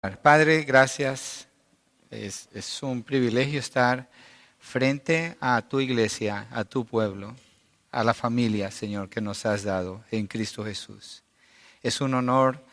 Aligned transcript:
Padre, 0.00 0.62
gracias. 0.62 1.46
Es, 2.10 2.82
un 2.82 3.02
privilegio 3.02 3.60
estar 3.60 4.08
frente 4.58 5.36
a 5.40 5.60
tu 5.60 5.78
iglesia, 5.78 6.46
a 6.50 6.64
tu 6.64 6.86
pueblo, 6.86 7.36
a 7.90 8.02
la 8.02 8.14
familia, 8.14 8.70
Señor, 8.70 9.10
que 9.10 9.20
nos 9.20 9.44
has 9.44 9.62
dado 9.62 10.02
en 10.10 10.26
Cristo 10.26 10.64
Jesús. 10.64 11.22
Es 11.82 12.00
un 12.00 12.14
honor 12.14 12.64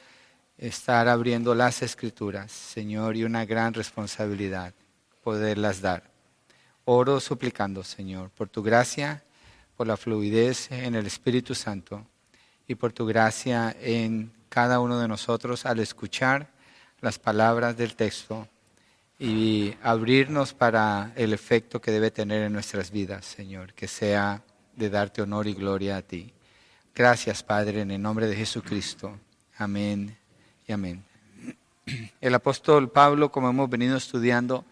estar 0.57 1.09
abriendo 1.09 1.53
las 1.53 1.81
escrituras, 1.81 2.49
Señor, 2.49 3.17
y 3.17 3.25
una 3.25 3.43
gran 3.43 3.73
responsabilidad 3.73 4.73
poderlas 5.21 5.81
dar. 5.81 6.09
Oro 6.85 7.19
suplicando, 7.19 7.83
Señor, 7.83 8.29
por 8.29 8.47
tu 8.47 8.63
gracia, 8.63 9.21
por 9.75 9.85
la 9.85 9.97
fluidez 9.97 10.71
en 10.71 10.95
el 10.95 11.05
Espíritu 11.05 11.55
Santo 11.55 12.07
y 12.69 12.75
por 12.75 12.93
tu 12.93 13.05
gracia 13.05 13.75
en 13.81 14.31
cada 14.47 14.79
uno 14.79 14.97
de 14.97 15.09
nosotros 15.09 15.65
al 15.65 15.79
escuchar 15.79 16.55
las 17.01 17.19
palabras 17.19 17.77
del 17.77 17.95
texto 17.95 18.47
y 19.19 19.73
abrirnos 19.81 20.53
para 20.53 21.11
el 21.15 21.33
efecto 21.33 21.81
que 21.81 21.91
debe 21.91 22.11
tener 22.11 22.43
en 22.43 22.53
nuestras 22.53 22.91
vidas, 22.91 23.25
Señor, 23.25 23.73
que 23.73 23.87
sea 23.87 24.43
de 24.75 24.89
darte 24.89 25.21
honor 25.21 25.47
y 25.47 25.53
gloria 25.53 25.97
a 25.97 26.01
ti. 26.01 26.31
Gracias, 26.93 27.43
Padre, 27.43 27.81
en 27.81 27.91
el 27.91 28.01
nombre 28.01 28.27
de 28.27 28.35
Jesucristo. 28.35 29.17
Amén 29.57 30.17
y 30.67 30.71
amén. 30.71 31.03
El 32.19 32.35
apóstol 32.35 32.91
Pablo, 32.91 33.31
como 33.31 33.49
hemos 33.49 33.69
venido 33.69 33.97
estudiando 33.97 34.65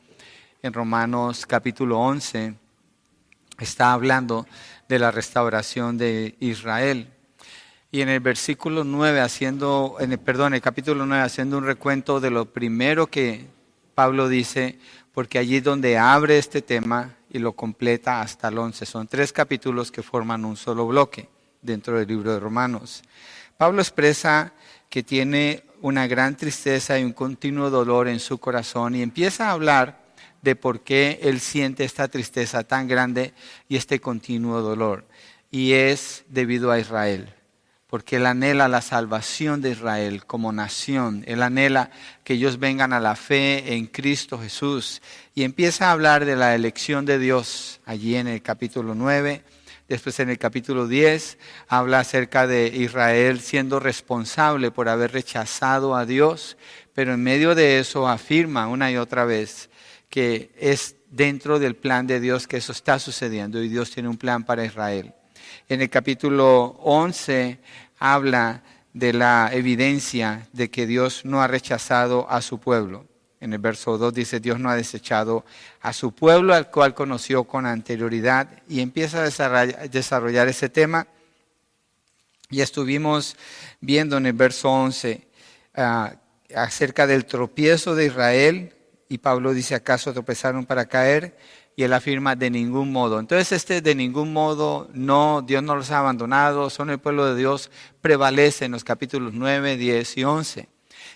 en 0.62 0.74
Romanos 0.74 1.46
capítulo 1.46 2.00
11, 2.00 2.56
está 3.60 3.94
hablando 3.94 4.46
de 4.88 5.00
la 5.00 5.12
restauración 5.12 5.98
de 5.98 6.36
Israel 6.40 7.15
y 7.96 8.02
en 8.02 8.10
el 8.10 8.20
versículo 8.20 8.84
9 8.84 9.22
haciendo, 9.22 9.96
en 10.02 10.18
perdón, 10.18 10.54
el 10.54 10.60
capítulo 10.60 11.06
9 11.06 11.24
haciendo 11.24 11.58
un 11.58 11.64
recuento 11.64 12.20
de 12.20 12.30
lo 12.30 12.44
primero 12.44 13.08
que 13.08 13.48
Pablo 13.94 14.28
dice, 14.28 14.78
porque 15.14 15.40
allí 15.40 15.56
es 15.56 15.64
donde 15.64 15.98
abre 15.98 16.38
este 16.38 16.62
tema 16.62 17.16
y 17.30 17.40
lo 17.40 17.54
completa 17.54 18.20
hasta 18.20 18.50
el 18.50 18.58
11. 18.58 18.86
Son 18.86 19.08
tres 19.08 19.32
capítulos 19.32 19.94
que 19.94 20.04
forman 20.04 20.44
un 20.44 20.58
solo 20.58 20.86
bloque 20.86 21.30
dentro 21.62 21.98
del 21.98 22.10
libro 22.10 22.34
de 22.34 22.42
Romanos. 22.42 23.02
Pablo 23.56 23.82
expresa 23.82 24.52
que 24.90 25.02
tiene 25.02 25.64
una 25.80 26.06
gran 26.06 26.36
tristeza 26.36 27.00
y 27.00 27.06
un 27.06 27.14
continuo 27.14 27.70
dolor 27.70 28.10
en 28.10 28.20
su 28.20 28.40
corazón 28.40 28.96
y 28.96 29.04
empieza 29.04 29.48
a 29.48 29.54
hablar 29.54 30.04
de 30.42 30.58
por 30.58 30.82
qué 30.82 31.18
él 31.22 31.40
siente 31.40 31.86
esta 31.86 32.10
tristeza 32.10 32.66
tan 32.66 32.90
grande 32.90 33.34
y 33.70 33.78
este 33.78 34.02
continuo 34.02 34.60
dolor. 34.62 35.06
Y 35.50 35.72
es 35.72 36.26
debido 36.28 36.72
a 36.72 36.80
Israel 36.80 37.35
porque 37.88 38.16
Él 38.16 38.26
anhela 38.26 38.68
la 38.68 38.82
salvación 38.82 39.62
de 39.62 39.72
Israel 39.72 40.26
como 40.26 40.52
nación. 40.52 41.24
Él 41.28 41.44
anhela 41.44 41.92
que 42.24 42.34
ellos 42.34 42.60
vengan 42.60 42.94
a 42.94 43.00
la 43.00 43.16
fe 43.16 43.76
en 43.76 43.86
Cristo 43.88 44.40
Jesús. 44.40 45.02
Y 45.34 45.44
empieza 45.44 45.88
a 45.88 45.92
hablar 45.92 46.26
de 46.26 46.36
la 46.36 46.56
elección 46.56 47.06
de 47.06 47.20
Dios 47.20 47.82
allí 47.86 48.16
en 48.16 48.28
el 48.28 48.42
capítulo 48.42 48.96
9. 48.96 49.44
Después 49.88 50.20
en 50.20 50.32
el 50.32 50.40
capítulo 50.40 50.88
10 50.88 51.38
habla 51.68 52.00
acerca 52.00 52.48
de 52.48 52.68
Israel 52.68 53.40
siendo 53.40 53.80
responsable 53.80 54.72
por 54.72 54.90
haber 54.90 55.12
rechazado 55.12 55.96
a 55.96 56.08
Dios, 56.08 56.58
pero 56.96 57.14
en 57.14 57.22
medio 57.22 57.54
de 57.54 57.78
eso 57.78 58.08
afirma 58.08 58.68
una 58.68 58.92
y 58.92 58.98
otra 58.98 59.26
vez 59.26 59.70
que 60.10 60.52
es 60.58 60.96
dentro 61.12 61.60
del 61.60 61.76
plan 61.76 62.08
de 62.08 62.20
Dios 62.20 62.48
que 62.48 62.58
eso 62.58 62.72
está 62.72 62.98
sucediendo 62.98 63.62
y 63.62 63.70
Dios 63.70 63.92
tiene 63.92 64.10
un 64.10 64.18
plan 64.18 64.44
para 64.44 64.66
Israel. 64.66 65.14
En 65.68 65.82
el 65.82 65.90
capítulo 65.90 66.78
11 66.84 67.58
habla 67.98 68.62
de 68.94 69.14
la 69.14 69.50
evidencia 69.52 70.48
de 70.54 70.70
que 70.70 70.86
Dios 70.86 71.26
no 71.26 71.42
ha 71.42 71.48
rechazado 71.48 72.30
a 72.30 72.44
su 72.44 72.60
pueblo. 72.60 73.08
En 73.40 73.52
el 73.52 73.58
verso 73.58 73.98
2 73.98 74.14
dice, 74.14 74.40
Dios 74.40 74.60
no 74.60 74.70
ha 74.70 74.76
desechado 74.76 75.44
a 75.82 75.92
su 75.92 76.14
pueblo 76.14 76.54
al 76.54 76.70
cual 76.70 76.94
conoció 76.94 77.46
con 77.46 77.66
anterioridad 77.66 78.48
y 78.70 78.80
empieza 78.80 79.24
a 79.24 79.88
desarrollar, 79.88 80.48
ese 80.48 80.70
tema. 80.70 81.08
Y 82.52 82.62
estuvimos 82.62 83.36
viendo 83.82 84.18
en 84.18 84.28
el 84.28 84.34
verso 84.34 84.70
11 84.70 85.28
ah, 85.78 86.14
acerca 86.56 87.08
del 87.08 87.26
tropiezo 87.26 87.96
de 87.96 88.06
Israel 88.06 88.76
y 89.10 89.18
Pablo 89.18 89.52
dice, 89.52 89.74
¿acaso 89.74 90.14
tropezaron 90.14 90.66
para 90.66 90.86
caer? 90.86 91.36
Y 91.76 91.84
él 91.84 91.94
afirma 91.94 92.36
de 92.36 92.50
ningún 92.50 92.92
modo. 92.92 93.20
Entonces 93.20 93.52
este 93.52 93.82
de 93.82 93.96
ningún 93.96 94.32
modo, 94.32 94.90
no, 94.94 95.42
Dios 95.42 95.62
no 95.62 95.76
los 95.76 95.92
ha 95.92 96.00
abandonado, 96.00 96.70
son 96.70 96.90
el 96.90 97.00
pueblo 97.00 97.26
de 97.26 97.36
Dios, 97.36 97.70
prevalece 98.02 98.66
en 98.66 98.72
los 98.72 98.84
capítulos 98.84 99.34
9, 99.34 99.78
10 99.78 100.18
y 100.18 100.24
11. 100.24 100.70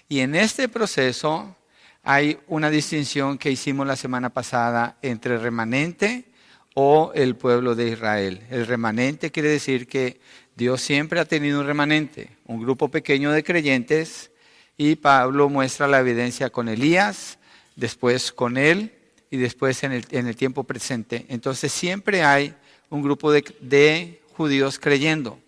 Y 0.09 0.19
en 0.19 0.35
este 0.35 0.67
proceso 0.67 1.55
hay 2.03 2.39
una 2.47 2.69
distinción 2.69 3.37
que 3.37 3.51
hicimos 3.51 3.87
la 3.87 3.95
semana 3.95 4.29
pasada 4.29 4.97
entre 5.01 5.37
remanente 5.37 6.25
o 6.73 7.11
el 7.15 7.35
pueblo 7.35 7.75
de 7.75 7.89
Israel. 7.89 8.41
El 8.49 8.67
remanente 8.67 9.31
quiere 9.31 9.49
decir 9.49 9.87
que 9.87 10.19
Dios 10.55 10.81
siempre 10.81 11.19
ha 11.19 11.25
tenido 11.25 11.61
un 11.61 11.67
remanente, 11.67 12.37
un 12.45 12.61
grupo 12.61 12.89
pequeño 12.89 13.31
de 13.31 13.43
creyentes, 13.43 14.31
y 14.77 14.95
Pablo 14.95 15.49
muestra 15.49 15.87
la 15.87 15.99
evidencia 15.99 16.49
con 16.49 16.69
Elías, 16.69 17.37
después 17.75 18.31
con 18.31 18.57
él, 18.57 18.98
y 19.31 19.37
después 19.37 19.83
en 19.83 19.91
el, 19.91 20.35
tiempo 20.35 20.63
presente. 20.63 21.25
Entonces 21.29 21.71
siempre 21.71 22.23
hay 22.23 22.53
un 22.89 23.01
grupo 23.01 23.31
de, 23.31 24.21
judíos 24.33 24.79
creyendo. 24.79 25.39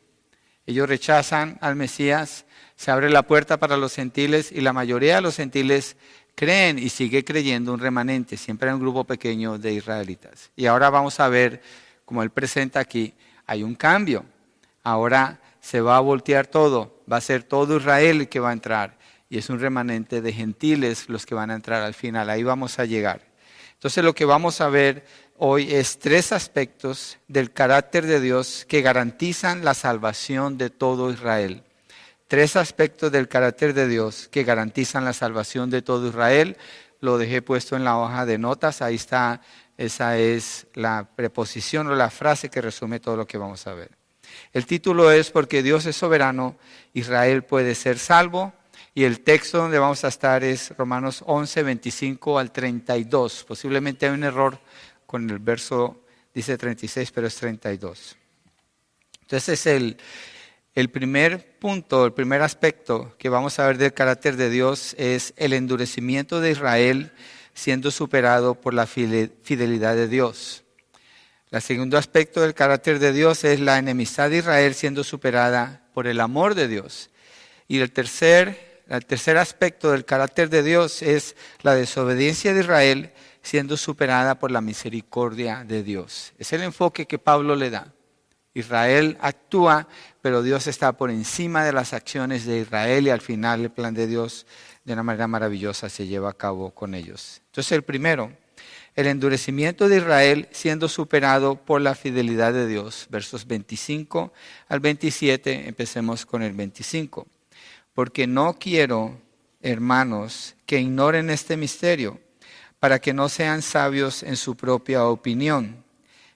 Ellos 0.65 0.87
rechazan 0.87 1.57
al 1.61 1.75
Mesías, 1.75 2.45
se 2.75 2.91
abre 2.91 3.09
la 3.09 3.23
puerta 3.23 3.57
para 3.57 3.77
los 3.77 3.95
gentiles 3.95 4.51
y 4.51 4.61
la 4.61 4.73
mayoría 4.73 5.15
de 5.15 5.21
los 5.21 5.35
gentiles 5.35 5.97
creen 6.35 6.77
y 6.77 6.89
sigue 6.89 7.23
creyendo 7.23 7.73
un 7.73 7.79
remanente. 7.79 8.37
Siempre 8.37 8.69
hay 8.69 8.75
un 8.75 8.81
grupo 8.81 9.03
pequeño 9.03 9.57
de 9.57 9.73
israelitas. 9.73 10.51
Y 10.55 10.67
ahora 10.67 10.89
vamos 10.89 11.19
a 11.19 11.29
ver, 11.29 11.61
como 12.05 12.21
él 12.21 12.29
presenta 12.29 12.79
aquí, 12.79 13.13
hay 13.47 13.63
un 13.63 13.75
cambio. 13.75 14.25
Ahora 14.83 15.39
se 15.59 15.81
va 15.81 15.97
a 15.97 16.01
voltear 16.01 16.47
todo, 16.47 17.01
va 17.11 17.17
a 17.17 17.21
ser 17.21 17.43
todo 17.43 17.77
Israel 17.77 18.21
el 18.21 18.29
que 18.29 18.39
va 18.39 18.51
a 18.51 18.53
entrar. 18.53 18.97
Y 19.29 19.37
es 19.37 19.49
un 19.49 19.59
remanente 19.59 20.21
de 20.21 20.33
gentiles 20.33 21.07
los 21.07 21.25
que 21.25 21.35
van 21.35 21.51
a 21.51 21.55
entrar 21.55 21.81
al 21.81 21.93
final. 21.93 22.29
Ahí 22.29 22.43
vamos 22.43 22.77
a 22.79 22.85
llegar. 22.85 23.30
Entonces 23.81 24.03
lo 24.03 24.13
que 24.13 24.25
vamos 24.25 24.61
a 24.61 24.69
ver 24.69 25.03
hoy 25.39 25.73
es 25.73 25.97
tres 25.97 26.33
aspectos 26.33 27.17
del 27.27 27.51
carácter 27.51 28.05
de 28.05 28.19
Dios 28.19 28.63
que 28.67 28.83
garantizan 28.83 29.65
la 29.65 29.73
salvación 29.73 30.59
de 30.59 30.69
todo 30.69 31.09
Israel. 31.09 31.63
Tres 32.27 32.57
aspectos 32.57 33.11
del 33.11 33.27
carácter 33.27 33.73
de 33.73 33.87
Dios 33.87 34.27
que 34.31 34.43
garantizan 34.43 35.03
la 35.03 35.13
salvación 35.13 35.71
de 35.71 35.81
todo 35.81 36.09
Israel. 36.09 36.57
Lo 36.99 37.17
dejé 37.17 37.41
puesto 37.41 37.75
en 37.75 37.83
la 37.83 37.97
hoja 37.97 38.27
de 38.27 38.37
notas, 38.37 38.83
ahí 38.83 38.93
está, 38.93 39.41
esa 39.79 40.15
es 40.19 40.67
la 40.75 41.09
preposición 41.15 41.87
o 41.87 41.95
la 41.95 42.11
frase 42.11 42.49
que 42.49 42.61
resume 42.61 42.99
todo 42.99 43.17
lo 43.17 43.25
que 43.25 43.39
vamos 43.39 43.65
a 43.65 43.73
ver. 43.73 43.89
El 44.53 44.67
título 44.67 45.11
es 45.11 45.31
Porque 45.31 45.63
Dios 45.63 45.87
es 45.87 45.95
soberano, 45.95 46.55
Israel 46.93 47.45
puede 47.45 47.73
ser 47.73 47.97
salvo. 47.97 48.53
Y 48.93 49.05
el 49.05 49.21
texto 49.21 49.57
donde 49.57 49.79
vamos 49.79 50.03
a 50.03 50.09
estar 50.09 50.43
es 50.43 50.75
Romanos 50.77 51.23
11, 51.25 51.63
25 51.63 52.37
al 52.37 52.51
32. 52.51 53.45
Posiblemente 53.45 54.05
hay 54.05 54.11
un 54.11 54.25
error 54.25 54.59
con 55.05 55.29
el 55.29 55.39
verso, 55.39 56.03
dice 56.33 56.57
36, 56.57 57.09
pero 57.11 57.27
es 57.27 57.35
32. 57.35 58.17
Entonces 59.21 59.59
es 59.59 59.65
el, 59.65 59.97
el 60.75 60.89
primer 60.89 61.57
punto, 61.57 62.05
el 62.05 62.11
primer 62.11 62.41
aspecto 62.41 63.15
que 63.17 63.29
vamos 63.29 63.59
a 63.59 63.67
ver 63.67 63.77
del 63.77 63.93
carácter 63.93 64.35
de 64.35 64.49
Dios 64.49 64.93
es 64.97 65.33
el 65.37 65.53
endurecimiento 65.53 66.41
de 66.41 66.51
Israel 66.51 67.13
siendo 67.53 67.91
superado 67.91 68.55
por 68.55 68.73
la 68.73 68.87
fidelidad 68.87 69.95
de 69.95 70.09
Dios. 70.09 70.63
El 71.49 71.61
segundo 71.61 71.97
aspecto 71.97 72.41
del 72.41 72.53
carácter 72.53 72.99
de 72.99 73.13
Dios 73.13 73.45
es 73.45 73.61
la 73.61 73.77
enemistad 73.77 74.29
de 74.29 74.37
Israel 74.37 74.73
siendo 74.73 75.05
superada 75.05 75.87
por 75.93 76.07
el 76.07 76.19
amor 76.19 76.55
de 76.55 76.67
Dios. 76.67 77.09
Y 77.69 77.79
el 77.79 77.91
tercer 77.91 78.70
el 78.97 79.05
tercer 79.05 79.37
aspecto 79.37 79.91
del 79.91 80.03
carácter 80.03 80.49
de 80.49 80.63
Dios 80.63 81.01
es 81.01 81.37
la 81.61 81.75
desobediencia 81.75 82.53
de 82.53 82.59
Israel 82.59 83.13
siendo 83.41 83.77
superada 83.77 84.37
por 84.37 84.51
la 84.51 84.59
misericordia 84.59 85.63
de 85.63 85.81
Dios. 85.81 86.33
Es 86.37 86.51
el 86.51 86.61
enfoque 86.61 87.05
que 87.05 87.17
Pablo 87.17 87.55
le 87.55 87.69
da. 87.69 87.93
Israel 88.53 89.17
actúa, 89.21 89.87
pero 90.21 90.43
Dios 90.43 90.67
está 90.67 90.91
por 90.91 91.09
encima 91.09 91.63
de 91.63 91.71
las 91.71 91.93
acciones 91.93 92.45
de 92.45 92.59
Israel 92.59 93.07
y 93.07 93.11
al 93.11 93.21
final 93.21 93.61
el 93.61 93.71
plan 93.71 93.93
de 93.93 94.07
Dios 94.07 94.45
de 94.83 94.91
una 94.91 95.03
manera 95.03 95.27
maravillosa 95.27 95.87
se 95.87 96.05
lleva 96.05 96.29
a 96.29 96.37
cabo 96.37 96.71
con 96.71 96.93
ellos. 96.93 97.41
Entonces 97.45 97.71
el 97.71 97.83
primero, 97.83 98.33
el 98.93 99.07
endurecimiento 99.07 99.87
de 99.87 99.97
Israel 99.97 100.49
siendo 100.51 100.89
superado 100.89 101.55
por 101.55 101.79
la 101.79 101.95
fidelidad 101.95 102.51
de 102.51 102.67
Dios. 102.67 103.07
Versos 103.09 103.47
25 103.47 104.33
al 104.67 104.81
27, 104.81 105.69
empecemos 105.69 106.25
con 106.25 106.43
el 106.43 106.51
25 106.51 107.25
porque 108.01 108.25
no 108.25 108.57
quiero, 108.57 109.21
hermanos, 109.61 110.55
que 110.65 110.79
ignoren 110.79 111.29
este 111.29 111.55
misterio, 111.55 112.19
para 112.79 112.97
que 112.97 113.13
no 113.13 113.29
sean 113.29 113.61
sabios 113.61 114.23
en 114.23 114.37
su 114.37 114.57
propia 114.57 115.05
opinión, 115.05 115.83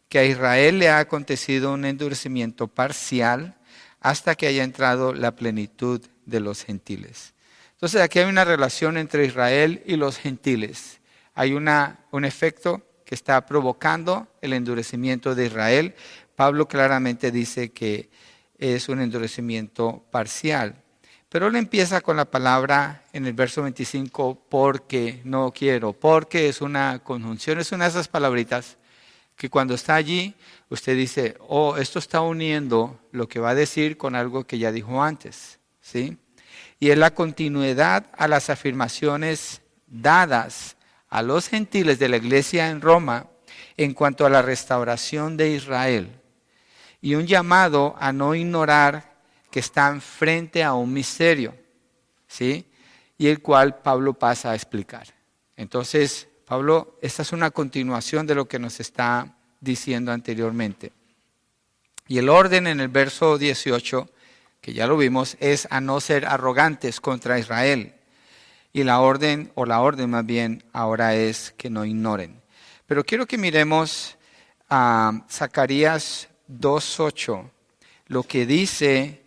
que 0.07 0.19
a 0.19 0.25
Israel 0.25 0.77
le 0.77 0.89
ha 0.89 0.99
acontecido 0.99 1.73
un 1.73 1.85
endurecimiento 1.85 2.67
parcial 2.67 3.55
hasta 3.99 4.35
que 4.35 4.45
haya 4.45 4.63
entrado 4.63 5.11
la 5.11 5.35
plenitud 5.35 6.05
de 6.27 6.39
los 6.39 6.63
gentiles. 6.63 7.33
Entonces 7.71 7.99
aquí 7.99 8.19
hay 8.19 8.29
una 8.29 8.45
relación 8.45 8.95
entre 8.95 9.25
Israel 9.25 9.81
y 9.87 9.95
los 9.95 10.19
gentiles. 10.19 10.99
Hay 11.33 11.53
una, 11.53 12.05
un 12.11 12.25
efecto 12.25 12.83
que 13.05 13.15
está 13.15 13.43
provocando 13.47 14.27
el 14.39 14.53
endurecimiento 14.53 15.33
de 15.33 15.47
Israel. 15.47 15.95
Pablo 16.35 16.67
claramente 16.67 17.31
dice 17.31 17.71
que 17.71 18.11
es 18.59 18.87
un 18.87 19.01
endurecimiento 19.01 20.05
parcial. 20.11 20.83
Pero 21.29 21.47
él 21.47 21.55
empieza 21.55 22.01
con 22.01 22.17
la 22.17 22.25
palabra 22.25 23.03
en 23.11 23.25
el 23.25 23.33
verso 23.33 23.63
25, 23.63 24.45
porque 24.49 25.21
no 25.23 25.51
quiero, 25.51 25.93
porque 25.93 26.47
es 26.49 26.61
una 26.61 26.99
conjunción, 26.99 27.59
es 27.59 27.71
una 27.71 27.85
de 27.85 27.91
esas 27.91 28.07
palabritas 28.07 28.77
que 29.35 29.49
cuando 29.49 29.73
está 29.73 29.95
allí, 29.95 30.35
usted 30.69 30.95
dice, 30.95 31.35
oh, 31.47 31.77
esto 31.77 31.99
está 31.99 32.21
uniendo 32.21 32.99
lo 33.11 33.27
que 33.27 33.39
va 33.39 33.49
a 33.49 33.55
decir 33.55 33.97
con 33.97 34.15
algo 34.15 34.45
que 34.45 34.57
ya 34.57 34.71
dijo 34.71 35.03
antes, 35.03 35.59
¿sí? 35.81 36.17
Y 36.79 36.91
es 36.91 36.97
la 36.97 37.13
continuidad 37.13 38.05
a 38.17 38.27
las 38.27 38.49
afirmaciones 38.49 39.61
dadas 39.87 40.77
a 41.09 41.21
los 41.21 41.47
gentiles 41.47 41.99
de 41.99 42.09
la 42.09 42.17
iglesia 42.17 42.69
en 42.69 42.81
Roma 42.81 43.27
en 43.77 43.93
cuanto 43.93 44.25
a 44.25 44.29
la 44.29 44.41
restauración 44.41 45.37
de 45.37 45.51
Israel 45.51 46.21
y 47.01 47.15
un 47.15 47.27
llamado 47.27 47.95
a 47.99 48.11
no 48.11 48.35
ignorar 48.35 49.14
que 49.55 49.61
están 49.61 50.01
frente 50.01 50.65
a 50.65 50.73
un 50.73 50.91
misterio, 50.91 51.55
¿sí? 52.27 52.65
Y 53.17 53.27
el 53.27 53.41
cual 53.41 53.77
Pablo 53.77 54.13
pasa 54.13 54.51
a 54.51 54.53
explicar. 54.53 55.07
Entonces, 55.55 56.27
Pablo, 56.45 56.99
esta 57.01 57.21
es 57.21 57.31
una 57.31 57.51
continuación 57.51 58.27
de 58.27 58.35
lo 58.35 58.49
que 58.49 58.59
nos 58.59 58.81
está 58.81 59.37
diciendo 59.61 60.11
anteriormente. 60.11 60.91
Y 62.05 62.17
el 62.17 62.27
orden 62.27 62.67
en 62.67 62.81
el 62.81 62.89
verso 62.89 63.37
18, 63.37 64.09
que 64.59 64.73
ya 64.73 64.87
lo 64.87 64.97
vimos, 64.97 65.37
es 65.39 65.69
a 65.71 65.79
no 65.79 66.01
ser 66.01 66.25
arrogantes 66.25 66.99
contra 66.99 67.39
Israel. 67.39 67.95
Y 68.73 68.83
la 68.83 68.99
orden, 68.99 69.53
o 69.55 69.65
la 69.65 69.79
orden 69.79 70.09
más 70.09 70.25
bien, 70.25 70.65
ahora 70.73 71.15
es 71.15 71.53
que 71.55 71.69
no 71.69 71.85
ignoren. 71.85 72.41
Pero 72.87 73.05
quiero 73.05 73.25
que 73.25 73.37
miremos 73.37 74.17
a 74.69 75.25
Zacarías 75.29 76.27
2.8, 76.49 77.49
lo 78.07 78.23
que 78.23 78.45
dice, 78.45 79.21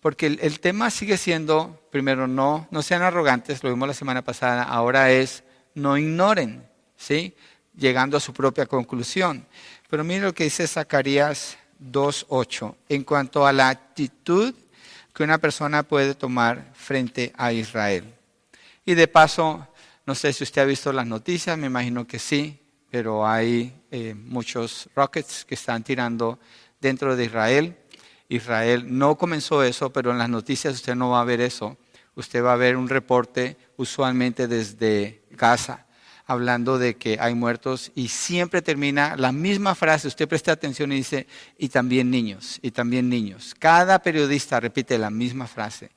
porque 0.00 0.26
el, 0.26 0.60
tema 0.60 0.90
sigue 0.90 1.16
siendo, 1.16 1.80
primero, 1.90 2.26
no, 2.28 2.68
no 2.70 2.82
sean 2.82 3.02
arrogantes, 3.02 3.62
lo 3.62 3.70
vimos 3.70 3.88
la 3.88 3.94
semana 3.94 4.22
pasada, 4.22 4.62
ahora 4.62 5.10
es 5.10 5.42
no 5.74 5.96
ignoren, 5.96 6.68
¿sí? 6.96 7.34
Llegando 7.76 8.16
a 8.16 8.20
su 8.20 8.32
propia 8.32 8.66
conclusión. 8.66 9.46
Pero 9.88 10.04
mire 10.04 10.22
lo 10.22 10.34
que 10.34 10.44
dice 10.44 10.66
Zacarías 10.66 11.56
2.8 11.80 12.74
en 12.88 13.04
cuanto 13.04 13.46
a 13.46 13.52
la 13.52 13.68
actitud 13.68 14.54
que 15.14 15.22
una 15.22 15.38
persona 15.38 15.82
puede 15.82 16.14
tomar 16.14 16.72
frente 16.74 17.32
a 17.36 17.52
Israel. 17.52 18.04
Y 18.84 18.94
de 18.94 19.08
paso, 19.08 19.66
no 20.06 20.14
sé 20.14 20.32
si 20.32 20.44
usted 20.44 20.62
ha 20.62 20.64
visto 20.64 20.92
las 20.92 21.06
noticias, 21.06 21.58
me 21.58 21.66
imagino 21.66 22.06
que 22.06 22.18
sí, 22.18 22.58
pero 22.90 23.26
hay 23.26 23.74
eh, 23.90 24.14
muchos 24.14 24.88
rockets 24.94 25.44
que 25.44 25.54
están 25.54 25.82
tirando 25.82 26.38
dentro 26.80 27.16
de 27.16 27.24
Israel. 27.24 27.76
Israel 28.28 28.86
no 28.98 29.16
comenzó 29.16 29.62
eso, 29.62 29.90
pero 29.92 30.10
en 30.10 30.18
las 30.18 30.28
noticias 30.28 30.74
usted 30.74 30.94
no 30.94 31.10
va 31.10 31.20
a 31.20 31.24
ver 31.24 31.40
eso. 31.40 31.76
Usted 32.14 32.42
va 32.42 32.52
a 32.52 32.56
ver 32.56 32.76
un 32.76 32.88
reporte 32.88 33.56
usualmente 33.76 34.48
desde 34.48 35.22
Gaza 35.30 35.86
hablando 36.28 36.78
de 36.78 36.96
que 36.96 37.16
hay 37.18 37.34
muertos 37.34 37.90
y 37.94 38.08
siempre 38.08 38.60
termina 38.60 39.16
la 39.16 39.32
misma 39.32 39.74
frase, 39.74 40.08
usted 40.08 40.28
presta 40.28 40.52
atención 40.52 40.92
y 40.92 40.96
dice, 40.96 41.26
y 41.56 41.70
también 41.70 42.10
niños, 42.10 42.58
y 42.60 42.70
también 42.70 43.08
niños. 43.08 43.54
Cada 43.58 43.98
periodista 44.00 44.60
repite 44.60 44.98
la 44.98 45.08
misma 45.08 45.46
frase. 45.46 45.90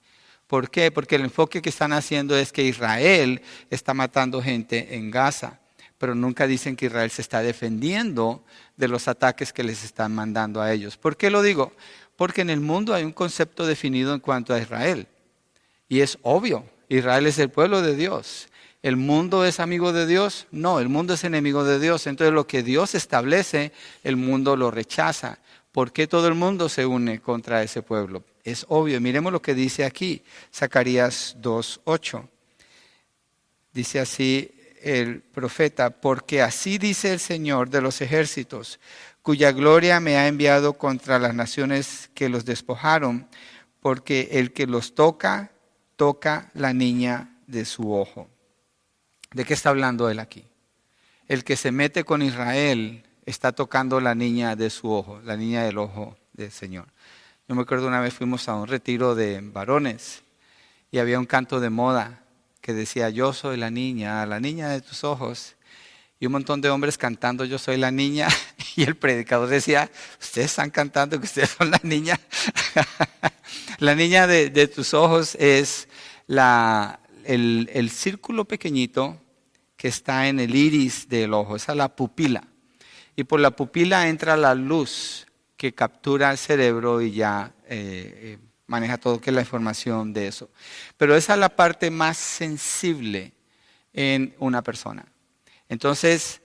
¿Por 0.48 0.72
qué? 0.72 0.90
Porque 0.90 1.16
el 1.16 1.24
enfoque 1.24 1.62
que 1.62 1.68
están 1.68 1.92
haciendo 1.92 2.38
es 2.38 2.54
que 2.54 2.64
Israel 2.64 3.42
está 3.70 3.94
matando 3.94 4.42
gente 4.42 4.96
en 4.96 5.12
Gaza, 5.12 5.60
pero 5.98 6.16
nunca 6.16 6.48
dicen 6.48 6.78
que 6.78 6.86
Israel 6.86 7.12
se 7.12 7.22
está 7.22 7.42
defendiendo 7.42 8.46
de 8.78 8.88
los 8.88 9.10
ataques 9.10 9.52
que 9.52 9.66
les 9.66 9.84
están 9.84 10.16
mandando 10.16 10.62
a 10.62 10.72
ellos. 10.72 10.96
¿Por 10.96 11.18
qué 11.18 11.30
lo 11.30 11.42
digo? 11.42 11.74
Porque 12.22 12.42
en 12.42 12.52
el 12.52 12.60
mundo 12.60 12.94
hay 12.94 13.04
un 13.04 13.14
concepto 13.14 13.66
definido 13.66 14.14
en 14.14 14.20
cuanto 14.20 14.54
a 14.54 14.60
Israel. 14.60 15.08
Y 15.90 16.02
es 16.02 16.20
obvio, 16.22 16.64
Israel 16.88 17.26
es 17.26 17.40
el 17.40 17.50
pueblo 17.50 17.82
de 17.82 17.96
Dios. 17.96 18.48
¿El 18.84 18.96
mundo 18.96 19.44
es 19.44 19.60
amigo 19.60 19.92
de 19.92 20.06
Dios? 20.06 20.46
No, 20.52 20.80
el 20.80 20.88
mundo 20.88 21.16
es 21.16 21.24
enemigo 21.24 21.64
de 21.64 21.80
Dios. 21.80 22.06
Entonces 22.06 22.32
lo 22.32 22.46
que 22.46 22.62
Dios 22.62 22.94
establece, 22.94 23.72
el 24.04 24.18
mundo 24.18 24.56
lo 24.56 24.70
rechaza. 24.70 25.40
¿Por 25.72 25.92
qué 25.92 26.06
todo 26.06 26.28
el 26.28 26.36
mundo 26.36 26.70
se 26.70 26.86
une 26.86 27.20
contra 27.20 27.64
ese 27.64 27.82
pueblo? 27.82 28.24
Es 28.44 28.68
obvio. 28.70 29.02
Miremos 29.02 29.34
lo 29.34 29.42
que 29.42 29.56
dice 29.56 29.84
aquí, 29.84 30.22
Zacarías 30.54 31.38
2.8. 31.42 32.28
Dice 33.74 34.00
así 34.00 34.52
el 34.84 35.22
profeta, 35.22 35.90
porque 35.90 36.44
así 36.44 36.78
dice 36.78 37.14
el 37.14 37.20
Señor 37.20 37.72
de 37.72 37.82
los 37.82 38.00
ejércitos, 38.02 38.80
cuya 39.22 39.52
gloria 39.52 40.00
me 40.00 40.18
ha 40.18 40.28
enviado 40.28 40.74
contra 40.74 41.20
las 41.20 41.36
naciones 41.36 42.10
que 42.14 42.30
los 42.30 42.46
despojaron, 42.46 43.28
porque 43.80 44.30
el 44.34 44.54
que 44.54 44.68
los 44.68 44.96
toca, 44.96 45.52
toca 45.96 46.52
la 46.54 46.74
niña 46.74 47.36
de 47.48 47.66
su 47.66 47.94
ojo. 47.94 48.30
¿De 49.34 49.46
qué 49.46 49.54
está 49.54 49.70
hablando 49.70 50.10
él 50.10 50.20
aquí? 50.20 50.46
El 51.28 51.44
que 51.44 51.56
se 51.56 51.72
mete 51.72 52.04
con 52.04 52.22
Israel 52.22 53.04
está 53.26 53.52
tocando 53.52 54.02
la 54.02 54.16
niña 54.16 54.56
de 54.56 54.70
su 54.70 54.92
ojo, 54.92 55.22
la 55.22 55.38
niña 55.38 55.64
del 55.64 55.78
ojo 55.78 56.18
del 56.34 56.52
Señor. 56.52 56.88
Yo 57.48 57.56
me 57.56 57.62
acuerdo 57.62 57.88
una 57.88 58.02
vez 58.02 58.14
fuimos 58.14 58.48
a 58.50 58.56
un 58.56 58.68
retiro 58.68 59.16
de 59.16 59.40
varones 59.42 60.24
y 60.92 61.00
había 61.00 61.20
un 61.20 61.26
canto 61.26 61.60
de 61.60 61.70
moda 61.70 62.24
que 62.62 62.74
decía, 62.74 63.10
yo 63.10 63.34
soy 63.34 63.58
la 63.58 63.72
niña, 63.72 64.26
la 64.26 64.40
niña 64.40 64.70
de 64.70 64.82
tus 64.82 65.04
ojos. 65.04 65.56
Y 66.22 66.28
un 66.28 66.34
montón 66.34 66.62
de 66.62 66.70
hombres 66.70 67.00
cantando, 67.00 67.46
yo 67.46 67.58
soy 67.58 67.78
la 67.78 67.92
niña. 67.92 68.30
Y 68.78 68.84
el 68.84 68.96
predicador 68.96 69.50
decía, 69.50 69.92
ustedes 70.22 70.52
están 70.52 70.70
cantando 70.70 71.20
que 71.20 71.26
ustedes 71.26 71.50
son 71.50 71.72
la 71.72 71.82
niña. 71.84 72.18
la 73.80 73.96
niña 73.96 74.26
de, 74.26 74.68
tus 74.70 74.94
ojos 74.94 75.36
es 75.36 75.90
la, 76.26 77.02
el, 77.26 77.90
círculo 77.90 78.46
pequeñito 78.46 79.20
que 79.76 79.90
está 79.90 80.30
en 80.30 80.40
el 80.40 80.56
iris 80.56 81.10
del 81.10 81.34
ojo, 81.34 81.58
esa 81.58 81.74
es 81.74 81.78
la 81.80 81.94
pupila. 81.94 82.48
Y 83.18 83.26
por 83.26 83.42
la 83.42 83.52
pupila 83.52 84.08
entra 84.08 84.38
la 84.38 84.56
luz 84.56 85.28
que 85.58 85.74
captura 85.74 86.32
el 86.32 86.38
cerebro 86.38 87.02
y 87.02 87.12
ya 87.12 87.54
eh, 87.66 88.38
eh, 88.38 88.38
maneja 88.68 88.98
todo 88.98 89.20
que 89.20 89.32
es 89.32 89.36
la 89.36 89.42
información 89.42 90.14
de 90.14 90.28
eso. 90.28 90.50
Pero 90.96 91.14
esa 91.14 91.34
es 91.34 91.40
la 91.40 91.50
parte 91.50 91.92
más 91.92 92.16
sensible 92.16 93.34
en 93.92 94.34
una 94.40 94.62
persona. 94.62 95.11
Entonces, 95.72 96.42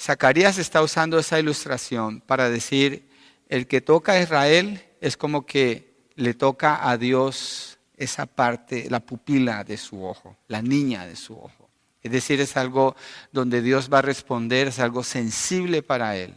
Zacarías 0.00 0.56
está 0.56 0.80
usando 0.80 1.18
esa 1.18 1.38
ilustración 1.38 2.22
para 2.22 2.48
decir, 2.48 3.06
el 3.50 3.66
que 3.66 3.82
toca 3.82 4.12
a 4.12 4.22
Israel 4.22 4.82
es 5.02 5.18
como 5.18 5.44
que 5.44 5.92
le 6.14 6.32
toca 6.32 6.88
a 6.88 6.96
Dios 6.96 7.78
esa 7.98 8.24
parte, 8.24 8.86
la 8.88 9.00
pupila 9.00 9.64
de 9.64 9.76
su 9.76 10.02
ojo, 10.02 10.38
la 10.48 10.62
niña 10.62 11.04
de 11.04 11.14
su 11.14 11.34
ojo. 11.34 11.68
Es 12.02 12.10
decir, 12.10 12.40
es 12.40 12.56
algo 12.56 12.96
donde 13.32 13.60
Dios 13.60 13.90
va 13.92 13.98
a 13.98 14.02
responder, 14.02 14.68
es 14.68 14.78
algo 14.78 15.04
sensible 15.04 15.82
para 15.82 16.16
él. 16.16 16.34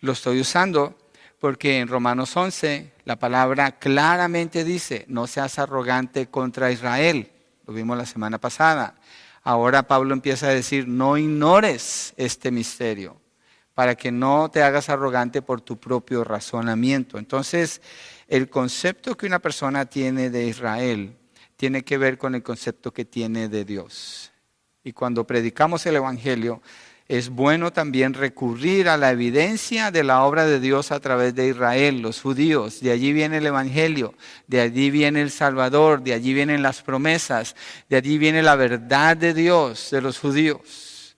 Lo 0.00 0.12
estoy 0.12 0.40
usando 0.40 0.96
porque 1.38 1.80
en 1.80 1.88
Romanos 1.88 2.34
11 2.34 2.90
la 3.04 3.16
palabra 3.16 3.72
claramente 3.72 4.64
dice, 4.64 5.04
no 5.08 5.26
seas 5.26 5.58
arrogante 5.58 6.28
contra 6.28 6.72
Israel. 6.72 7.30
Lo 7.66 7.74
vimos 7.74 7.98
la 7.98 8.06
semana 8.06 8.38
pasada. 8.38 8.94
Ahora 9.46 9.86
Pablo 9.86 10.12
empieza 10.12 10.48
a 10.48 10.54
decir, 10.54 10.88
no 10.88 11.16
ignores 11.16 12.14
este 12.16 12.50
misterio 12.50 13.20
para 13.74 13.94
que 13.94 14.10
no 14.10 14.50
te 14.50 14.64
hagas 14.64 14.88
arrogante 14.88 15.40
por 15.40 15.60
tu 15.60 15.78
propio 15.78 16.24
razonamiento. 16.24 17.16
Entonces, 17.16 17.80
el 18.26 18.50
concepto 18.50 19.16
que 19.16 19.24
una 19.24 19.38
persona 19.38 19.86
tiene 19.86 20.30
de 20.30 20.48
Israel 20.48 21.16
tiene 21.54 21.84
que 21.84 21.96
ver 21.96 22.18
con 22.18 22.34
el 22.34 22.42
concepto 22.42 22.92
que 22.92 23.04
tiene 23.04 23.48
de 23.48 23.64
Dios. 23.64 24.32
Y 24.82 24.92
cuando 24.92 25.24
predicamos 25.24 25.86
el 25.86 25.94
Evangelio, 25.94 26.60
es 27.08 27.28
bueno 27.28 27.72
también 27.72 28.14
recurrir 28.14 28.88
a 28.88 28.96
la 28.96 29.12
evidencia 29.12 29.90
de 29.92 30.02
la 30.02 30.24
obra 30.24 30.44
de 30.44 30.58
Dios 30.58 30.90
a 30.90 30.98
través 30.98 31.34
de 31.34 31.48
Israel, 31.48 32.02
los 32.02 32.20
judíos. 32.20 32.80
De 32.80 32.90
allí 32.90 33.12
viene 33.12 33.38
el 33.38 33.46
Evangelio, 33.46 34.14
de 34.48 34.60
allí 34.60 34.90
viene 34.90 35.22
el 35.22 35.30
Salvador, 35.30 36.02
de 36.02 36.14
allí 36.14 36.34
vienen 36.34 36.62
las 36.62 36.82
promesas, 36.82 37.54
de 37.88 37.96
allí 37.96 38.18
viene 38.18 38.42
la 38.42 38.56
verdad 38.56 39.16
de 39.16 39.34
Dios, 39.34 39.90
de 39.90 40.00
los 40.00 40.18
judíos. 40.18 41.16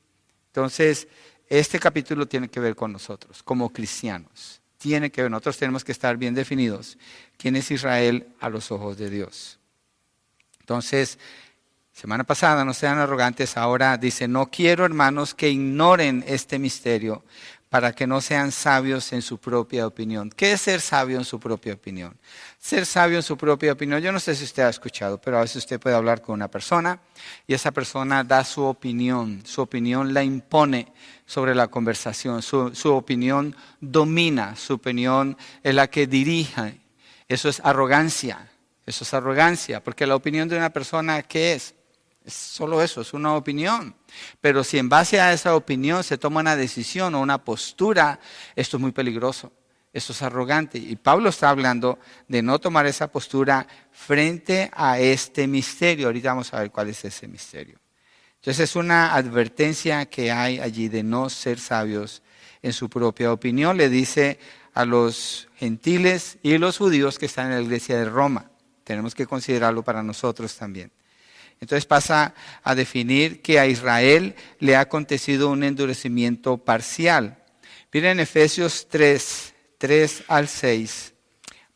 Entonces, 0.48 1.08
este 1.48 1.78
capítulo 1.78 2.26
tiene 2.26 2.48
que 2.48 2.60
ver 2.60 2.76
con 2.76 2.92
nosotros, 2.92 3.42
como 3.42 3.72
cristianos. 3.72 4.60
Tiene 4.76 5.10
que 5.10 5.22
ver, 5.22 5.30
nosotros 5.30 5.56
tenemos 5.56 5.84
que 5.84 5.92
estar 5.92 6.16
bien 6.18 6.34
definidos 6.34 6.98
quién 7.38 7.56
es 7.56 7.70
Israel 7.70 8.28
a 8.40 8.50
los 8.50 8.70
ojos 8.70 8.98
de 8.98 9.08
Dios. 9.08 9.58
Entonces, 10.60 11.18
semana 11.98 12.22
pasada, 12.22 12.64
no 12.64 12.74
sean 12.74 12.98
arrogantes, 12.98 13.56
ahora 13.56 13.96
dice, 13.96 14.28
no 14.28 14.46
quiero 14.46 14.84
hermanos 14.84 15.34
que 15.34 15.50
ignoren 15.50 16.24
este 16.28 16.60
misterio, 16.60 17.24
para 17.68 17.92
que 17.92 18.06
no 18.06 18.20
sean 18.20 18.52
sabios 18.52 19.12
en 19.12 19.20
su 19.20 19.38
propia 19.38 19.84
opinión. 19.84 20.30
¿Qué 20.30 20.52
es 20.52 20.60
ser 20.60 20.80
sabio 20.80 21.18
en 21.18 21.24
su 21.24 21.40
propia 21.40 21.74
opinión? 21.74 22.16
Ser 22.56 22.86
sabio 22.86 23.16
en 23.16 23.24
su 23.24 23.36
propia 23.36 23.72
opinión, 23.72 24.00
yo 24.00 24.12
no 24.12 24.20
sé 24.20 24.36
si 24.36 24.44
usted 24.44 24.62
ha 24.62 24.68
escuchado, 24.68 25.20
pero 25.20 25.38
a 25.38 25.40
veces 25.40 25.56
usted 25.56 25.80
puede 25.80 25.96
hablar 25.96 26.22
con 26.22 26.34
una 26.34 26.48
persona 26.48 27.00
y 27.48 27.54
esa 27.54 27.72
persona 27.72 28.22
da 28.22 28.44
su 28.44 28.62
opinión, 28.62 29.42
su 29.44 29.60
opinión 29.60 30.14
la 30.14 30.22
impone 30.22 30.92
sobre 31.26 31.52
la 31.52 31.66
conversación, 31.66 32.42
su, 32.42 32.94
opinión 32.94 33.56
domina, 33.80 34.54
su 34.54 34.74
opinión 34.74 35.36
es 35.64 35.74
la 35.74 35.88
que 35.88 36.06
dirige. 36.06 36.80
Eso 37.26 37.48
es 37.48 37.60
arrogancia, 37.64 38.48
eso 38.86 39.02
es 39.02 39.12
arrogancia, 39.12 39.82
porque 39.82 40.06
la 40.06 40.14
opinión 40.14 40.48
de 40.48 40.56
una 40.56 40.70
persona, 40.70 41.24
¿qué 41.24 41.54
es? 41.54 41.74
Es 42.28 42.34
solo 42.34 42.82
eso, 42.82 43.00
es 43.00 43.14
una 43.14 43.34
opinión. 43.34 43.94
Pero 44.42 44.62
si 44.62 44.76
en 44.76 44.90
base 44.90 45.18
a 45.18 45.32
esa 45.32 45.56
opinión 45.56 46.04
se 46.04 46.18
toma 46.18 46.40
una 46.40 46.56
decisión 46.56 47.14
o 47.14 47.22
una 47.22 47.42
postura, 47.42 48.20
esto 48.54 48.76
es 48.76 48.80
muy 48.82 48.92
peligroso. 48.92 49.50
Esto 49.94 50.12
es 50.12 50.20
arrogante. 50.20 50.76
Y 50.76 50.96
Pablo 50.96 51.30
está 51.30 51.48
hablando 51.48 51.98
de 52.28 52.42
no 52.42 52.58
tomar 52.58 52.84
esa 52.84 53.10
postura 53.10 53.66
frente 53.92 54.70
a 54.74 54.98
este 54.98 55.46
misterio. 55.46 56.08
Ahorita 56.08 56.28
vamos 56.28 56.52
a 56.52 56.60
ver 56.60 56.70
cuál 56.70 56.90
es 56.90 57.02
ese 57.02 57.26
misterio. 57.26 57.78
Entonces 58.34 58.68
es 58.68 58.76
una 58.76 59.14
advertencia 59.14 60.04
que 60.04 60.30
hay 60.30 60.60
allí 60.60 60.88
de 60.88 61.02
no 61.02 61.30
ser 61.30 61.58
sabios 61.58 62.22
en 62.60 62.74
su 62.74 62.90
propia 62.90 63.32
opinión. 63.32 63.78
Le 63.78 63.88
dice 63.88 64.38
a 64.74 64.84
los 64.84 65.48
gentiles 65.56 66.36
y 66.42 66.58
los 66.58 66.76
judíos 66.76 67.18
que 67.18 67.24
están 67.24 67.46
en 67.46 67.54
la 67.54 67.62
iglesia 67.62 67.96
de 67.96 68.04
Roma. 68.04 68.50
Tenemos 68.84 69.14
que 69.14 69.26
considerarlo 69.26 69.82
para 69.82 70.02
nosotros 70.02 70.54
también. 70.54 70.92
Entonces 71.60 71.86
pasa 71.86 72.34
a 72.62 72.74
definir 72.74 73.42
que 73.42 73.58
a 73.58 73.66
Israel 73.66 74.34
le 74.60 74.76
ha 74.76 74.80
acontecido 74.80 75.50
un 75.50 75.64
endurecimiento 75.64 76.58
parcial. 76.58 77.42
Miren 77.92 78.20
Efesios 78.20 78.86
3, 78.88 79.54
3 79.78 80.24
al 80.28 80.48
6. 80.48 81.14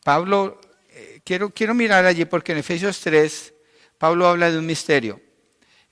Pablo, 0.03 0.61
eh, 0.89 1.21
quiero, 1.23 1.49
quiero 1.49 1.73
mirar 1.73 2.05
allí 2.05 2.25
porque 2.25 2.53
en 2.53 2.59
Efesios 2.59 2.99
3, 3.01 3.53
Pablo 3.97 4.27
habla 4.27 4.51
de 4.51 4.59
un 4.59 4.65
misterio. 4.65 5.21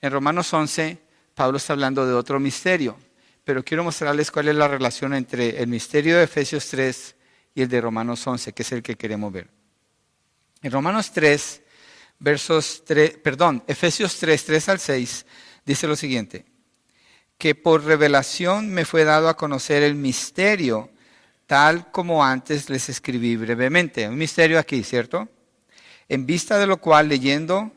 En 0.00 0.10
Romanos 0.10 0.52
11, 0.52 0.98
Pablo 1.34 1.58
está 1.58 1.72
hablando 1.72 2.06
de 2.06 2.14
otro 2.14 2.40
misterio. 2.40 2.96
Pero 3.44 3.64
quiero 3.64 3.82
mostrarles 3.82 4.30
cuál 4.30 4.48
es 4.48 4.54
la 4.54 4.68
relación 4.68 5.14
entre 5.14 5.60
el 5.60 5.66
misterio 5.66 6.16
de 6.16 6.24
Efesios 6.24 6.68
3 6.68 7.16
y 7.54 7.62
el 7.62 7.68
de 7.68 7.80
Romanos 7.80 8.24
11, 8.26 8.52
que 8.52 8.62
es 8.62 8.72
el 8.72 8.82
que 8.82 8.96
queremos 8.96 9.32
ver. 9.32 9.48
En 10.62 10.70
Romanos 10.70 11.10
3, 11.12 11.62
versos 12.22 12.84
3, 12.86 13.18
perdón, 13.18 13.64
Efesios 13.66 14.16
3, 14.16 14.44
3 14.44 14.68
al 14.68 14.78
6, 14.78 15.26
dice 15.66 15.88
lo 15.88 15.96
siguiente, 15.96 16.46
que 17.36 17.56
por 17.56 17.84
revelación 17.84 18.70
me 18.70 18.84
fue 18.84 19.04
dado 19.04 19.28
a 19.28 19.36
conocer 19.36 19.82
el 19.82 19.96
misterio, 19.96 20.90
tal 21.46 21.90
como 21.90 22.24
antes 22.24 22.70
les 22.70 22.88
escribí 22.88 23.36
brevemente. 23.36 24.08
Un 24.08 24.16
misterio 24.16 24.60
aquí, 24.60 24.84
¿cierto? 24.84 25.28
En 26.08 26.24
vista 26.24 26.58
de 26.58 26.68
lo 26.68 26.76
cual, 26.76 27.08
leyendo, 27.08 27.72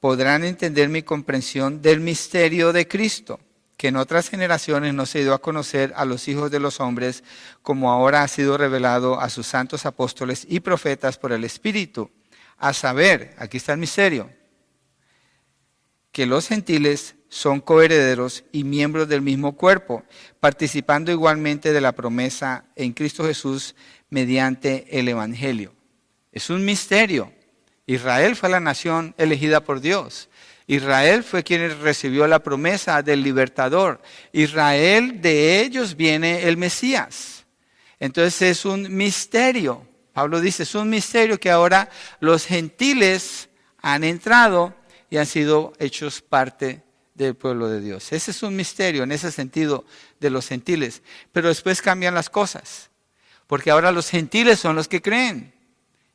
podrán 0.00 0.44
entender 0.44 0.88
mi 0.88 1.02
comprensión 1.02 1.82
del 1.82 2.00
misterio 2.00 2.72
de 2.72 2.88
Cristo, 2.88 3.38
que 3.76 3.88
en 3.88 3.96
otras 3.96 4.30
generaciones 4.30 4.94
no 4.94 5.04
se 5.04 5.20
dio 5.20 5.34
a 5.34 5.42
conocer 5.42 5.92
a 5.94 6.06
los 6.06 6.26
hijos 6.26 6.50
de 6.50 6.60
los 6.60 6.80
hombres, 6.80 7.22
como 7.60 7.90
ahora 7.90 8.22
ha 8.22 8.28
sido 8.28 8.56
revelado 8.56 9.20
a 9.20 9.28
sus 9.28 9.46
santos 9.46 9.84
apóstoles 9.84 10.46
y 10.48 10.60
profetas 10.60 11.18
por 11.18 11.32
el 11.32 11.44
Espíritu 11.44 12.10
a 12.60 12.72
saber, 12.72 13.34
aquí 13.38 13.56
está 13.56 13.72
el 13.72 13.78
misterio, 13.78 14.30
que 16.12 16.26
los 16.26 16.46
gentiles 16.46 17.16
son 17.28 17.60
coherederos 17.60 18.44
y 18.52 18.64
miembros 18.64 19.08
del 19.08 19.22
mismo 19.22 19.56
cuerpo, 19.56 20.04
participando 20.40 21.10
igualmente 21.10 21.72
de 21.72 21.80
la 21.80 21.92
promesa 21.92 22.64
en 22.76 22.92
Cristo 22.92 23.24
Jesús 23.24 23.74
mediante 24.10 24.86
el 24.98 25.08
Evangelio. 25.08 25.72
Es 26.32 26.50
un 26.50 26.64
misterio. 26.64 27.32
Israel 27.86 28.36
fue 28.36 28.50
la 28.50 28.60
nación 28.60 29.14
elegida 29.16 29.64
por 29.64 29.80
Dios. 29.80 30.28
Israel 30.66 31.24
fue 31.24 31.42
quien 31.42 31.80
recibió 31.82 32.26
la 32.26 32.42
promesa 32.42 33.02
del 33.02 33.22
libertador. 33.22 34.00
Israel, 34.32 35.20
de 35.20 35.60
ellos 35.60 35.96
viene 35.96 36.44
el 36.46 36.56
Mesías. 36.56 37.46
Entonces 37.98 38.42
es 38.42 38.64
un 38.64 38.96
misterio. 38.96 39.86
Pablo 40.12 40.40
dice, 40.40 40.64
es 40.64 40.74
un 40.74 40.90
misterio 40.90 41.38
que 41.38 41.50
ahora 41.50 41.88
los 42.20 42.46
gentiles 42.46 43.48
han 43.80 44.04
entrado 44.04 44.74
y 45.08 45.16
han 45.16 45.26
sido 45.26 45.72
hechos 45.78 46.20
parte 46.20 46.82
del 47.14 47.34
pueblo 47.34 47.68
de 47.68 47.80
Dios. 47.80 48.12
Ese 48.12 48.30
es 48.30 48.42
un 48.42 48.56
misterio 48.56 49.02
en 49.02 49.12
ese 49.12 49.30
sentido 49.30 49.84
de 50.18 50.30
los 50.30 50.48
gentiles. 50.48 51.02
Pero 51.32 51.48
después 51.48 51.82
cambian 51.82 52.14
las 52.14 52.30
cosas, 52.30 52.90
porque 53.46 53.70
ahora 53.70 53.92
los 53.92 54.08
gentiles 54.08 54.58
son 54.58 54.76
los 54.76 54.88
que 54.88 55.02
creen. 55.02 55.54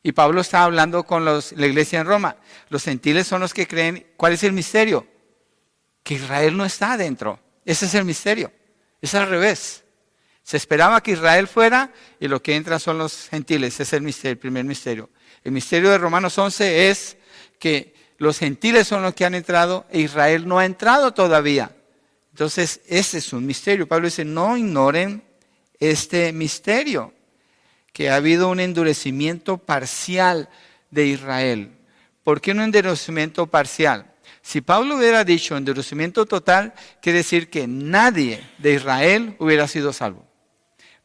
Y 0.04 0.12
Pablo 0.12 0.42
está 0.42 0.64
hablando 0.64 1.04
con 1.04 1.26
la 1.26 1.42
iglesia 1.66 2.00
en 2.00 2.06
Roma. 2.06 2.36
Los 2.70 2.84
gentiles 2.84 3.26
son 3.26 3.42
los 3.42 3.54
que 3.54 3.68
creen. 3.68 4.06
¿Cuál 4.18 4.34
es 4.34 4.44
el 4.44 4.54
misterio? 4.54 5.08
Que 6.04 6.16
Israel 6.16 6.56
no 6.56 6.64
está 6.64 6.94
adentro. 6.94 7.40
Ese 7.66 7.88
es 7.88 7.96
el 7.96 8.06
misterio. 8.06 8.52
Es 9.02 9.16
al 9.16 9.28
revés. 9.28 9.85
Se 10.46 10.58
esperaba 10.58 11.02
que 11.02 11.14
Israel 11.14 11.48
fuera 11.48 11.92
y 12.20 12.28
lo 12.28 12.44
que 12.44 12.56
entra 12.56 12.78
son 12.78 13.00
los 13.00 13.30
gentiles. 13.30 13.74
Ese 13.74 13.82
es 13.82 13.94
el, 13.94 14.04
misterio, 14.04 14.34
el 14.34 14.38
primer 14.38 14.64
misterio. 14.64 15.10
El 15.44 15.52
misterio 15.54 15.90
de 15.90 15.98
Romanos 15.98 16.38
11 16.38 16.92
es 16.92 17.18
que 17.58 17.96
los 18.20 18.38
gentiles 18.38 18.88
son 18.88 19.02
los 19.02 19.16
que 19.16 19.26
han 19.26 19.34
entrado 19.34 19.88
e 19.90 20.02
Israel 20.02 20.48
no 20.48 20.60
ha 20.60 20.66
entrado 20.66 21.16
todavía. 21.16 21.76
Entonces, 22.30 22.82
ese 22.86 23.18
es 23.18 23.34
un 23.34 23.44
misterio. 23.44 23.88
Pablo 23.88 24.06
dice, 24.06 24.24
no 24.24 24.56
ignoren 24.56 25.24
este 25.80 26.32
misterio, 26.32 27.12
que 27.92 28.12
ha 28.12 28.18
habido 28.18 28.50
un 28.50 28.60
endurecimiento 28.60 29.58
parcial 29.58 30.50
de 30.92 31.08
Israel. 31.08 31.72
¿Por 32.24 32.40
qué 32.40 32.52
un 32.52 32.62
endurecimiento 32.62 33.48
parcial? 33.48 34.14
Si 34.44 34.62
Pablo 34.62 34.98
hubiera 34.98 35.24
dicho 35.24 35.58
endurecimiento 35.58 36.28
total, 36.28 36.76
quiere 37.02 37.20
decir 37.20 37.50
que 37.50 37.66
nadie 37.66 38.48
de 38.60 38.74
Israel 38.74 39.36
hubiera 39.40 39.68
sido 39.68 39.92
salvo. 39.92 40.25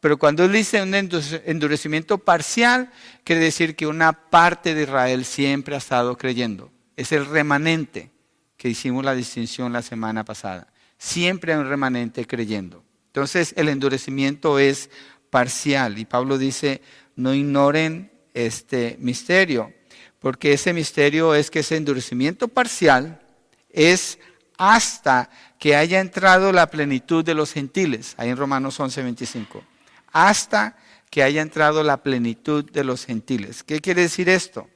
Pero 0.00 0.18
cuando 0.18 0.44
él 0.44 0.52
dice 0.52 0.82
un 0.82 0.94
endurecimiento 0.94 2.16
parcial, 2.16 2.90
quiere 3.22 3.42
decir 3.42 3.76
que 3.76 3.86
una 3.86 4.12
parte 4.12 4.74
de 4.74 4.84
Israel 4.84 5.26
siempre 5.26 5.74
ha 5.74 5.78
estado 5.78 6.16
creyendo. 6.16 6.72
Es 6.96 7.12
el 7.12 7.26
remanente 7.26 8.10
que 8.56 8.70
hicimos 8.70 9.04
la 9.04 9.14
distinción 9.14 9.72
la 9.72 9.82
semana 9.82 10.24
pasada. 10.24 10.72
Siempre 10.96 11.52
hay 11.52 11.58
un 11.58 11.68
remanente 11.68 12.26
creyendo. 12.26 12.82
Entonces 13.08 13.52
el 13.56 13.68
endurecimiento 13.68 14.58
es 14.58 14.88
parcial 15.28 15.98
y 15.98 16.06
Pablo 16.06 16.38
dice, 16.38 16.80
no 17.16 17.34
ignoren 17.34 18.10
este 18.32 18.96
misterio, 19.00 19.72
porque 20.18 20.54
ese 20.54 20.72
misterio 20.72 21.34
es 21.34 21.50
que 21.50 21.58
ese 21.60 21.76
endurecimiento 21.76 22.48
parcial 22.48 23.20
es 23.68 24.18
hasta 24.56 25.28
que 25.58 25.76
haya 25.76 26.00
entrado 26.00 26.52
la 26.52 26.70
plenitud 26.70 27.24
de 27.24 27.34
los 27.34 27.52
gentiles, 27.52 28.14
ahí 28.16 28.30
en 28.30 28.36
Romanos 28.36 28.78
11, 28.78 29.02
25 29.02 29.69
hasta 30.12 30.76
que 31.10 31.22
haya 31.22 31.42
entrado 31.42 31.82
la 31.82 32.02
plenitud 32.02 32.70
de 32.70 32.84
los 32.84 33.04
gentiles. 33.04 33.62
¿Qué 33.62 33.80
quiere 33.80 34.02
decir 34.02 34.28
esto? 34.28 34.68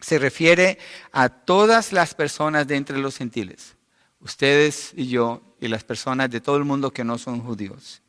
Se 0.00 0.18
refiere 0.18 0.78
a 1.12 1.28
todas 1.28 1.92
las 1.92 2.14
personas 2.14 2.66
de 2.66 2.76
entre 2.76 2.98
los 2.98 3.16
gentiles, 3.16 3.76
ustedes 4.20 4.92
y 4.94 5.08
yo 5.08 5.56
y 5.60 5.68
las 5.68 5.84
personas 5.84 6.30
de 6.30 6.40
todo 6.40 6.56
el 6.56 6.64
mundo 6.64 6.92
que 6.92 7.04
no 7.04 7.16
son 7.16 7.40
judíos, 7.40 8.02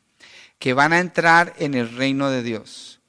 que 0.58 0.74
van 0.74 0.92
a 0.92 0.98
entrar 0.98 1.54
en 1.58 1.74
el 1.74 1.96
reino 1.96 2.30
de 2.30 2.42
Dios. 2.42 3.00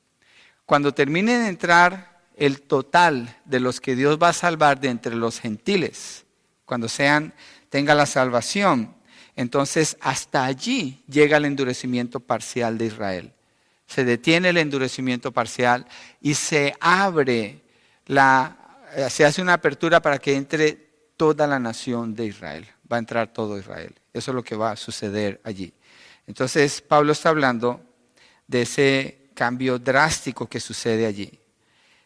Cuando 0.66 0.94
termine 0.94 1.40
de 1.40 1.50
entrar 1.50 2.22
el 2.38 2.62
total 2.62 3.38
de 3.46 3.60
los 3.60 3.82
que 3.82 3.96
Dios 3.96 4.18
va 4.22 4.30
a 4.30 4.34
salvar 4.34 4.80
de 4.80 4.90
entre 4.90 5.16
los 5.16 5.40
gentiles, 5.40 6.26
cuando 6.66 6.88
sean 6.88 7.34
tenga 7.70 7.96
la 7.96 8.06
salvación, 8.06 8.96
entonces 9.40 9.96
hasta 10.02 10.44
allí 10.44 11.02
llega 11.08 11.38
el 11.38 11.46
endurecimiento 11.46 12.20
parcial 12.20 12.78
de 12.78 12.88
Israel. 12.88 13.32
Se 13.88 14.04
detiene 14.04 14.50
el 14.50 14.58
endurecimiento 14.58 15.32
parcial 15.32 15.86
y 16.20 16.34
se 16.34 16.76
abre 16.82 17.62
la, 18.06 18.58
eh, 18.98 19.10
se 19.10 19.24
hace 19.24 19.42
una 19.42 19.54
apertura 19.54 20.02
para 20.02 20.20
que 20.20 20.36
entre 20.36 20.74
toda 21.16 21.48
la 21.48 21.58
nación 21.58 22.14
de 22.14 22.26
Israel. 22.26 22.68
Va 22.92 22.98
a 22.98 23.00
entrar 23.00 23.32
todo 23.32 23.58
Israel. 23.58 23.96
Eso 24.12 24.32
es 24.32 24.36
lo 24.36 24.44
que 24.44 24.58
va 24.58 24.72
a 24.72 24.76
suceder 24.76 25.40
allí. 25.46 25.72
Entonces 26.28 26.82
Pablo 26.82 27.14
está 27.14 27.30
hablando 27.30 27.80
de 28.46 28.64
ese 28.64 29.30
cambio 29.36 29.80
drástico 29.80 30.50
que 30.50 30.60
sucede 30.60 31.06
allí. 31.06 31.40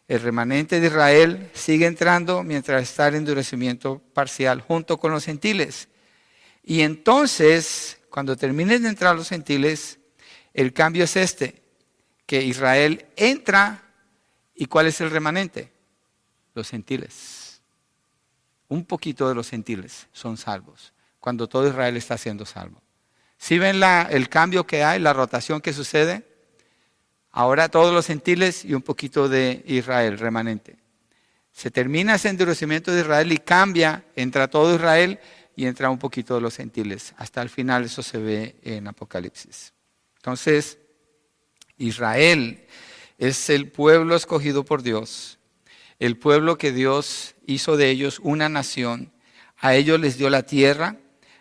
El 0.08 0.22
remanente 0.22 0.80
de 0.80 0.86
Israel 0.86 1.50
sigue 1.56 1.88
entrando 1.88 2.44
mientras 2.44 2.84
está 2.84 3.08
el 3.08 3.16
endurecimiento 3.16 4.04
parcial 4.14 4.62
junto 4.62 5.00
con 5.00 5.12
los 5.12 5.26
gentiles. 5.26 5.88
Y 6.64 6.82
entonces, 6.82 8.00
cuando 8.10 8.38
terminen 8.38 8.84
de 8.84 8.90
entrar 8.90 9.16
los 9.16 9.30
gentiles, 9.30 10.00
el 10.54 10.72
cambio 10.72 11.04
es 11.04 11.16
este, 11.18 11.62
que 12.26 12.42
Israel 12.42 13.06
entra 13.18 13.84
y 14.56 14.66
¿cuál 14.68 14.88
es 14.88 15.02
el 15.02 15.12
remanente? 15.12 15.72
Los 16.54 16.70
gentiles. 16.70 17.62
Un 18.70 18.86
poquito 18.86 19.28
de 19.28 19.36
los 19.36 19.50
gentiles 19.50 20.08
son 20.14 20.38
salvos, 20.38 20.94
cuando 21.20 21.48
todo 21.48 21.68
Israel 21.68 21.98
está 21.98 22.18
siendo 22.18 22.46
salvo. 22.46 22.82
¿Sí 23.38 23.60
ven 23.60 23.80
la, 23.80 24.04
el 24.10 24.30
cambio 24.30 24.66
que 24.66 24.84
hay, 24.84 25.00
la 25.00 25.12
rotación 25.12 25.60
que 25.60 25.74
sucede? 25.74 26.26
Ahora 27.32 27.68
todos 27.68 27.94
los 27.94 28.08
gentiles 28.08 28.64
y 28.64 28.74
un 28.74 28.82
poquito 28.82 29.28
de 29.28 29.64
Israel, 29.66 30.18
remanente. 30.18 30.78
Se 31.52 31.70
termina 31.70 32.16
ese 32.16 32.30
endurecimiento 32.30 32.92
de 32.92 33.02
Israel 33.02 33.32
y 33.32 33.38
cambia, 33.38 34.06
entra 34.16 34.48
todo 34.48 34.76
Israel 34.76 35.20
y 35.56 35.66
entra 35.66 35.90
un 35.90 36.00
poquito 36.00 36.36
de 36.36 36.42
los 36.42 36.56
gentiles. 36.56 37.14
Hasta 37.18 37.42
el 37.42 37.50
final 37.50 37.84
eso 37.86 38.02
se 38.02 38.18
ve 38.18 38.56
en 38.64 38.88
Apocalipsis. 38.88 39.74
Entonces, 40.18 40.78
Israel 41.78 42.66
es 43.18 43.50
el 43.50 43.70
pueblo 43.70 44.16
escogido 44.16 44.66
por 44.66 44.84
Dios, 44.84 45.40
el 46.00 46.18
pueblo 46.18 46.58
que 46.58 46.72
Dios 46.72 47.36
hizo 47.46 47.78
de 47.78 47.90
ellos 47.90 48.20
una 48.24 48.50
nación. 48.50 49.12
A 49.58 49.76
ellos 49.76 50.00
les 50.00 50.18
dio 50.18 50.30
la 50.30 50.44
tierra, 50.44 50.98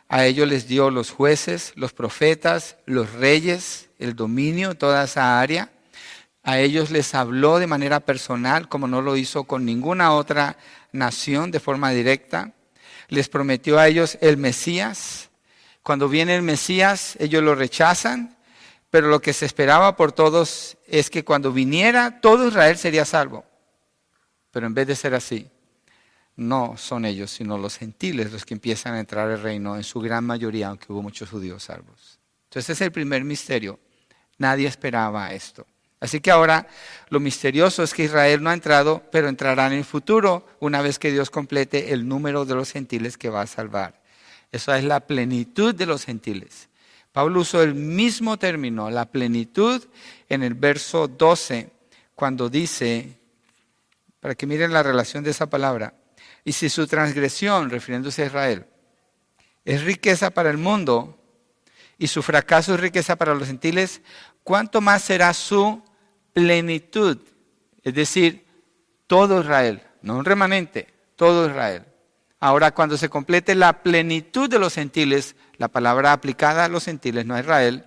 a 0.08 0.26
ellos 0.26 0.46
les 0.46 0.68
dio 0.68 0.90
los 0.90 1.10
jueces, 1.10 1.72
los 1.74 1.92
profetas, 1.92 2.76
los 2.86 3.12
reyes, 3.14 3.88
el 3.98 4.14
dominio, 4.14 4.74
toda 4.74 5.04
esa 5.04 5.40
área. 5.40 5.72
A 6.42 6.58
ellos 6.58 6.90
les 6.90 7.14
habló 7.14 7.58
de 7.58 7.66
manera 7.66 8.00
personal, 8.00 8.68
como 8.68 8.88
no 8.88 9.00
lo 9.00 9.16
hizo 9.16 9.44
con 9.44 9.64
ninguna 9.64 10.12
otra 10.12 10.58
nación 10.92 11.50
de 11.50 11.60
forma 11.60 11.90
directa. 11.90 12.52
Les 13.12 13.28
prometió 13.28 13.78
a 13.78 13.88
ellos 13.88 14.16
el 14.22 14.38
Mesías. 14.38 15.28
Cuando 15.82 16.08
viene 16.08 16.34
el 16.34 16.40
Mesías, 16.40 17.14
ellos 17.18 17.42
lo 17.42 17.54
rechazan, 17.54 18.38
pero 18.88 19.08
lo 19.08 19.20
que 19.20 19.34
se 19.34 19.44
esperaba 19.44 19.96
por 19.96 20.12
todos 20.12 20.78
es 20.86 21.10
que 21.10 21.22
cuando 21.22 21.52
viniera, 21.52 22.22
todo 22.22 22.48
Israel 22.48 22.78
sería 22.78 23.04
salvo. 23.04 23.44
Pero 24.50 24.66
en 24.66 24.72
vez 24.72 24.86
de 24.86 24.96
ser 24.96 25.14
así, 25.14 25.46
no 26.36 26.78
son 26.78 27.04
ellos, 27.04 27.30
sino 27.30 27.58
los 27.58 27.76
gentiles 27.76 28.32
los 28.32 28.46
que 28.46 28.54
empiezan 28.54 28.94
a 28.94 29.00
entrar 29.00 29.28
al 29.28 29.42
reino 29.42 29.76
en 29.76 29.84
su 29.84 30.00
gran 30.00 30.24
mayoría, 30.24 30.68
aunque 30.68 30.90
hubo 30.90 31.02
muchos 31.02 31.28
judíos 31.28 31.64
salvos. 31.64 32.18
Entonces 32.44 32.70
es 32.70 32.80
el 32.80 32.92
primer 32.92 33.24
misterio. 33.24 33.78
Nadie 34.38 34.68
esperaba 34.68 35.34
esto. 35.34 35.66
Así 36.02 36.20
que 36.20 36.32
ahora 36.32 36.66
lo 37.10 37.20
misterioso 37.20 37.84
es 37.84 37.94
que 37.94 38.02
Israel 38.02 38.42
no 38.42 38.50
ha 38.50 38.54
entrado, 38.54 39.04
pero 39.12 39.28
entrará 39.28 39.68
en 39.68 39.74
el 39.74 39.84
futuro 39.84 40.44
una 40.58 40.82
vez 40.82 40.98
que 40.98 41.12
Dios 41.12 41.30
complete 41.30 41.92
el 41.92 42.08
número 42.08 42.44
de 42.44 42.56
los 42.56 42.72
gentiles 42.72 43.16
que 43.16 43.30
va 43.30 43.42
a 43.42 43.46
salvar. 43.46 44.02
Eso 44.50 44.74
es 44.74 44.82
la 44.82 44.98
plenitud 45.06 45.72
de 45.72 45.86
los 45.86 46.04
gentiles. 46.04 46.68
Pablo 47.12 47.42
usó 47.42 47.62
el 47.62 47.76
mismo 47.76 48.36
término, 48.36 48.90
la 48.90 49.12
plenitud, 49.12 49.80
en 50.28 50.42
el 50.42 50.54
verso 50.54 51.06
12, 51.06 51.70
cuando 52.16 52.48
dice, 52.48 53.20
para 54.18 54.34
que 54.34 54.48
miren 54.48 54.72
la 54.72 54.82
relación 54.82 55.22
de 55.22 55.30
esa 55.30 55.48
palabra, 55.48 55.94
y 56.44 56.50
si 56.50 56.68
su 56.68 56.88
transgresión, 56.88 57.70
refiriéndose 57.70 58.24
a 58.24 58.26
Israel, 58.26 58.66
es 59.64 59.84
riqueza 59.84 60.30
para 60.30 60.50
el 60.50 60.58
mundo 60.58 61.16
y 61.96 62.08
su 62.08 62.24
fracaso 62.24 62.74
es 62.74 62.80
riqueza 62.80 63.14
para 63.14 63.36
los 63.36 63.46
gentiles, 63.46 64.00
¿cuánto 64.42 64.80
más 64.80 65.02
será 65.02 65.32
su 65.32 65.80
plenitud, 66.32 67.18
es 67.82 67.94
decir, 67.94 68.44
todo 69.06 69.40
Israel, 69.40 69.82
no 70.02 70.16
un 70.16 70.24
remanente, 70.24 70.88
todo 71.16 71.48
Israel. 71.48 71.84
Ahora, 72.40 72.72
cuando 72.74 72.96
se 72.96 73.08
complete 73.08 73.54
la 73.54 73.82
plenitud 73.82 74.48
de 74.50 74.58
los 74.58 74.74
gentiles, 74.74 75.36
la 75.58 75.68
palabra 75.68 76.12
aplicada 76.12 76.64
a 76.64 76.68
los 76.68 76.84
gentiles, 76.84 77.24
no 77.24 77.34
a 77.34 77.40
Israel, 77.40 77.86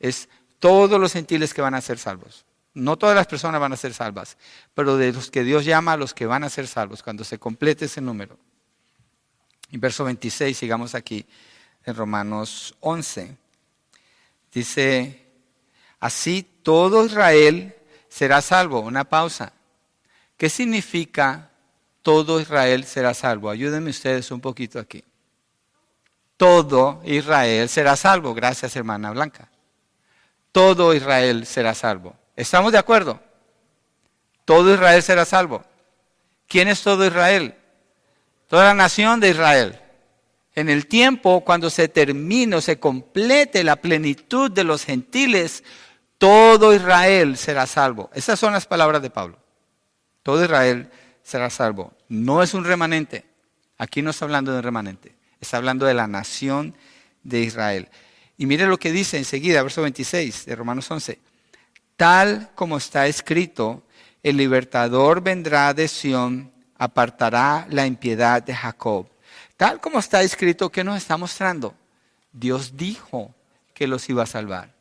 es 0.00 0.28
todos 0.58 1.00
los 1.00 1.12
gentiles 1.12 1.54
que 1.54 1.62
van 1.62 1.74
a 1.74 1.80
ser 1.80 1.98
salvos. 1.98 2.44
No 2.72 2.96
todas 2.96 3.14
las 3.14 3.28
personas 3.28 3.60
van 3.60 3.72
a 3.72 3.76
ser 3.76 3.94
salvas, 3.94 4.36
pero 4.74 4.96
de 4.96 5.12
los 5.12 5.30
que 5.30 5.44
Dios 5.44 5.64
llama 5.64 5.92
a 5.92 5.96
los 5.96 6.12
que 6.12 6.26
van 6.26 6.42
a 6.42 6.50
ser 6.50 6.66
salvos, 6.66 7.02
cuando 7.04 7.22
se 7.22 7.38
complete 7.38 7.84
ese 7.84 8.00
número. 8.00 8.36
En 9.70 9.80
verso 9.80 10.04
26, 10.04 10.56
sigamos 10.56 10.94
aquí, 10.94 11.24
en 11.84 11.94
Romanos 11.94 12.74
11. 12.80 13.36
Dice, 14.52 15.23
Así 16.04 16.46
todo 16.62 17.06
Israel 17.06 17.74
será 18.10 18.42
salvo. 18.42 18.80
Una 18.80 19.04
pausa. 19.04 19.54
¿Qué 20.36 20.50
significa 20.50 21.48
todo 22.02 22.40
Israel 22.40 22.84
será 22.84 23.14
salvo? 23.14 23.48
Ayúdenme 23.48 23.88
ustedes 23.88 24.30
un 24.30 24.42
poquito 24.42 24.78
aquí. 24.78 25.02
Todo 26.36 27.00
Israel 27.06 27.70
será 27.70 27.96
salvo. 27.96 28.34
Gracias, 28.34 28.76
hermana 28.76 29.12
Blanca. 29.12 29.48
Todo 30.52 30.92
Israel 30.92 31.46
será 31.46 31.72
salvo. 31.72 32.14
¿Estamos 32.36 32.70
de 32.72 32.78
acuerdo? 32.78 33.18
Todo 34.44 34.74
Israel 34.74 35.02
será 35.02 35.24
salvo. 35.24 35.64
¿Quién 36.46 36.68
es 36.68 36.82
todo 36.82 37.06
Israel? 37.06 37.54
Toda 38.46 38.64
la 38.64 38.74
nación 38.74 39.20
de 39.20 39.30
Israel. 39.30 39.80
En 40.54 40.68
el 40.68 40.86
tiempo, 40.86 41.40
cuando 41.40 41.70
se 41.70 41.88
termine 41.88 42.56
o 42.56 42.60
se 42.60 42.78
complete 42.78 43.64
la 43.64 43.76
plenitud 43.76 44.50
de 44.50 44.64
los 44.64 44.84
gentiles, 44.84 45.64
todo 46.24 46.72
Israel 46.74 47.36
será 47.36 47.66
salvo. 47.66 48.08
Esas 48.14 48.40
son 48.40 48.54
las 48.54 48.64
palabras 48.64 49.02
de 49.02 49.10
Pablo. 49.10 49.36
Todo 50.22 50.42
Israel 50.42 50.90
será 51.22 51.50
salvo. 51.50 51.92
No 52.08 52.42
es 52.42 52.54
un 52.54 52.64
remanente. 52.64 53.26
Aquí 53.76 54.00
no 54.00 54.08
está 54.08 54.24
hablando 54.24 54.50
de 54.50 54.56
un 54.56 54.62
remanente. 54.62 55.14
Está 55.38 55.58
hablando 55.58 55.84
de 55.84 55.92
la 55.92 56.06
nación 56.06 56.74
de 57.24 57.40
Israel. 57.40 57.90
Y 58.38 58.46
mire 58.46 58.66
lo 58.66 58.78
que 58.78 58.90
dice 58.90 59.18
enseguida, 59.18 59.62
verso 59.62 59.82
26 59.82 60.46
de 60.46 60.56
Romanos 60.56 60.90
11. 60.90 61.18
Tal 61.98 62.50
como 62.54 62.78
está 62.78 63.06
escrito, 63.06 63.82
el 64.22 64.38
libertador 64.38 65.20
vendrá 65.20 65.74
de 65.74 65.88
Sión, 65.88 66.50
apartará 66.78 67.66
la 67.68 67.86
impiedad 67.86 68.42
de 68.42 68.54
Jacob. 68.54 69.10
Tal 69.58 69.78
como 69.78 69.98
está 69.98 70.22
escrito, 70.22 70.72
¿qué 70.72 70.84
nos 70.84 70.96
está 70.96 71.18
mostrando? 71.18 71.74
Dios 72.32 72.78
dijo 72.78 73.34
que 73.74 73.86
los 73.86 74.08
iba 74.08 74.22
a 74.22 74.26
salvar. 74.26 74.73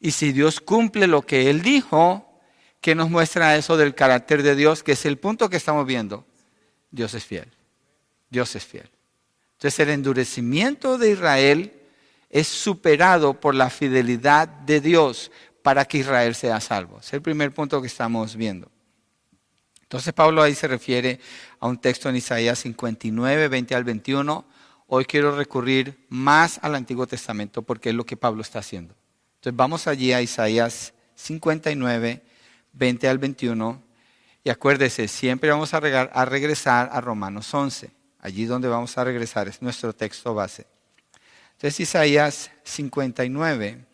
Y 0.00 0.10
si 0.10 0.32
Dios 0.32 0.60
cumple 0.60 1.06
lo 1.06 1.22
que 1.22 1.50
Él 1.50 1.62
dijo, 1.62 2.40
¿qué 2.80 2.94
nos 2.94 3.10
muestra 3.10 3.56
eso 3.56 3.76
del 3.76 3.94
carácter 3.94 4.42
de 4.42 4.54
Dios? 4.54 4.82
Que 4.82 4.92
es 4.92 5.06
el 5.06 5.18
punto 5.18 5.48
que 5.48 5.56
estamos 5.56 5.86
viendo. 5.86 6.24
Dios 6.90 7.14
es 7.14 7.24
fiel. 7.24 7.52
Dios 8.30 8.54
es 8.56 8.64
fiel. 8.64 8.90
Entonces 9.54 9.80
el 9.80 9.90
endurecimiento 9.90 10.98
de 10.98 11.10
Israel 11.10 11.72
es 12.28 12.46
superado 12.48 13.40
por 13.40 13.54
la 13.54 13.70
fidelidad 13.70 14.48
de 14.48 14.80
Dios 14.80 15.30
para 15.62 15.84
que 15.84 15.98
Israel 15.98 16.34
sea 16.34 16.60
salvo. 16.60 16.98
Es 17.00 17.12
el 17.12 17.22
primer 17.22 17.52
punto 17.52 17.80
que 17.80 17.86
estamos 17.86 18.36
viendo. 18.36 18.70
Entonces 19.82 20.12
Pablo 20.12 20.42
ahí 20.42 20.54
se 20.54 20.68
refiere 20.68 21.20
a 21.60 21.68
un 21.68 21.78
texto 21.78 22.08
en 22.08 22.16
Isaías 22.16 22.58
59, 22.58 23.48
20 23.48 23.74
al 23.74 23.84
21. 23.84 24.44
Hoy 24.88 25.04
quiero 25.04 25.36
recurrir 25.36 26.04
más 26.08 26.58
al 26.62 26.74
Antiguo 26.74 27.06
Testamento 27.06 27.62
porque 27.62 27.90
es 27.90 27.94
lo 27.94 28.04
que 28.04 28.16
Pablo 28.16 28.42
está 28.42 28.58
haciendo. 28.58 28.94
Entonces 29.36 29.56
vamos 29.56 29.86
allí 29.86 30.12
a 30.12 30.20
Isaías 30.20 30.92
59, 31.14 32.22
20 32.72 33.08
al 33.08 33.18
21. 33.18 33.82
Y 34.44 34.50
acuérdese, 34.50 35.08
siempre 35.08 35.50
vamos 35.50 35.74
a, 35.74 35.78
a 35.78 36.24
regresar 36.24 36.90
a 36.92 37.00
Romanos 37.00 37.52
11. 37.52 37.90
Allí 38.20 38.44
donde 38.44 38.68
vamos 38.68 38.96
a 38.98 39.04
regresar 39.04 39.48
es 39.48 39.62
nuestro 39.62 39.92
texto 39.92 40.34
base. 40.34 40.66
Entonces 41.52 41.80
Isaías 41.80 42.50
59 42.64 43.86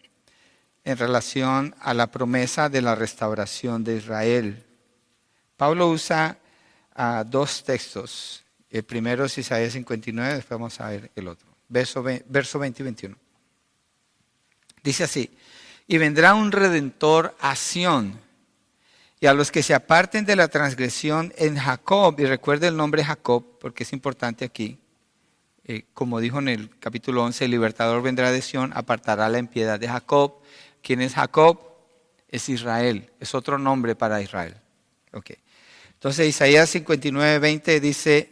en 0.85 0.99
relación 0.99 1.75
a 1.81 1.95
la 1.95 2.11
promesa 2.11 2.69
de 2.69 2.83
la 2.83 2.95
restauración 2.95 3.85
de 3.85 3.97
Israel. 3.97 4.65
Pablo 5.57 5.89
usa 5.89 6.39
ah, 6.95 7.25
dos 7.27 7.63
textos. 7.63 8.45
El 8.69 8.83
primero 8.85 9.27
es 9.27 9.39
Isaías 9.39 9.75
59, 9.75 10.35
después 10.35 10.59
vamos 10.59 10.81
a 10.81 10.89
ver 10.89 11.11
el 11.15 11.29
otro. 11.29 11.49
Verso, 11.69 12.03
verso 12.03 12.59
20 12.59 12.83
y 12.83 12.85
21. 12.85 13.17
Dice 14.83 15.05
así, 15.05 15.31
y 15.87 15.99
vendrá 15.99 16.35
un 16.35 16.53
redentor 16.53 17.37
a 17.41 17.57
Sión, 17.57 18.21
y 19.21 19.27
a 19.27 19.35
los 19.35 19.53
que 19.53 19.63
se 19.63 19.75
aparten 19.75 20.25
de 20.25 20.35
la 20.35 20.49
transgresión 20.49 21.33
en 21.37 21.57
Jacob, 21.57 22.19
y 22.19 22.25
recuerde 22.25 22.67
el 22.69 22.77
nombre 22.77 23.05
Jacob, 23.05 23.45
porque 23.61 23.85
es 23.85 23.93
importante 23.93 24.45
aquí, 24.45 24.79
eh, 25.65 25.85
como 25.95 26.19
dijo 26.19 26.41
en 26.41 26.49
el 26.49 26.71
capítulo 26.81 27.23
11, 27.23 27.45
el 27.45 27.53
libertador 27.53 28.03
vendrá 28.03 28.33
de 28.33 28.43
Sión, 28.43 28.73
apartará 28.75 29.29
la 29.29 29.39
impiedad 29.39 29.79
de 29.79 29.87
Jacob. 29.87 30.41
¿Quién 30.83 31.01
es 31.01 31.15
Jacob? 31.15 31.61
Es 32.29 32.49
Israel, 32.49 33.11
es 33.21 33.35
otro 33.35 33.59
nombre 33.59 33.95
para 33.95 34.21
Israel. 34.21 34.57
Okay. 35.13 35.37
Entonces 35.93 36.27
Isaías 36.27 36.69
59, 36.71 37.39
20 37.39 37.79
dice, 37.79 38.29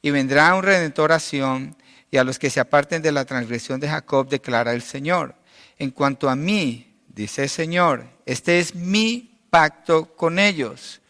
y 0.00 0.10
vendrá 0.10 0.54
un 0.54 0.62
redentor 0.62 1.12
a 1.12 1.20
Sión, 1.20 1.76
y 2.10 2.16
a 2.16 2.24
los 2.24 2.38
que 2.38 2.48
se 2.48 2.60
aparten 2.60 3.02
de 3.02 3.12
la 3.12 3.24
transgresión 3.26 3.80
de 3.80 3.88
Jacob, 3.88 4.28
declara 4.28 4.72
el 4.72 4.82
Señor. 4.82 5.34
En 5.78 5.90
cuanto 5.90 6.28
a 6.28 6.36
mí, 6.36 7.00
dice 7.08 7.44
el 7.44 7.48
Señor, 7.48 8.06
este 8.26 8.58
es 8.58 8.74
mi 8.74 9.40
pacto 9.50 10.16
con 10.16 10.38
ellos. 10.38 11.00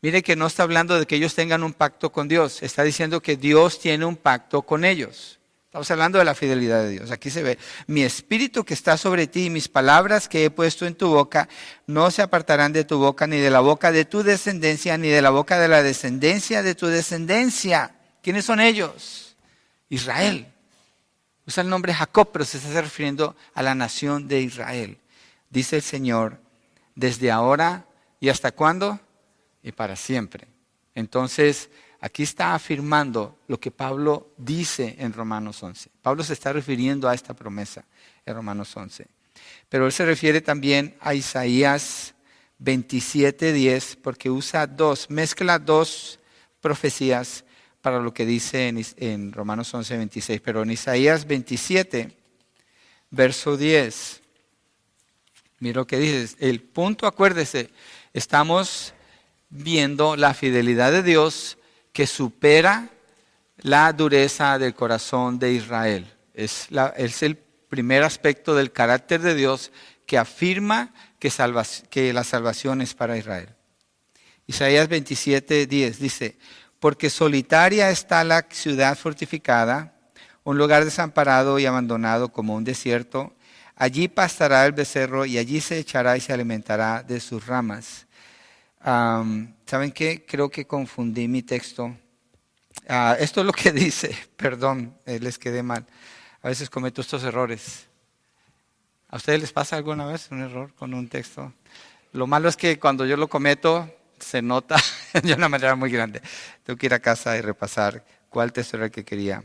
Mire 0.00 0.22
que 0.22 0.34
no 0.34 0.48
está 0.48 0.64
hablando 0.64 0.98
de 0.98 1.06
que 1.06 1.16
ellos 1.16 1.34
tengan 1.34 1.62
un 1.62 1.72
pacto 1.72 2.10
con 2.10 2.26
Dios, 2.26 2.62
está 2.62 2.82
diciendo 2.82 3.22
que 3.22 3.36
Dios 3.36 3.78
tiene 3.78 4.04
un 4.04 4.16
pacto 4.16 4.62
con 4.62 4.84
ellos. 4.84 5.38
Estamos 5.66 5.90
hablando 5.90 6.18
de 6.18 6.26
la 6.26 6.34
fidelidad 6.34 6.82
de 6.82 6.90
Dios. 6.90 7.10
Aquí 7.10 7.30
se 7.30 7.42
ve, 7.42 7.56
mi 7.86 8.02
espíritu 8.02 8.62
que 8.62 8.74
está 8.74 8.98
sobre 8.98 9.26
ti 9.26 9.46
y 9.46 9.50
mis 9.50 9.68
palabras 9.68 10.28
que 10.28 10.44
he 10.44 10.50
puesto 10.50 10.84
en 10.84 10.94
tu 10.94 11.08
boca 11.08 11.48
no 11.86 12.10
se 12.10 12.20
apartarán 12.20 12.74
de 12.74 12.84
tu 12.84 12.98
boca, 12.98 13.26
ni 13.26 13.38
de 13.38 13.48
la 13.48 13.60
boca 13.60 13.90
de 13.90 14.04
tu 14.04 14.22
descendencia, 14.22 14.98
ni 14.98 15.08
de 15.08 15.22
la 15.22 15.30
boca 15.30 15.58
de 15.58 15.68
la 15.68 15.82
descendencia 15.82 16.62
de 16.62 16.74
tu 16.74 16.88
descendencia. 16.88 17.94
¿Quiénes 18.22 18.44
son 18.44 18.60
ellos? 18.60 19.36
Israel. 19.88 20.51
Usa 21.52 21.64
el 21.64 21.68
nombre 21.68 21.92
Jacob, 21.92 22.30
pero 22.32 22.46
se 22.46 22.56
está 22.56 22.80
refiriendo 22.80 23.36
a 23.52 23.62
la 23.62 23.74
nación 23.74 24.26
de 24.26 24.40
Israel. 24.40 24.96
Dice 25.50 25.76
el 25.76 25.82
Señor, 25.82 26.40
desde 26.94 27.30
ahora 27.30 27.84
y 28.20 28.30
hasta 28.30 28.52
cuándo? 28.52 28.98
Y 29.62 29.70
para 29.72 29.94
siempre. 29.94 30.48
Entonces, 30.94 31.68
aquí 32.00 32.22
está 32.22 32.54
afirmando 32.54 33.36
lo 33.48 33.60
que 33.60 33.70
Pablo 33.70 34.32
dice 34.38 34.96
en 34.98 35.12
Romanos 35.12 35.62
11. 35.62 35.90
Pablo 36.00 36.24
se 36.24 36.32
está 36.32 36.54
refiriendo 36.54 37.06
a 37.06 37.14
esta 37.14 37.34
promesa 37.34 37.84
en 38.24 38.34
Romanos 38.34 38.74
11. 38.74 39.06
Pero 39.68 39.84
él 39.84 39.92
se 39.92 40.06
refiere 40.06 40.40
también 40.40 40.96
a 41.02 41.12
Isaías 41.12 42.14
27:10 42.64 43.98
porque 44.02 44.30
usa 44.30 44.66
dos, 44.66 45.10
mezcla 45.10 45.58
dos 45.58 46.18
profecías 46.62 47.44
para 47.82 47.98
lo 47.98 48.14
que 48.14 48.24
dice 48.24 48.68
en, 48.96 49.32
Romanos 49.32 49.74
11:26. 49.74 50.40
Pero 50.42 50.62
en 50.62 50.70
Isaías 50.70 51.26
27, 51.26 52.16
verso 53.10 53.56
10, 53.56 54.22
mira 55.58 55.80
lo 55.80 55.86
que 55.86 55.98
dice. 55.98 56.36
El 56.38 56.62
punto, 56.62 57.06
acuérdese, 57.06 57.70
estamos 58.14 58.94
viendo 59.50 60.16
la 60.16 60.32
fidelidad 60.32 60.92
de 60.92 61.02
Dios 61.02 61.58
que 61.92 62.06
supera 62.06 62.88
la 63.58 63.92
dureza 63.92 64.58
del 64.58 64.74
corazón 64.74 65.38
de 65.38 65.52
Israel. 65.52 66.06
Es, 66.34 66.68
es 66.96 67.22
el 67.22 67.36
primer 67.36 68.04
aspecto 68.04 68.54
del 68.54 68.72
carácter 68.72 69.20
de 69.20 69.34
Dios 69.34 69.72
que 70.06 70.18
afirma 70.18 70.94
que, 71.18 71.30
que 71.90 72.12
la 72.12 72.24
salvación 72.24 72.80
es 72.80 72.94
para 72.94 73.16
Israel. 73.16 73.48
Isaías 74.46 74.88
27, 74.88 75.66
10 75.66 75.98
dice, 75.98 76.36
porque 76.82 77.10
solitaria 77.10 77.90
está 77.90 78.24
la 78.24 78.44
ciudad 78.50 78.98
fortificada, 78.98 79.94
un 80.42 80.58
lugar 80.58 80.84
desamparado 80.84 81.60
y 81.60 81.64
abandonado 81.64 82.32
como 82.32 82.56
un 82.56 82.64
desierto. 82.64 83.36
Allí 83.76 84.08
pastará 84.08 84.66
el 84.66 84.72
becerro 84.72 85.24
y 85.24 85.38
allí 85.38 85.60
se 85.60 85.78
echará 85.78 86.16
y 86.16 86.20
se 86.20 86.32
alimentará 86.32 87.04
de 87.04 87.20
sus 87.20 87.46
ramas. 87.46 88.08
¿Saben 88.82 89.92
qué? 89.94 90.26
Creo 90.26 90.50
que 90.50 90.66
confundí 90.66 91.28
mi 91.28 91.44
texto. 91.44 91.96
Ah, 92.88 93.16
esto 93.16 93.42
es 93.42 93.46
lo 93.46 93.52
que 93.52 93.70
dice, 93.86 94.16
perdón, 94.36 94.98
eh, 95.06 95.20
les 95.20 95.38
quedé 95.38 95.62
mal. 95.62 95.86
A 96.42 96.48
veces 96.48 96.68
cometo 96.68 97.00
estos 97.00 97.22
errores. 97.22 97.86
¿A 99.08 99.18
ustedes 99.18 99.40
les 99.40 99.52
pasa 99.52 99.76
alguna 99.76 100.04
vez 100.06 100.32
un 100.32 100.40
error 100.40 100.74
con 100.74 100.94
un 100.94 101.08
texto? 101.08 101.52
Lo 102.12 102.26
malo 102.26 102.48
es 102.48 102.56
que 102.56 102.80
cuando 102.80 103.06
yo 103.06 103.16
lo 103.16 103.28
cometo 103.28 103.88
se 104.22 104.42
nota 104.42 104.76
de 105.22 105.34
una 105.34 105.48
manera 105.48 105.74
muy 105.74 105.90
grande. 105.90 106.22
Tengo 106.64 106.78
que 106.78 106.86
ir 106.86 106.94
a 106.94 107.00
casa 107.00 107.36
y 107.36 107.40
repasar 107.40 108.04
cuál 108.28 108.52
el 108.56 108.90
que 108.90 109.04
quería. 109.04 109.42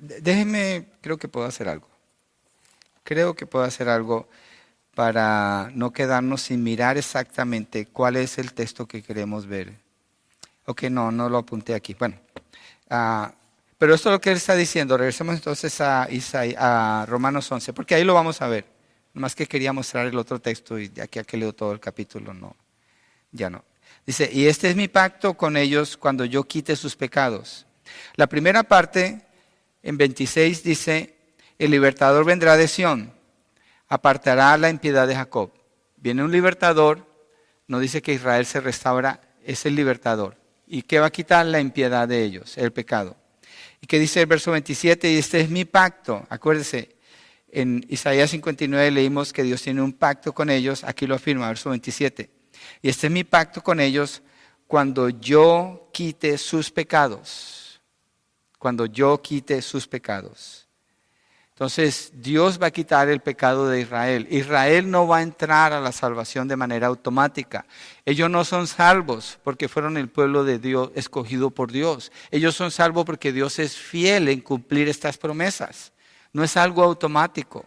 Déjenme, 0.00 0.86
creo 1.00 1.16
que 1.16 1.28
puedo 1.28 1.46
hacer 1.46 1.68
algo. 1.68 1.88
Creo 3.04 3.34
que 3.34 3.46
puedo 3.46 3.64
hacer 3.64 3.88
algo 3.88 4.28
para 4.94 5.70
no 5.74 5.92
quedarnos 5.92 6.42
sin 6.42 6.62
mirar 6.62 6.98
exactamente 6.98 7.86
cuál 7.86 8.16
es 8.16 8.38
el 8.38 8.52
texto 8.52 8.86
que 8.86 9.02
queremos 9.02 9.46
ver. 9.46 9.72
Ok, 10.66 10.84
no, 10.84 11.10
no 11.10 11.28
lo 11.28 11.38
apunté 11.38 11.74
aquí. 11.74 11.94
Bueno, 11.94 12.16
uh, 12.90 13.32
pero 13.78 13.94
esto 13.94 14.10
es 14.10 14.12
lo 14.12 14.20
que 14.20 14.30
él 14.30 14.36
está 14.36 14.54
diciendo. 14.54 14.96
Regresemos 14.96 15.36
entonces 15.36 15.80
a, 15.80 16.06
a 16.58 17.06
Romanos 17.06 17.50
11, 17.50 17.72
porque 17.72 17.94
ahí 17.94 18.04
lo 18.04 18.14
vamos 18.14 18.42
a 18.42 18.48
ver. 18.48 18.66
Más 19.14 19.34
que 19.34 19.46
quería 19.46 19.72
mostrar 19.72 20.06
el 20.06 20.18
otro 20.18 20.38
texto 20.38 20.78
y 20.78 20.90
ya 20.90 21.06
que 21.06 21.36
leo 21.36 21.52
todo 21.52 21.72
el 21.72 21.80
capítulo, 21.80 22.32
no, 22.34 22.54
ya 23.32 23.50
no. 23.50 23.64
Dice, 24.10 24.28
y 24.32 24.48
este 24.48 24.68
es 24.68 24.74
mi 24.74 24.88
pacto 24.88 25.34
con 25.34 25.56
ellos 25.56 25.96
cuando 25.96 26.24
yo 26.24 26.42
quite 26.42 26.74
sus 26.74 26.96
pecados. 26.96 27.64
La 28.16 28.26
primera 28.26 28.64
parte, 28.64 29.24
en 29.84 29.96
26, 29.98 30.64
dice, 30.64 31.14
el 31.60 31.70
libertador 31.70 32.24
vendrá 32.24 32.56
de 32.56 32.66
Sión, 32.66 33.12
apartará 33.86 34.56
la 34.56 34.68
impiedad 34.68 35.06
de 35.06 35.14
Jacob. 35.14 35.52
Viene 35.96 36.24
un 36.24 36.32
libertador, 36.32 37.06
no 37.68 37.78
dice 37.78 38.02
que 38.02 38.12
Israel 38.12 38.44
se 38.46 38.60
restaura, 38.60 39.20
es 39.44 39.64
el 39.64 39.76
libertador. 39.76 40.36
¿Y 40.66 40.82
qué 40.82 40.98
va 40.98 41.06
a 41.06 41.10
quitar 41.10 41.46
la 41.46 41.60
impiedad 41.60 42.08
de 42.08 42.24
ellos? 42.24 42.58
El 42.58 42.72
pecado. 42.72 43.16
¿Y 43.80 43.86
qué 43.86 44.00
dice 44.00 44.22
el 44.22 44.26
verso 44.26 44.50
27? 44.50 45.08
Y 45.08 45.18
este 45.18 45.38
es 45.38 45.50
mi 45.50 45.64
pacto. 45.64 46.26
Acuérdese, 46.30 46.96
en 47.52 47.86
Isaías 47.88 48.30
59 48.30 48.90
leímos 48.90 49.32
que 49.32 49.44
Dios 49.44 49.62
tiene 49.62 49.82
un 49.82 49.92
pacto 49.92 50.32
con 50.32 50.50
ellos. 50.50 50.82
Aquí 50.82 51.06
lo 51.06 51.14
afirma, 51.14 51.46
verso 51.46 51.70
27. 51.70 52.39
Y 52.82 52.88
este 52.88 53.06
es 53.06 53.12
mi 53.12 53.24
pacto 53.24 53.62
con 53.62 53.80
ellos 53.80 54.22
cuando 54.66 55.08
yo 55.08 55.88
quite 55.92 56.38
sus 56.38 56.70
pecados. 56.70 57.80
Cuando 58.58 58.86
yo 58.86 59.20
quite 59.20 59.62
sus 59.62 59.86
pecados. 59.86 60.68
Entonces 61.60 62.10
Dios 62.14 62.58
va 62.58 62.68
a 62.68 62.70
quitar 62.70 63.10
el 63.10 63.20
pecado 63.20 63.68
de 63.68 63.82
Israel. 63.82 64.26
Israel 64.30 64.90
no 64.90 65.06
va 65.06 65.18
a 65.18 65.22
entrar 65.22 65.74
a 65.74 65.80
la 65.80 65.92
salvación 65.92 66.48
de 66.48 66.56
manera 66.56 66.86
automática. 66.86 67.66
Ellos 68.06 68.30
no 68.30 68.46
son 68.46 68.66
salvos 68.66 69.38
porque 69.44 69.68
fueron 69.68 69.98
el 69.98 70.08
pueblo 70.08 70.42
de 70.42 70.58
Dios 70.58 70.90
escogido 70.94 71.50
por 71.50 71.70
Dios. 71.70 72.12
Ellos 72.30 72.54
son 72.54 72.70
salvos 72.70 73.04
porque 73.04 73.30
Dios 73.30 73.58
es 73.58 73.76
fiel 73.76 74.28
en 74.28 74.40
cumplir 74.40 74.88
estas 74.88 75.18
promesas. 75.18 75.92
No 76.32 76.42
es 76.42 76.56
algo 76.56 76.82
automático. 76.82 77.66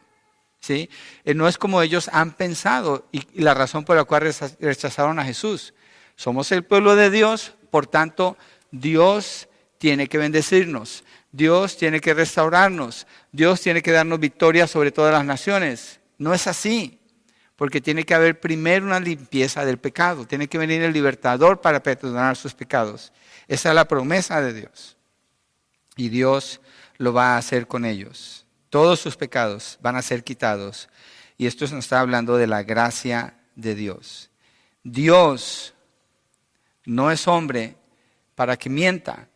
Eh, 0.69 0.87
no 1.33 1.47
es 1.47 1.57
como 1.57 1.81
ellos 1.81 2.09
han 2.13 2.31
pensado 2.31 3.07
y 3.11 3.41
la 3.41 3.53
razón 3.53 3.83
por 3.85 3.95
la 3.95 4.05
cual 4.05 4.33
rechazaron 4.59 5.19
a 5.19 5.25
Jesús. 5.25 5.73
Somos 6.15 6.51
el 6.51 6.63
pueblo 6.63 6.95
de 6.95 7.09
Dios, 7.09 7.53
por 7.69 7.87
tanto, 7.87 8.37
Dios 8.71 9.49
tiene 9.77 10.07
que 10.07 10.17
bendecirnos. 10.17 11.03
Dios 11.33 11.77
tiene 11.77 11.99
que 11.99 12.13
restaurarnos, 12.13 13.07
Dios 13.31 13.59
tiene 13.59 13.81
que 13.81 13.91
darnos 13.91 14.19
victoria 14.19 14.67
sobre 14.67 14.91
todas 14.91 15.11
las 15.11 15.25
naciones. 15.25 15.99
No 16.19 16.31
es 16.31 16.45
así, 16.45 16.99
porque 17.55 17.81
tiene 17.81 18.03
que 18.03 18.13
haber 18.13 18.39
primero 18.39 18.85
una 18.85 18.99
limpieza 18.99 19.65
del 19.65 19.79
pecado, 19.79 20.27
tiene 20.27 20.47
que 20.47 20.59
venir 20.59 20.83
el 20.83 20.93
libertador 20.93 21.59
para 21.59 21.81
perdonar 21.81 22.37
sus 22.37 22.53
pecados. 22.53 23.11
Esa 23.47 23.69
es 23.69 23.75
la 23.75 23.87
promesa 23.87 24.41
de 24.41 24.53
Dios. 24.53 24.95
Y 25.95 26.09
Dios 26.09 26.61
lo 26.97 27.13
va 27.13 27.33
a 27.33 27.37
hacer 27.37 27.65
con 27.65 27.83
ellos. 27.83 28.42
Todos 28.73 28.99
sus 28.99 29.15
pecados 29.15 29.77
van 29.83 29.95
a 29.97 30.01
ser 30.01 30.23
quitados. 30.23 30.89
Y 31.37 31.45
esto 31.45 31.63
nos 31.65 31.85
está 31.85 31.99
hablando 31.99 32.37
de 32.37 32.47
la 32.47 32.63
gracia 32.63 33.35
de 33.53 33.75
Dios. 33.75 34.31
Dios 34.83 35.75
no 36.83 37.11
es 37.11 37.27
hombre 37.27 37.75
para 38.33 38.57
que 38.57 38.71
mienta, 38.71 39.27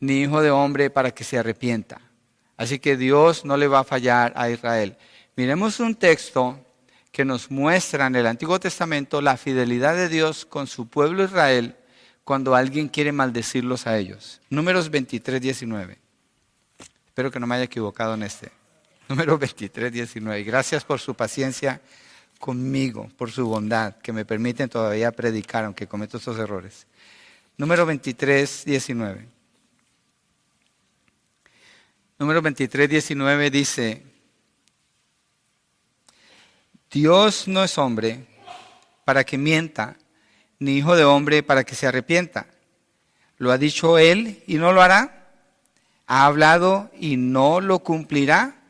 ni 0.00 0.22
hijo 0.22 0.42
de 0.42 0.50
hombre 0.50 0.90
para 0.90 1.12
que 1.12 1.22
se 1.22 1.38
arrepienta. 1.38 2.00
Así 2.56 2.80
que 2.80 2.96
Dios 2.96 3.44
no 3.44 3.56
le 3.56 3.68
va 3.68 3.78
a 3.78 3.84
fallar 3.84 4.32
a 4.34 4.50
Israel. 4.50 4.96
Miremos 5.36 5.78
un 5.78 5.94
texto 5.94 6.58
que 7.12 7.24
nos 7.24 7.52
muestra 7.52 8.08
en 8.08 8.16
el 8.16 8.26
Antiguo 8.26 8.58
Testamento 8.58 9.22
la 9.22 9.36
fidelidad 9.36 9.94
de 9.94 10.08
Dios 10.08 10.44
con 10.44 10.66
su 10.66 10.88
pueblo 10.88 11.22
Israel 11.22 11.76
cuando 12.24 12.56
alguien 12.56 12.88
quiere 12.88 13.12
maldecirlos 13.12 13.86
a 13.86 13.96
ellos. 13.96 14.40
Números 14.50 14.90
23, 14.90 15.40
19. 15.40 15.98
Espero 17.06 17.30
que 17.30 17.38
no 17.38 17.46
me 17.46 17.54
haya 17.54 17.64
equivocado 17.66 18.14
en 18.14 18.24
este. 18.24 18.61
Número 19.12 19.36
23, 19.36 19.92
19. 19.92 20.42
Gracias 20.42 20.84
por 20.84 20.98
su 20.98 21.14
paciencia 21.14 21.82
conmigo, 22.38 23.10
por 23.18 23.30
su 23.30 23.46
bondad, 23.46 23.96
que 23.96 24.10
me 24.10 24.24
permiten 24.24 24.70
todavía 24.70 25.12
predicar, 25.12 25.66
aunque 25.66 25.86
cometo 25.86 26.16
estos 26.16 26.38
errores. 26.38 26.86
Número 27.58 27.84
23, 27.84 28.64
19. 28.64 29.28
Número 32.18 32.40
23, 32.40 32.88
19 32.88 33.50
dice, 33.50 34.02
Dios 36.90 37.48
no 37.48 37.64
es 37.64 37.76
hombre 37.76 38.24
para 39.04 39.24
que 39.24 39.36
mienta, 39.36 39.98
ni 40.58 40.78
hijo 40.78 40.96
de 40.96 41.04
hombre 41.04 41.42
para 41.42 41.64
que 41.64 41.74
se 41.74 41.86
arrepienta. 41.86 42.46
Lo 43.36 43.52
ha 43.52 43.58
dicho 43.58 43.98
él 43.98 44.42
y 44.46 44.54
no 44.54 44.72
lo 44.72 44.80
hará. 44.80 45.28
Ha 46.06 46.24
hablado 46.24 46.90
y 46.98 47.18
no 47.18 47.60
lo 47.60 47.80
cumplirá. 47.80 48.61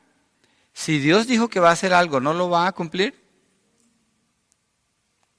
Si 0.72 0.98
Dios 0.98 1.26
dijo 1.26 1.48
que 1.48 1.60
va 1.60 1.70
a 1.70 1.72
hacer 1.72 1.92
algo, 1.92 2.20
¿no 2.20 2.32
lo 2.32 2.48
va 2.48 2.66
a 2.66 2.72
cumplir? 2.72 3.20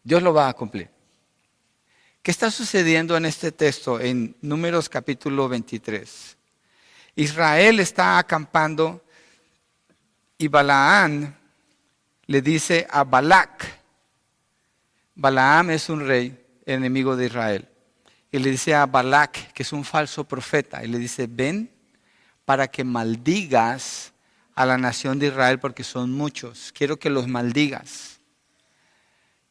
Dios 0.04 0.22
lo 0.22 0.34
va 0.34 0.50
a 0.50 0.54
cumplir. 0.54 0.90
¿Qué 2.22 2.32
está 2.32 2.52
sucediendo 2.52 3.18
en 3.18 3.26
este 3.26 3.52
texto 3.52 4.00
en 4.00 4.36
Números 4.42 4.88
capítulo 4.88 5.50
23? 5.50 6.38
Israel 7.16 7.80
está 7.80 8.18
acampando 8.18 9.04
y 10.38 10.48
Balaán 10.48 11.38
le 12.26 12.42
dice 12.42 12.88
a 12.90 13.04
Balac, 13.04 13.66
Balaam 15.16 15.72
es 15.72 15.90
un 15.90 16.08
rey 16.08 16.40
enemigo 16.66 17.16
de 17.16 17.26
Israel, 17.26 17.68
y 18.32 18.40
le 18.40 18.52
dice 18.52 18.74
a 18.74 18.86
Balac, 18.86 19.52
que 19.52 19.64
es 19.64 19.74
un 19.74 19.84
falso 19.84 20.24
profeta, 20.24 20.84
y 20.84 20.88
le 20.88 20.98
dice, 20.98 21.28
ven 21.30 21.70
para 22.46 22.68
que 22.70 22.84
maldigas 22.84 24.13
a 24.56 24.66
la 24.66 24.78
nación 24.78 25.20
de 25.20 25.28
Israel 25.28 25.60
porque 25.60 25.84
son 25.84 26.12
muchos, 26.12 26.72
quiero 26.74 26.98
que 26.98 27.10
los 27.10 27.28
maldigas. 27.28 28.20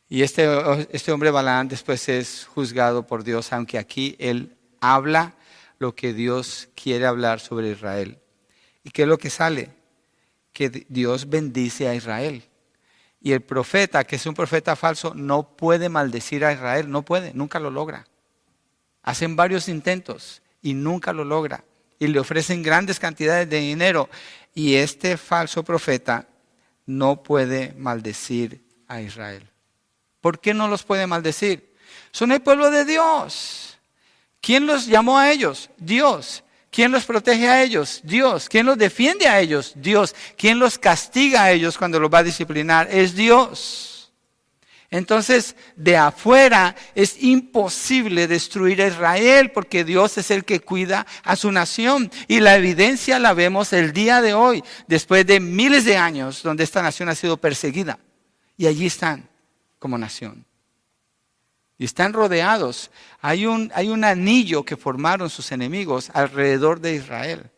Y 0.08 0.22
este, 0.22 0.46
este 0.90 1.10
hombre 1.12 1.30
Balaam 1.30 1.68
después 1.68 2.08
es 2.08 2.46
juzgado 2.46 3.06
por 3.06 3.24
Dios, 3.24 3.52
aunque 3.52 3.78
aquí 3.78 4.14
él 4.18 4.56
habla 4.80 5.34
lo 5.78 5.94
que 5.94 6.12
Dios 6.12 6.68
quiere 6.74 7.06
hablar 7.06 7.40
sobre 7.40 7.70
Israel. 7.70 8.18
¿Y 8.84 8.90
qué 8.90 9.02
es 9.02 9.08
lo 9.08 9.18
que 9.18 9.30
sale? 9.30 9.70
que 10.52 10.86
Dios 10.88 11.28
bendice 11.28 11.88
a 11.88 11.94
Israel. 11.94 12.44
Y 13.20 13.32
el 13.32 13.40
profeta, 13.40 14.04
que 14.04 14.16
es 14.16 14.26
un 14.26 14.34
profeta 14.34 14.76
falso, 14.76 15.14
no 15.14 15.56
puede 15.56 15.88
maldecir 15.88 16.44
a 16.44 16.52
Israel, 16.52 16.90
no 16.90 17.02
puede, 17.02 17.32
nunca 17.34 17.58
lo 17.58 17.70
logra. 17.70 18.06
Hacen 19.02 19.36
varios 19.36 19.68
intentos 19.68 20.42
y 20.60 20.74
nunca 20.74 21.12
lo 21.12 21.24
logra. 21.24 21.64
Y 21.98 22.08
le 22.08 22.18
ofrecen 22.18 22.62
grandes 22.62 22.98
cantidades 22.98 23.48
de 23.48 23.58
dinero. 23.58 24.08
Y 24.54 24.74
este 24.74 25.16
falso 25.16 25.62
profeta 25.62 26.26
no 26.86 27.22
puede 27.22 27.74
maldecir 27.76 28.62
a 28.88 29.00
Israel. 29.00 29.48
¿Por 30.20 30.40
qué 30.40 30.54
no 30.54 30.68
los 30.68 30.82
puede 30.82 31.06
maldecir? 31.06 31.74
Son 32.10 32.32
el 32.32 32.42
pueblo 32.42 32.70
de 32.70 32.84
Dios. 32.84 33.78
¿Quién 34.40 34.66
los 34.66 34.86
llamó 34.86 35.18
a 35.18 35.30
ellos? 35.30 35.70
Dios. 35.78 36.42
¿Quién 36.70 36.90
los 36.90 37.04
protege 37.04 37.48
a 37.48 37.62
ellos? 37.62 38.00
Dios. 38.02 38.48
¿Quién 38.48 38.66
los 38.66 38.78
defiende 38.78 39.28
a 39.28 39.40
ellos? 39.40 39.72
Dios. 39.76 40.14
¿Quién 40.36 40.58
los 40.58 40.78
castiga 40.78 41.44
a 41.44 41.52
ellos 41.52 41.76
cuando 41.76 42.00
los 42.00 42.12
va 42.12 42.18
a 42.18 42.22
disciplinar? 42.22 42.88
Es 42.90 43.14
Dios. 43.14 43.91
Entonces, 44.92 45.57
de 45.74 45.96
afuera 45.96 46.76
es 46.94 47.20
imposible 47.22 48.28
destruir 48.28 48.83
a 48.83 48.88
Israel 48.88 49.50
porque 49.50 49.85
Dios 49.85 50.18
es 50.18 50.31
el 50.31 50.44
que 50.44 50.61
cuida 50.61 51.07
a 51.24 51.35
su 51.35 51.50
nación. 51.50 52.11
Y 52.28 52.40
la 52.40 52.57
evidencia 52.57 53.18
la 53.18 53.33
vemos 53.33 53.72
el 53.72 53.94
día 53.94 54.20
de 54.20 54.35
hoy, 54.35 54.62
después 54.87 55.26
de 55.26 55.40
miles 55.40 55.87
de 55.87 55.96
años 55.96 56.42
donde 56.42 56.62
esta 56.62 56.83
nación 56.83 57.09
ha 57.09 57.14
sido 57.14 57.38
perseguida. 57.38 57.98
Y 58.59 58.66
allí 58.66 58.85
están 58.85 59.28
como 59.78 59.96
nación 59.96 60.44
y 61.78 61.87
están 61.87 62.12
rodeados. 62.12 62.90
Hay 63.22 63.46
un, 63.46 63.72
hay 63.74 63.88
un 63.88 64.05
anillo 64.05 64.62
que 64.62 64.76
formaron 64.76 65.31
sus 65.31 65.52
enemigos 65.52 66.11
alrededor 66.12 66.81
de 66.81 66.96
Israel, 66.96 67.50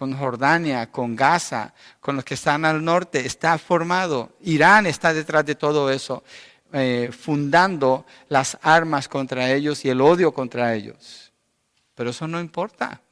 con 0.00 0.16
Jordania, 0.16 0.90
con 0.90 1.14
Gaza, 1.14 1.74
con 2.00 2.16
los 2.16 2.24
que 2.24 2.32
están 2.32 2.64
al 2.64 2.82
norte, 2.82 3.26
está 3.26 3.58
formado. 3.58 4.30
Irán 4.40 4.86
está 4.86 5.12
detrás 5.12 5.44
de 5.44 5.56
todo 5.56 5.90
eso, 5.90 6.24
eh, 6.72 7.10
fundando 7.12 8.06
las 8.30 8.56
armas 8.62 9.08
contra 9.08 9.52
ellos 9.52 9.84
y 9.84 9.90
el 9.90 10.00
odio 10.00 10.32
contra 10.32 10.74
ellos. 10.74 11.34
Pero 11.94 12.08
eso 12.08 12.26
no 12.26 12.40
importa. 12.40 13.02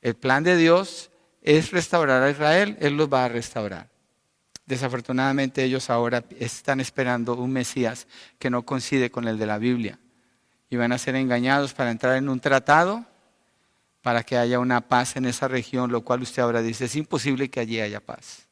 El 0.00 0.14
plan 0.14 0.42
de 0.44 0.56
Dios 0.56 1.10
es 1.42 1.72
restaurar 1.72 2.22
a 2.22 2.30
Israel, 2.30 2.78
Él 2.80 2.96
los 2.96 3.12
va 3.12 3.26
a 3.26 3.28
restaurar. 3.28 3.90
Desafortunadamente 4.64 5.62
ellos 5.62 5.90
ahora 5.90 6.24
están 6.40 6.80
esperando 6.80 7.34
un 7.34 7.52
Mesías 7.52 8.06
que 8.38 8.48
no 8.48 8.62
coincide 8.62 9.10
con 9.10 9.28
el 9.28 9.36
de 9.36 9.44
la 9.44 9.58
Biblia. 9.58 9.98
Y 10.70 10.76
van 10.76 10.92
a 10.92 10.96
ser 10.96 11.16
engañados 11.16 11.74
para 11.74 11.90
entrar 11.90 12.16
en 12.16 12.30
un 12.30 12.40
tratado 12.40 13.04
para 14.08 14.22
que 14.22 14.38
haya 14.38 14.58
una 14.58 14.80
paz 14.80 15.16
en 15.16 15.26
esa 15.26 15.48
región, 15.48 15.92
lo 15.92 16.00
cual 16.00 16.22
usted 16.22 16.40
ahora 16.40 16.62
dice, 16.62 16.86
es 16.86 16.96
imposible 16.96 17.50
que 17.50 17.60
allí 17.60 17.78
haya 17.78 18.00
paz. 18.00 18.48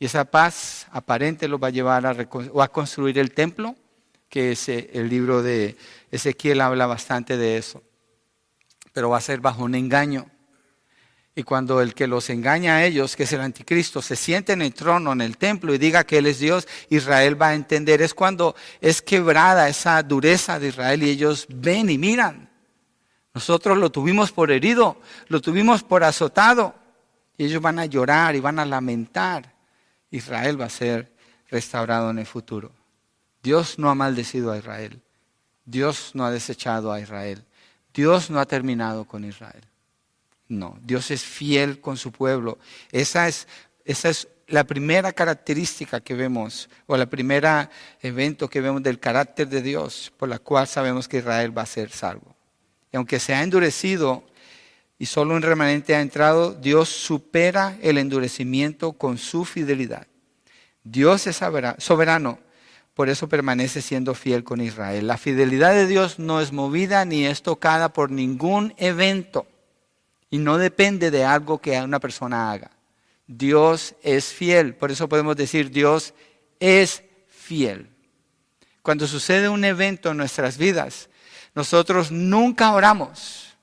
Y 0.00 0.06
esa 0.06 0.24
paz 0.24 0.88
aparente 0.90 1.46
lo 1.46 1.60
va 1.60 1.68
a 1.68 1.70
llevar 1.70 2.04
a, 2.06 2.10
a 2.10 2.68
construir 2.72 3.16
el 3.20 3.30
templo, 3.30 3.76
que 4.28 4.50
es 4.50 4.68
el 4.68 5.08
libro 5.08 5.44
de 5.44 5.76
Ezequiel 6.10 6.60
habla 6.60 6.86
bastante 6.86 7.36
de 7.36 7.56
eso. 7.56 7.84
Pero 8.92 9.10
va 9.10 9.18
a 9.18 9.20
ser 9.20 9.38
bajo 9.38 9.62
un 9.62 9.76
engaño. 9.76 10.28
Y 11.36 11.44
cuando 11.44 11.80
el 11.80 11.94
que 11.94 12.08
los 12.08 12.28
engaña 12.28 12.78
a 12.78 12.84
ellos, 12.84 13.14
que 13.14 13.22
es 13.22 13.32
el 13.32 13.42
anticristo, 13.42 14.02
se 14.02 14.16
siente 14.16 14.54
en 14.54 14.62
el 14.62 14.74
trono, 14.74 15.12
en 15.12 15.20
el 15.20 15.38
templo 15.38 15.72
y 15.72 15.78
diga 15.78 16.02
que 16.02 16.18
Él 16.18 16.26
es 16.26 16.40
Dios, 16.40 16.66
Israel 16.90 17.40
va 17.40 17.50
a 17.50 17.54
entender. 17.54 18.02
Es 18.02 18.12
cuando 18.12 18.56
es 18.80 19.02
quebrada 19.02 19.68
esa 19.68 20.02
dureza 20.02 20.58
de 20.58 20.66
Israel 20.66 21.04
y 21.04 21.10
ellos 21.10 21.46
ven 21.48 21.90
y 21.90 21.96
miran. 21.96 22.45
Nosotros 23.36 23.76
lo 23.76 23.92
tuvimos 23.92 24.32
por 24.32 24.50
herido, 24.50 24.96
lo 25.28 25.42
tuvimos 25.42 25.82
por 25.82 26.02
azotado. 26.04 26.74
Y 27.36 27.44
ellos 27.44 27.60
van 27.60 27.78
a 27.78 27.84
llorar 27.84 28.34
y 28.34 28.40
van 28.40 28.58
a 28.58 28.64
lamentar. 28.64 29.52
Israel 30.10 30.58
va 30.58 30.64
a 30.64 30.70
ser 30.70 31.12
restaurado 31.50 32.08
en 32.08 32.18
el 32.18 32.24
futuro. 32.24 32.72
Dios 33.42 33.78
no 33.78 33.90
ha 33.90 33.94
maldecido 33.94 34.52
a 34.52 34.56
Israel. 34.56 35.02
Dios 35.66 36.12
no 36.14 36.24
ha 36.24 36.30
desechado 36.30 36.90
a 36.90 36.98
Israel. 36.98 37.44
Dios 37.92 38.30
no 38.30 38.40
ha 38.40 38.46
terminado 38.46 39.04
con 39.04 39.22
Israel. 39.22 39.64
No, 40.48 40.78
Dios 40.82 41.10
es 41.10 41.22
fiel 41.22 41.78
con 41.82 41.98
su 41.98 42.12
pueblo. 42.12 42.56
Esa 42.90 43.28
es, 43.28 43.48
esa 43.84 44.08
es 44.08 44.28
la 44.46 44.64
primera 44.64 45.12
característica 45.12 46.00
que 46.00 46.14
vemos, 46.14 46.70
o 46.86 46.96
la 46.96 47.04
primera 47.04 47.68
evento 48.00 48.48
que 48.48 48.62
vemos 48.62 48.82
del 48.82 48.98
carácter 48.98 49.46
de 49.46 49.60
Dios, 49.60 50.10
por 50.16 50.30
la 50.30 50.38
cual 50.38 50.66
sabemos 50.66 51.06
que 51.06 51.18
Israel 51.18 51.54
va 51.54 51.60
a 51.60 51.66
ser 51.66 51.90
salvo. 51.90 52.35
Aunque 52.96 53.20
se 53.20 53.34
ha 53.34 53.42
endurecido 53.42 54.24
y 54.98 55.06
solo 55.06 55.34
un 55.34 55.42
remanente 55.42 55.94
ha 55.94 56.00
entrado, 56.00 56.54
Dios 56.54 56.88
supera 56.88 57.76
el 57.82 57.98
endurecimiento 57.98 58.92
con 58.92 59.18
su 59.18 59.44
fidelidad. 59.44 60.06
Dios 60.82 61.26
es 61.26 61.40
soberano, 61.78 62.38
por 62.94 63.08
eso 63.08 63.28
permanece 63.28 63.82
siendo 63.82 64.14
fiel 64.14 64.44
con 64.44 64.60
Israel. 64.60 65.06
La 65.06 65.18
fidelidad 65.18 65.74
de 65.74 65.86
Dios 65.86 66.18
no 66.18 66.40
es 66.40 66.52
movida 66.52 67.04
ni 67.04 67.26
es 67.26 67.42
tocada 67.42 67.92
por 67.92 68.10
ningún 68.10 68.72
evento 68.78 69.46
y 70.30 70.38
no 70.38 70.56
depende 70.56 71.10
de 71.10 71.24
algo 71.24 71.58
que 71.60 71.78
una 71.80 72.00
persona 72.00 72.50
haga. 72.50 72.70
Dios 73.26 73.94
es 74.02 74.26
fiel, 74.26 74.74
por 74.74 74.90
eso 74.90 75.08
podemos 75.08 75.36
decir 75.36 75.70
Dios 75.70 76.14
es 76.60 77.02
fiel. 77.28 77.90
Cuando 78.82 79.06
sucede 79.06 79.48
un 79.48 79.64
evento 79.64 80.12
en 80.12 80.16
nuestras 80.16 80.56
vidas, 80.56 81.10
nosotros 81.56 82.12
nunca 82.12 82.70
oramos, 82.70 83.56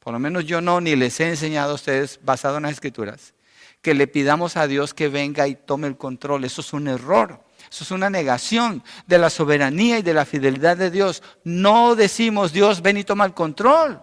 por 0.00 0.12
lo 0.12 0.18
menos 0.18 0.44
yo 0.44 0.60
no, 0.60 0.80
ni 0.80 0.96
les 0.96 1.20
he 1.20 1.28
enseñado 1.28 1.70
a 1.70 1.74
ustedes, 1.76 2.18
basado 2.24 2.56
en 2.56 2.64
las 2.64 2.72
escrituras, 2.72 3.34
que 3.80 3.94
le 3.94 4.08
pidamos 4.08 4.56
a 4.56 4.66
Dios 4.66 4.92
que 4.94 5.08
venga 5.08 5.46
y 5.46 5.54
tome 5.54 5.86
el 5.86 5.96
control. 5.96 6.44
Eso 6.44 6.60
es 6.60 6.72
un 6.72 6.88
error. 6.88 7.40
Eso 7.70 7.84
es 7.84 7.90
una 7.92 8.10
negación 8.10 8.82
de 9.06 9.18
la 9.18 9.30
soberanía 9.30 9.98
y 9.98 10.02
de 10.02 10.14
la 10.14 10.24
fidelidad 10.24 10.76
de 10.76 10.90
Dios. 10.90 11.22
No 11.44 11.94
decimos, 11.94 12.52
Dios, 12.52 12.82
ven 12.82 12.96
y 12.96 13.04
toma 13.04 13.24
el 13.24 13.34
control. 13.34 14.02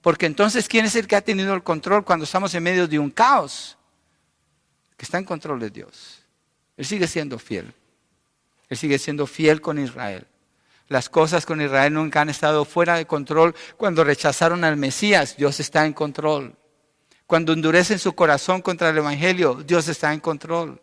Porque 0.00 0.26
entonces, 0.26 0.68
¿quién 0.68 0.84
es 0.84 0.94
el 0.94 1.06
que 1.08 1.16
ha 1.16 1.20
tenido 1.20 1.54
el 1.54 1.62
control 1.62 2.04
cuando 2.04 2.24
estamos 2.24 2.54
en 2.54 2.62
medio 2.62 2.86
de 2.86 2.98
un 2.98 3.10
caos? 3.10 3.76
que 4.96 5.04
está 5.04 5.18
en 5.18 5.24
control 5.24 5.60
de 5.60 5.70
Dios. 5.70 6.22
Él 6.76 6.84
sigue 6.84 7.06
siendo 7.06 7.38
fiel. 7.38 7.72
Él 8.68 8.76
sigue 8.76 8.98
siendo 8.98 9.26
fiel 9.26 9.60
con 9.60 9.78
Israel. 9.78 10.26
Las 10.88 11.08
cosas 11.08 11.46
con 11.46 11.60
Israel 11.60 11.94
nunca 11.94 12.20
han 12.20 12.28
estado 12.28 12.64
fuera 12.64 12.96
de 12.96 13.06
control. 13.06 13.54
Cuando 13.76 14.04
rechazaron 14.04 14.64
al 14.64 14.76
Mesías, 14.76 15.36
Dios 15.36 15.60
está 15.60 15.86
en 15.86 15.92
control. 15.92 16.56
Cuando 17.26 17.52
endurecen 17.54 17.98
su 17.98 18.14
corazón 18.14 18.60
contra 18.60 18.90
el 18.90 18.98
Evangelio, 18.98 19.62
Dios 19.66 19.88
está 19.88 20.12
en 20.12 20.20
control. 20.20 20.80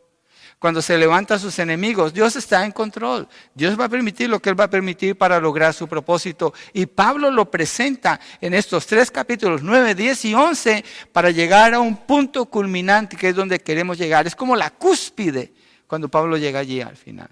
Cuando 0.57 0.81
se 0.81 0.97
levantan 0.97 1.39
sus 1.39 1.57
enemigos, 1.57 2.13
Dios 2.13 2.35
está 2.35 2.63
en 2.65 2.71
control. 2.71 3.27
Dios 3.55 3.79
va 3.79 3.85
a 3.85 3.89
permitir 3.89 4.29
lo 4.29 4.39
que 4.39 4.49
Él 4.49 4.59
va 4.59 4.65
a 4.65 4.69
permitir 4.69 5.17
para 5.17 5.39
lograr 5.39 5.73
su 5.73 5.87
propósito. 5.87 6.53
Y 6.71 6.85
Pablo 6.85 7.31
lo 7.31 7.49
presenta 7.49 8.19
en 8.39 8.53
estos 8.53 8.85
tres 8.85 9.09
capítulos, 9.09 9.63
9, 9.63 9.95
10 9.95 10.25
y 10.25 10.33
11, 10.35 10.85
para 11.11 11.31
llegar 11.31 11.73
a 11.73 11.79
un 11.79 11.97
punto 12.05 12.45
culminante 12.45 13.17
que 13.17 13.29
es 13.29 13.35
donde 13.35 13.59
queremos 13.59 13.97
llegar. 13.97 14.27
Es 14.27 14.35
como 14.35 14.55
la 14.55 14.69
cúspide 14.69 15.51
cuando 15.87 16.09
Pablo 16.09 16.37
llega 16.37 16.59
allí 16.59 16.79
al 16.79 16.95
final. 16.95 17.29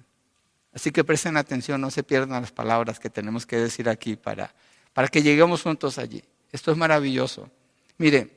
Así 0.79 0.91
que 0.91 1.03
presten 1.03 1.35
atención, 1.35 1.81
no 1.81 1.91
se 1.91 2.03
pierdan 2.03 2.41
las 2.41 2.53
palabras 2.53 3.01
que 3.01 3.09
tenemos 3.09 3.45
que 3.45 3.57
decir 3.57 3.89
aquí 3.89 4.15
para, 4.15 4.55
para 4.93 5.09
que 5.09 5.21
lleguemos 5.21 5.61
juntos 5.61 5.97
allí. 5.97 6.23
Esto 6.53 6.71
es 6.71 6.77
maravilloso. 6.77 7.51
Mire, 7.97 8.29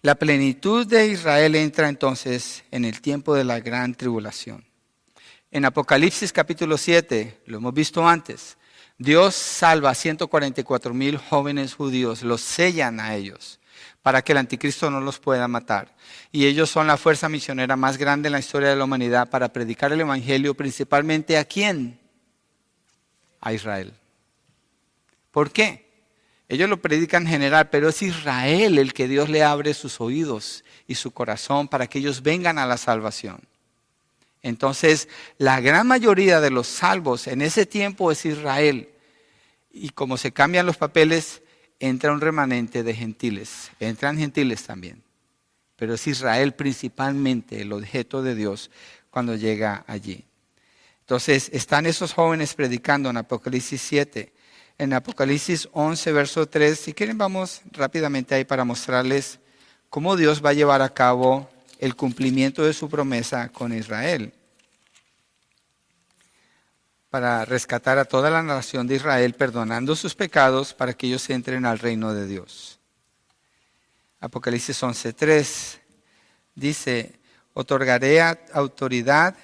la 0.00 0.14
plenitud 0.14 0.86
de 0.86 1.08
Israel 1.08 1.54
entra 1.56 1.90
entonces 1.90 2.64
en 2.70 2.86
el 2.86 3.02
tiempo 3.02 3.34
de 3.34 3.44
la 3.44 3.60
gran 3.60 3.94
tribulación. 3.94 4.64
En 5.50 5.66
Apocalipsis 5.66 6.32
capítulo 6.32 6.78
7, 6.78 7.42
lo 7.44 7.58
hemos 7.58 7.74
visto 7.74 8.08
antes, 8.08 8.56
Dios 8.96 9.34
salva 9.34 9.90
a 9.90 9.94
144 9.94 10.94
mil 10.94 11.18
jóvenes 11.18 11.74
judíos, 11.74 12.22
los 12.22 12.40
sellan 12.40 13.00
a 13.00 13.16
ellos 13.16 13.59
para 14.02 14.22
que 14.22 14.32
el 14.32 14.38
anticristo 14.38 14.90
no 14.90 15.00
los 15.00 15.18
pueda 15.18 15.46
matar. 15.48 15.94
Y 16.32 16.46
ellos 16.46 16.70
son 16.70 16.86
la 16.86 16.96
fuerza 16.96 17.28
misionera 17.28 17.76
más 17.76 17.98
grande 17.98 18.28
en 18.28 18.32
la 18.32 18.38
historia 18.38 18.70
de 18.70 18.76
la 18.76 18.84
humanidad 18.84 19.28
para 19.28 19.52
predicar 19.52 19.92
el 19.92 20.00
Evangelio 20.00 20.54
principalmente 20.54 21.36
a 21.36 21.44
quién? 21.44 21.98
A 23.40 23.52
Israel. 23.52 23.92
¿Por 25.30 25.50
qué? 25.50 25.90
Ellos 26.48 26.68
lo 26.68 26.82
predican 26.82 27.22
en 27.24 27.28
general, 27.28 27.68
pero 27.70 27.90
es 27.90 28.02
Israel 28.02 28.78
el 28.78 28.92
que 28.92 29.06
Dios 29.06 29.28
le 29.28 29.44
abre 29.44 29.72
sus 29.74 30.00
oídos 30.00 30.64
y 30.88 30.96
su 30.96 31.12
corazón 31.12 31.68
para 31.68 31.86
que 31.86 32.00
ellos 32.00 32.22
vengan 32.22 32.58
a 32.58 32.66
la 32.66 32.76
salvación. 32.76 33.40
Entonces, 34.42 35.08
la 35.38 35.60
gran 35.60 35.86
mayoría 35.86 36.40
de 36.40 36.50
los 36.50 36.66
salvos 36.66 37.26
en 37.26 37.42
ese 37.42 37.66
tiempo 37.66 38.10
es 38.10 38.24
Israel. 38.24 38.88
Y 39.72 39.90
como 39.90 40.16
se 40.16 40.32
cambian 40.32 40.66
los 40.66 40.76
papeles, 40.76 41.42
entra 41.80 42.12
un 42.12 42.20
remanente 42.20 42.82
de 42.84 42.94
gentiles. 42.94 43.70
Entran 43.80 44.16
gentiles 44.16 44.62
también. 44.62 45.02
Pero 45.76 45.94
es 45.94 46.06
Israel 46.06 46.52
principalmente 46.52 47.62
el 47.62 47.72
objeto 47.72 48.22
de 48.22 48.34
Dios 48.34 48.70
cuando 49.10 49.34
llega 49.34 49.84
allí. 49.88 50.24
Entonces, 51.00 51.50
están 51.52 51.86
esos 51.86 52.12
jóvenes 52.12 52.54
predicando 52.54 53.10
en 53.10 53.16
Apocalipsis 53.16 53.80
7 53.80 54.32
en 54.80 54.94
Apocalipsis 54.94 55.68
11, 55.72 56.12
verso 56.12 56.48
3. 56.48 56.78
Si 56.78 56.94
quieren, 56.94 57.18
vamos 57.18 57.60
rápidamente 57.70 58.34
ahí 58.34 58.44
para 58.44 58.64
mostrarles 58.64 59.38
cómo 59.90 60.16
Dios 60.16 60.42
va 60.42 60.50
a 60.50 60.54
llevar 60.54 60.80
a 60.80 60.94
cabo 60.94 61.50
el 61.78 61.94
cumplimiento 61.96 62.64
de 62.64 62.72
su 62.72 62.88
promesa 62.88 63.50
con 63.50 63.74
Israel 63.74 64.32
para 67.10 67.44
rescatar 67.44 67.98
a 67.98 68.04
toda 68.04 68.30
la 68.30 68.42
nación 68.42 68.86
de 68.86 68.94
Israel, 68.94 69.34
perdonando 69.34 69.96
sus 69.96 70.14
pecados 70.14 70.72
para 70.72 70.94
que 70.94 71.08
ellos 71.08 71.28
entren 71.28 71.66
al 71.66 71.80
reino 71.80 72.14
de 72.14 72.26
Dios. 72.26 72.78
Apocalipsis 74.20 74.80
11:3 74.82 75.78
dice, 76.54 77.20
otorgaré 77.52 78.20
autoridad 78.52 79.36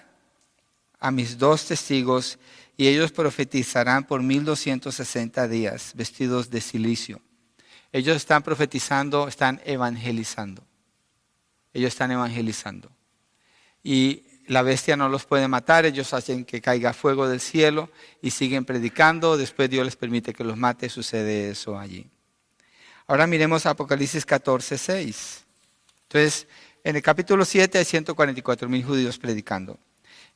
a 1.00 1.10
mis 1.10 1.38
dos 1.38 1.66
testigos 1.66 2.38
y 2.76 2.86
ellos 2.86 3.10
profetizarán 3.10 4.04
por 4.06 4.22
1260 4.22 5.48
días 5.48 5.92
vestidos 5.94 6.50
de 6.50 6.60
silicio. 6.60 7.20
Ellos 7.90 8.16
están 8.16 8.42
profetizando, 8.42 9.26
están 9.26 9.60
evangelizando. 9.64 10.62
Ellos 11.72 11.88
están 11.88 12.10
evangelizando. 12.10 12.90
Y 13.82 14.25
la 14.48 14.62
bestia 14.62 14.96
no 14.96 15.08
los 15.08 15.24
puede 15.24 15.48
matar, 15.48 15.86
ellos 15.86 16.12
hacen 16.12 16.44
que 16.44 16.60
caiga 16.60 16.92
fuego 16.92 17.28
del 17.28 17.40
cielo 17.40 17.90
y 18.22 18.30
siguen 18.30 18.64
predicando, 18.64 19.36
después 19.36 19.68
Dios 19.68 19.84
les 19.84 19.96
permite 19.96 20.32
que 20.32 20.44
los 20.44 20.56
mate, 20.56 20.88
sucede 20.88 21.50
eso 21.50 21.78
allí. 21.78 22.08
Ahora 23.06 23.26
miremos 23.26 23.66
Apocalipsis 23.66 24.26
14, 24.26 24.78
6. 24.78 25.44
Entonces, 26.02 26.46
en 26.82 26.96
el 26.96 27.02
capítulo 27.02 27.44
7 27.44 27.78
hay 27.78 27.84
144 27.84 28.68
mil 28.68 28.84
judíos 28.84 29.18
predicando. 29.18 29.78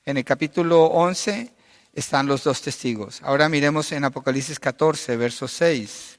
En 0.04 0.16
el 0.16 0.24
capítulo 0.24 0.84
11 0.86 1.52
están 1.92 2.26
los 2.26 2.44
dos 2.44 2.62
testigos. 2.62 3.20
Ahora 3.22 3.48
miremos 3.48 3.92
en 3.92 4.04
Apocalipsis 4.04 4.58
14, 4.58 5.16
verso 5.16 5.48
6. 5.48 6.18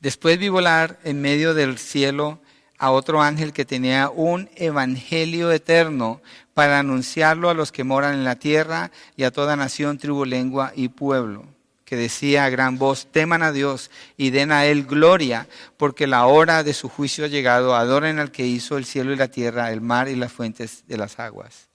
Después 0.00 0.38
vi 0.38 0.48
volar 0.48 0.98
en 1.04 1.20
medio 1.20 1.52
del 1.52 1.78
cielo 1.78 2.40
a 2.80 2.90
otro 2.92 3.20
ángel 3.20 3.52
que 3.52 3.66
tenía 3.66 4.08
un 4.08 4.48
evangelio 4.56 5.52
eterno 5.52 6.22
para 6.54 6.78
anunciarlo 6.78 7.50
a 7.50 7.54
los 7.54 7.72
que 7.72 7.84
moran 7.84 8.14
en 8.14 8.24
la 8.24 8.36
tierra 8.36 8.90
y 9.16 9.24
a 9.24 9.30
toda 9.30 9.54
nación, 9.54 9.98
tribu, 9.98 10.24
lengua 10.24 10.72
y 10.74 10.88
pueblo, 10.88 11.44
que 11.84 11.96
decía 11.96 12.46
a 12.46 12.48
gran 12.48 12.78
voz, 12.78 13.06
teman 13.12 13.42
a 13.42 13.52
Dios 13.52 13.90
y 14.16 14.30
den 14.30 14.50
a 14.50 14.64
Él 14.64 14.86
gloria, 14.86 15.46
porque 15.76 16.06
la 16.06 16.24
hora 16.24 16.62
de 16.62 16.72
su 16.72 16.88
juicio 16.88 17.26
ha 17.26 17.28
llegado, 17.28 17.76
adoren 17.76 18.18
al 18.18 18.32
que 18.32 18.46
hizo 18.46 18.78
el 18.78 18.86
cielo 18.86 19.12
y 19.12 19.16
la 19.16 19.28
tierra, 19.28 19.70
el 19.72 19.82
mar 19.82 20.08
y 20.08 20.16
las 20.16 20.32
fuentes 20.32 20.84
de 20.86 20.96
las 20.96 21.18
aguas. 21.18 21.68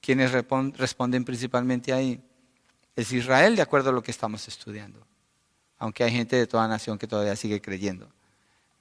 ¿Quiénes 0.00 0.30
responden 0.30 1.24
principalmente 1.24 1.92
ahí? 1.92 2.22
Es 2.94 3.10
Israel, 3.10 3.56
de 3.56 3.62
acuerdo 3.62 3.90
a 3.90 3.92
lo 3.92 4.02
que 4.04 4.12
estamos 4.12 4.46
estudiando, 4.46 5.04
aunque 5.76 6.04
hay 6.04 6.12
gente 6.12 6.36
de 6.36 6.46
toda 6.46 6.68
nación 6.68 6.98
que 6.98 7.08
todavía 7.08 7.34
sigue 7.34 7.60
creyendo 7.60 8.08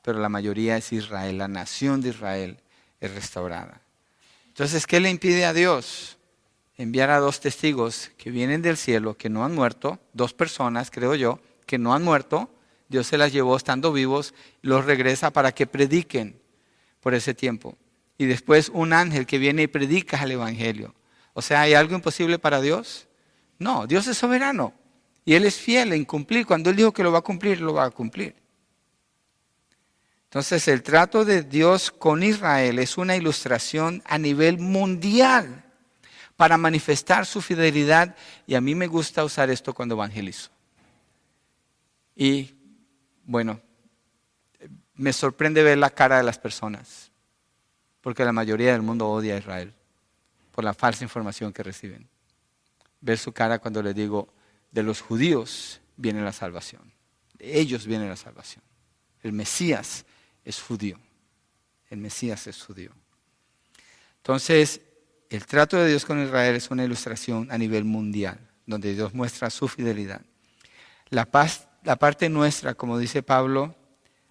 pero 0.02 0.20
la 0.20 0.30
mayoría 0.30 0.78
es 0.78 0.92
Israel, 0.92 1.38
la 1.38 1.48
nación 1.48 2.02
de 2.02 2.10
Israel 2.10 2.58
es 3.00 3.14
restaurada. 3.14 3.82
Entonces, 4.48 4.86
¿qué 4.86 5.00
le 5.00 5.10
impide 5.10 5.46
a 5.46 5.54
Dios? 5.54 6.18
Enviar 6.78 7.10
a 7.10 7.20
dos 7.20 7.40
testigos 7.40 8.12
que 8.18 8.32
vienen 8.32 8.62
del 8.62 8.78
cielo, 8.78 9.16
que 9.16 9.30
no 9.30 9.46
han 9.46 9.54
muerto, 9.54 10.00
dos 10.14 10.34
personas, 10.34 10.92
creo 10.92 11.16
yo, 11.16 11.40
que 11.66 11.78
no 11.78 11.94
han 11.94 12.04
muerto, 12.04 12.50
Dios 12.90 13.08
se 13.08 13.18
las 13.18 13.32
llevó 13.32 13.56
estando 13.56 13.94
vivos, 13.94 14.34
los 14.62 14.86
regresa 14.86 15.32
para 15.32 15.54
que 15.54 15.68
prediquen 15.68 16.42
por 17.00 17.14
ese 17.14 17.34
tiempo. 17.34 17.78
Y 18.18 18.26
después 18.26 18.70
un 18.70 18.94
ángel 18.94 19.26
que 19.26 19.38
viene 19.38 19.64
y 19.64 19.68
predica 19.68 20.22
el 20.24 20.32
Evangelio. 20.32 20.94
O 21.34 21.42
sea, 21.42 21.62
¿hay 21.62 21.74
algo 21.74 21.96
imposible 21.96 22.38
para 22.38 22.60
Dios? 22.60 23.08
No, 23.58 23.88
Dios 23.88 24.08
es 24.08 24.18
soberano. 24.18 24.74
Y 25.24 25.36
Él 25.36 25.46
es 25.46 25.56
fiel 25.56 25.94
en 25.94 26.04
cumplir. 26.04 26.46
Cuando 26.46 26.70
Él 26.70 26.76
dijo 26.76 26.92
que 26.92 27.04
lo 27.04 27.12
va 27.12 27.20
a 27.20 27.24
cumplir, 27.24 27.62
lo 27.62 27.74
va 27.74 27.86
a 27.86 27.90
cumplir. 27.92 28.36
Entonces 30.32 30.70
el 30.70 30.82
trato 30.82 31.26
de 31.26 31.44
Dios 31.44 31.92
con 31.92 32.24
Israel 32.24 32.80
es 32.80 32.98
una 32.98 33.18
ilustración 33.18 34.02
a 34.06 34.18
nivel 34.18 34.60
mundial 34.60 35.66
para 36.38 36.58
manifestar 36.58 37.26
su 37.26 37.42
fidelidad 37.42 38.16
y 38.48 38.56
a 38.56 38.62
mí 38.62 38.74
me 38.74 38.88
gusta 38.88 39.26
usar 39.26 39.50
esto 39.50 39.74
cuando 39.74 39.96
evangelizo. 39.96 40.50
Y 42.16 42.56
bueno, 43.26 43.60
me 44.94 45.12
sorprende 45.12 45.64
ver 45.64 45.78
la 45.78 45.90
cara 45.90 46.16
de 46.16 46.24
las 46.24 46.40
personas, 46.40 47.12
porque 48.00 48.24
la 48.24 48.32
mayoría 48.32 48.72
del 48.72 48.84
mundo 48.84 49.10
odia 49.10 49.36
a 49.36 49.40
Israel 49.40 49.74
por 50.54 50.64
la 50.64 50.74
falsa 50.74 51.04
información 51.04 51.52
que 51.52 51.62
reciben. 51.62 52.08
Ver 53.02 53.18
su 53.18 53.34
cara 53.34 53.60
cuando 53.60 53.84
le 53.84 53.94
digo, 53.94 54.34
de 54.72 54.84
los 54.84 55.02
judíos 55.02 55.82
viene 55.98 56.22
la 56.22 56.32
salvación, 56.32 56.94
de 57.34 57.60
ellos 57.60 57.86
viene 57.86 58.08
la 58.08 58.16
salvación. 58.16 58.64
El 59.24 59.34
Mesías 59.34 60.06
es 60.46 60.62
judío. 60.62 61.00
El 61.90 62.00
Mesías 62.00 62.48
es 62.48 62.62
judío. 62.64 62.92
Entonces, 64.18 64.82
el 65.30 65.46
trato 65.46 65.78
de 65.78 65.90
Dios 65.90 66.06
con 66.06 66.24
Israel 66.24 66.56
es 66.56 66.70
una 66.70 66.84
ilustración 66.84 67.52
a 67.52 67.58
nivel 67.58 67.84
mundial, 67.84 68.40
donde 68.66 68.94
Dios 68.94 69.14
muestra 69.14 69.50
su 69.50 69.68
fidelidad. 69.68 70.22
La, 71.10 71.26
paz, 71.26 71.68
la 71.84 71.96
parte 71.96 72.30
nuestra, 72.30 72.74
como 72.74 72.98
dice 72.98 73.24
Pablo 73.24 73.76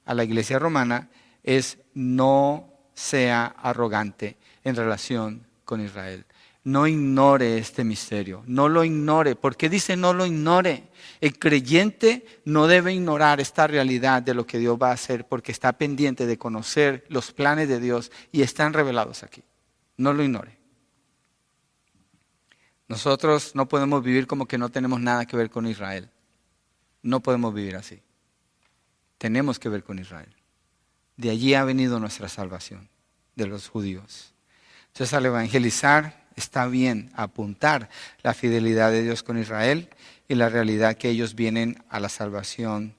a 0.04 0.14
la 0.14 0.24
iglesia 0.24 0.58
romana, 0.58 1.10
es 1.42 1.78
no 1.94 2.72
sea 2.94 3.46
arrogante 3.46 4.36
en 4.64 4.76
relación 4.76 5.46
con 5.64 5.80
Israel 5.80 6.24
no 6.70 6.86
ignore 6.86 7.58
este 7.58 7.82
misterio, 7.82 8.44
no 8.46 8.68
lo 8.68 8.84
ignore. 8.84 9.34
¿Por 9.34 9.56
qué 9.56 9.68
dice 9.68 9.96
no 9.96 10.12
lo 10.12 10.24
ignore? 10.24 10.84
El 11.20 11.36
creyente 11.36 12.24
no 12.44 12.68
debe 12.68 12.94
ignorar 12.94 13.40
esta 13.40 13.66
realidad 13.66 14.22
de 14.22 14.34
lo 14.34 14.46
que 14.46 14.58
Dios 14.58 14.78
va 14.80 14.90
a 14.90 14.94
hacer 14.94 15.26
porque 15.26 15.50
está 15.50 15.72
pendiente 15.72 16.26
de 16.26 16.38
conocer 16.38 17.04
los 17.08 17.32
planes 17.32 17.68
de 17.68 17.80
Dios 17.80 18.12
y 18.30 18.42
están 18.42 18.72
revelados 18.72 19.24
aquí. 19.24 19.42
No 19.96 20.12
lo 20.12 20.22
ignore. 20.22 20.58
Nosotros 22.86 23.54
no 23.56 23.66
podemos 23.66 24.04
vivir 24.04 24.28
como 24.28 24.46
que 24.46 24.56
no 24.56 24.68
tenemos 24.68 25.00
nada 25.00 25.26
que 25.26 25.36
ver 25.36 25.50
con 25.50 25.66
Israel. 25.66 26.08
No 27.02 27.18
podemos 27.18 27.52
vivir 27.52 27.74
así. 27.74 28.00
Tenemos 29.18 29.58
que 29.58 29.68
ver 29.68 29.82
con 29.82 29.98
Israel. 29.98 30.32
De 31.16 31.30
allí 31.30 31.54
ha 31.54 31.64
venido 31.64 31.98
nuestra 31.98 32.28
salvación, 32.28 32.88
de 33.34 33.48
los 33.48 33.68
judíos. 33.68 34.34
Entonces 34.86 35.12
al 35.14 35.26
evangelizar 35.26 36.19
está 36.36 36.66
bien 36.66 37.10
apuntar 37.14 37.88
la 38.22 38.34
fidelidad 38.34 38.90
de 38.90 39.02
Dios 39.02 39.22
con 39.22 39.38
Israel 39.38 39.88
y 40.28 40.34
la 40.34 40.48
realidad 40.48 40.96
que 40.96 41.08
ellos 41.08 41.34
vienen 41.34 41.82
a 41.88 42.00
la 42.00 42.08
salvación 42.08 42.94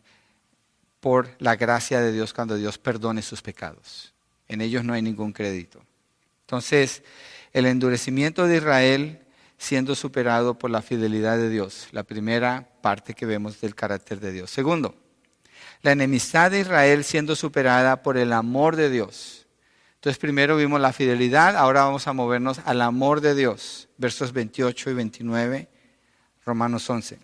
por 0.99 1.29
la 1.39 1.55
gracia 1.55 2.01
de 2.01 2.11
Dios 2.11 2.33
cuando 2.33 2.55
Dios 2.55 2.77
perdone 2.77 3.21
sus 3.21 3.41
pecados. 3.41 4.13
En 4.47 4.61
ellos 4.61 4.83
no 4.83 4.93
hay 4.93 5.01
ningún 5.01 5.33
crédito. 5.33 5.81
Entonces, 6.41 7.03
el 7.53 7.65
endurecimiento 7.65 8.47
de 8.47 8.57
Israel 8.57 9.21
siendo 9.61 9.93
superado 9.93 10.55
por 10.55 10.71
la 10.71 10.81
fidelidad 10.81 11.37
de 11.37 11.49
Dios, 11.49 11.87
la 11.91 12.01
primera 12.01 12.67
parte 12.81 13.13
que 13.13 13.27
vemos 13.27 13.61
del 13.61 13.75
carácter 13.75 14.19
de 14.19 14.31
Dios. 14.31 14.49
Segundo, 14.49 14.95
la 15.83 15.91
enemistad 15.91 16.49
de 16.49 16.61
Israel 16.61 17.03
siendo 17.03 17.35
superada 17.35 18.01
por 18.01 18.17
el 18.17 18.33
amor 18.33 18.75
de 18.75 18.89
Dios. 18.89 19.40
Entonces 20.01 20.17
primero 20.17 20.57
vimos 20.57 20.81
la 20.81 20.93
fidelidad, 20.93 21.55
ahora 21.55 21.83
vamos 21.83 22.07
a 22.07 22.13
movernos 22.13 22.59
al 22.65 22.81
amor 22.81 23.21
de 23.21 23.35
Dios, 23.35 23.87
versos 23.97 24.33
28 24.33 24.89
y 24.89 24.93
29, 24.95 25.69
Romanos 26.43 26.89
11. 26.89 27.19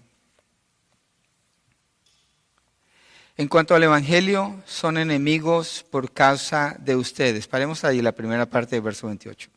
En 3.36 3.48
cuanto 3.48 3.74
al 3.74 3.82
Evangelio, 3.82 4.62
son 4.68 5.00
enemigos 5.00 5.88
por 5.90 6.12
causa 6.12 6.76
de 6.78 6.96
ustedes. 6.96 7.48
Paremos 7.48 7.84
ahí 7.84 8.00
la 8.00 8.12
primera 8.12 8.46
parte 8.46 8.76
del 8.76 8.84
verso 8.84 9.08
28. 9.08 9.50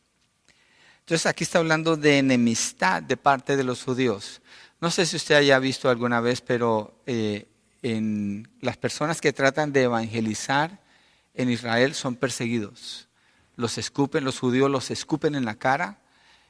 Entonces 1.01 1.27
aquí 1.27 1.43
está 1.43 1.59
hablando 1.59 1.95
de 1.95 2.17
enemistad 2.17 3.03
de 3.03 3.17
parte 3.17 3.55
de 3.55 3.63
los 3.63 3.83
judíos. 3.83 4.41
No 4.79 4.89
sé 4.89 5.05
si 5.05 5.17
usted 5.17 5.35
haya 5.35 5.59
visto 5.59 5.91
alguna 5.91 6.21
vez, 6.21 6.41
pero 6.41 6.95
eh, 7.05 7.47
en 7.83 8.49
las 8.61 8.77
personas 8.77 9.21
que 9.21 9.31
tratan 9.31 9.71
de 9.71 9.83
evangelizar 9.83 10.81
en 11.35 11.51
Israel 11.51 11.93
son 11.93 12.15
perseguidos 12.15 13.09
los 13.61 13.77
escupen, 13.77 14.25
los 14.25 14.39
judíos 14.39 14.69
los 14.69 14.91
escupen 14.91 15.35
en 15.35 15.45
la 15.45 15.55
cara 15.55 15.99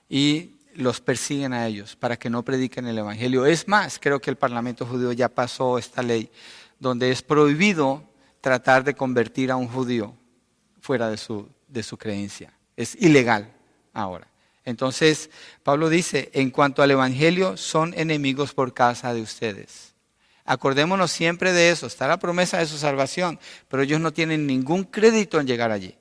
y 0.10 0.56
los 0.74 1.02
persiguen 1.02 1.54
a 1.54 1.67
ellos 1.67 1.95
para 1.95 2.17
que 2.17 2.30
no 2.30 2.43
prediquen 2.43 2.88
el 2.88 2.97
Evangelio. 2.97 3.45
Es 3.45 3.67
más, 3.67 4.00
creo 4.00 4.19
que 4.19 4.30
el 4.30 4.38
Parlamento 4.38 4.86
judío 4.86 5.12
ya 5.12 5.30
pasó 5.30 5.78
esta 5.78 6.02
ley 6.02 6.31
donde 6.79 7.12
es 7.12 7.21
prohibido 7.21 8.04
tratar 8.40 8.83
de 8.83 8.96
convertir 8.96 9.52
a 9.52 9.56
un 9.56 9.67
judío 9.67 10.15
fuera 10.79 11.10
de 11.10 11.17
su, 11.17 11.48
de 11.67 11.83
su 11.83 11.98
creencia. 11.98 12.52
Es 12.75 12.96
ilegal 12.96 13.52
ahora. 13.94 14.27
Entonces, 14.63 15.29
Pablo 15.63 15.90
dice, 15.90 16.29
en 16.33 16.50
cuanto 16.50 16.81
al 16.81 16.92
Evangelio, 16.92 17.58
son 17.58 17.94
enemigos 17.96 18.54
por 18.54 18.73
causa 18.73 19.13
de 19.13 19.21
ustedes. 19.21 19.94
Acordémonos 20.46 21.12
siempre 21.12 21.52
de 21.52 21.69
eso, 21.69 21.88
está 21.88 22.08
la 22.08 22.19
promesa 22.19 22.58
de 22.58 22.65
su 22.65 22.77
salvación, 22.77 23.40
pero 23.67 23.83
ellos 23.83 24.00
no 24.00 24.12
tienen 24.12 24.48
ningún 24.48 24.83
crédito 24.83 25.40
en 25.40 25.48
llegar 25.48 25.71
allí. 25.71 25.96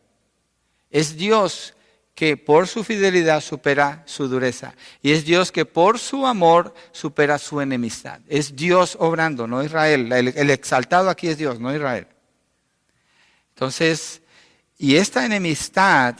Es 0.90 1.16
Dios 1.16 1.74
que 2.14 2.36
por 2.36 2.68
su 2.68 2.84
fidelidad 2.84 3.40
supera 3.40 4.02
su 4.04 4.28
dureza. 4.28 4.74
Y 5.00 5.12
es 5.12 5.24
Dios 5.24 5.50
que 5.50 5.64
por 5.64 5.98
su 5.98 6.26
amor 6.26 6.74
supera 6.92 7.38
su 7.38 7.62
enemistad. 7.62 8.20
Es 8.28 8.54
Dios 8.54 8.96
obrando, 9.00 9.46
no 9.46 9.62
Israel. 9.62 10.12
El, 10.12 10.50
exaltado 10.50 11.08
aquí 11.08 11.28
es 11.28 11.38
Dios, 11.38 11.58
no 11.58 11.74
Israel. 11.74 12.06
Entonces, 13.54 14.20
Y 14.76 14.96
esta 14.96 15.24
enemistad, 15.24 16.16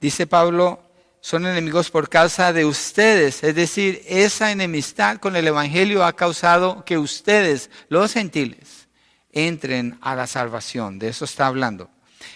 dice 0.00 0.26
Pablo, 0.26 0.82
son 1.20 1.46
enemigos 1.46 1.90
por 1.90 2.08
causa 2.08 2.52
de 2.52 2.64
ustedes. 2.64 3.44
Es 3.44 3.54
decir, 3.54 4.02
esa 4.06 4.52
enemistad 4.52 5.18
con 5.18 5.36
el 5.36 5.46
Evangelio 5.46 6.04
ha 6.04 6.14
causado 6.14 6.84
que 6.84 6.98
ustedes, 6.98 7.70
los 7.88 8.12
gentiles, 8.12 8.88
entren 9.32 9.98
a 10.00 10.14
la 10.14 10.26
salvación. 10.26 10.98
De 10.98 11.08
eso 11.08 11.24
está 11.24 11.46
hablando. 11.46 11.90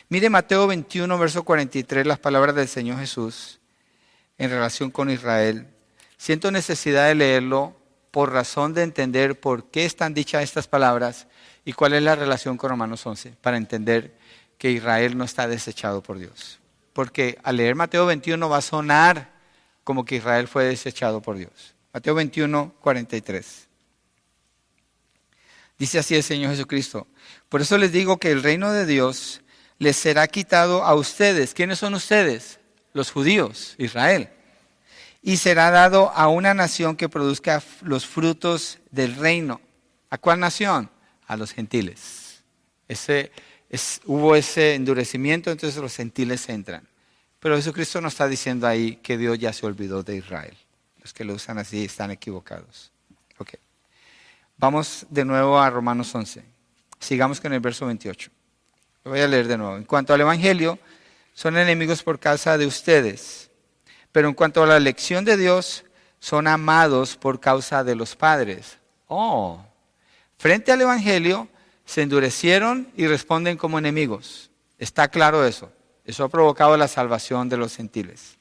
Mire 0.08 0.30
Mateo 0.30 0.68
21, 0.68 1.18
verso 1.18 1.42
43, 1.42 2.06
las 2.06 2.20
palabras 2.20 2.54
del 2.54 2.68
Señor 2.68 3.00
Jesús 3.00 3.58
en 4.38 4.50
relación 4.50 4.92
con 4.92 5.10
Israel. 5.10 5.66
Siento 6.16 6.52
necesidad 6.52 7.08
de 7.08 7.16
leerlo 7.16 7.76
por 8.12 8.32
razón 8.32 8.72
de 8.72 8.84
entender 8.84 9.40
por 9.40 9.68
qué 9.68 9.84
están 9.84 10.14
dichas 10.14 10.44
estas 10.44 10.68
palabras 10.68 11.26
y 11.64 11.72
cuál 11.72 11.92
es 11.92 12.04
la 12.04 12.14
relación 12.14 12.56
con 12.56 12.70
Romanos 12.70 13.04
11, 13.04 13.32
para 13.40 13.56
entender 13.56 14.16
que 14.58 14.70
Israel 14.70 15.18
no 15.18 15.24
está 15.24 15.48
desechado 15.48 16.04
por 16.04 16.18
Dios. 16.18 16.60
Porque 16.92 17.38
al 17.42 17.56
leer 17.56 17.74
Mateo 17.74 18.06
21 18.06 18.48
va 18.48 18.58
a 18.58 18.62
sonar 18.62 19.32
como 19.82 20.04
que 20.04 20.16
Israel 20.16 20.46
fue 20.46 20.66
desechado 20.66 21.20
por 21.20 21.36
Dios. 21.36 21.74
Mateo 21.92 22.14
21, 22.14 22.74
43. 22.80 23.66
Dice 25.78 25.98
así 25.98 26.14
el 26.14 26.22
Señor 26.22 26.52
Jesucristo. 26.52 27.08
Por 27.48 27.60
eso 27.60 27.76
les 27.76 27.90
digo 27.90 28.18
que 28.18 28.30
el 28.30 28.44
reino 28.44 28.72
de 28.72 28.86
Dios 28.86 29.42
les 29.78 29.96
será 29.96 30.26
quitado 30.28 30.84
a 30.84 30.94
ustedes. 30.94 31.54
¿Quiénes 31.54 31.78
son 31.78 31.94
ustedes? 31.94 32.58
Los 32.92 33.10
judíos, 33.10 33.74
Israel. 33.78 34.30
Y 35.22 35.36
será 35.38 35.70
dado 35.70 36.10
a 36.14 36.28
una 36.28 36.54
nación 36.54 36.96
que 36.96 37.08
produzca 37.08 37.62
los 37.82 38.06
frutos 38.06 38.78
del 38.90 39.16
reino. 39.16 39.60
¿A 40.08 40.18
cuál 40.18 40.40
nación? 40.40 40.88
A 41.26 41.36
los 41.36 41.52
gentiles. 41.52 42.44
Ese, 42.88 43.32
hubo 44.04 44.36
ese 44.36 44.74
endurecimiento, 44.74 45.50
entonces 45.50 45.80
los 45.80 45.96
gentiles 45.96 46.48
entran. 46.48 46.86
Pero 47.40 47.56
Jesucristo 47.56 48.00
no 48.00 48.08
está 48.08 48.28
diciendo 48.28 48.66
ahí 48.66 48.96
que 48.96 49.18
Dios 49.18 49.38
ya 49.38 49.52
se 49.52 49.66
olvidó 49.66 50.02
de 50.02 50.16
Israel. 50.16 50.56
Los 51.00 51.12
que 51.12 51.24
lo 51.24 51.34
usan 51.34 51.58
así 51.58 51.84
están 51.84 52.10
equivocados. 52.10 52.92
Okay. 53.38 53.60
Vamos 54.56 55.06
de 55.10 55.24
nuevo 55.24 55.58
a 55.58 55.68
Romanos 55.68 56.14
11. 56.14 56.42
Sigamos 56.98 57.40
con 57.40 57.52
el 57.52 57.60
verso 57.60 57.86
28. 57.86 58.30
Voy 59.06 59.20
a 59.20 59.28
leer 59.28 59.46
de 59.46 59.56
nuevo. 59.56 59.76
En 59.76 59.84
cuanto 59.84 60.12
al 60.12 60.20
Evangelio, 60.20 60.80
son 61.32 61.56
enemigos 61.56 62.02
por 62.02 62.18
causa 62.18 62.58
de 62.58 62.66
ustedes. 62.66 63.52
Pero 64.10 64.26
en 64.26 64.34
cuanto 64.34 64.64
a 64.64 64.66
la 64.66 64.76
elección 64.76 65.24
de 65.24 65.36
Dios, 65.36 65.84
son 66.18 66.48
amados 66.48 67.16
por 67.16 67.38
causa 67.38 67.84
de 67.84 67.94
los 67.94 68.16
padres. 68.16 68.78
Oh, 69.06 69.64
frente 70.38 70.72
al 70.72 70.80
Evangelio, 70.80 71.48
se 71.84 72.02
endurecieron 72.02 72.88
y 72.96 73.06
responden 73.06 73.56
como 73.56 73.78
enemigos. 73.78 74.50
Está 74.76 75.06
claro 75.06 75.46
eso. 75.46 75.70
Eso 76.04 76.24
ha 76.24 76.28
provocado 76.28 76.76
la 76.76 76.88
salvación 76.88 77.48
de 77.48 77.58
los 77.58 77.76
gentiles. 77.76 78.38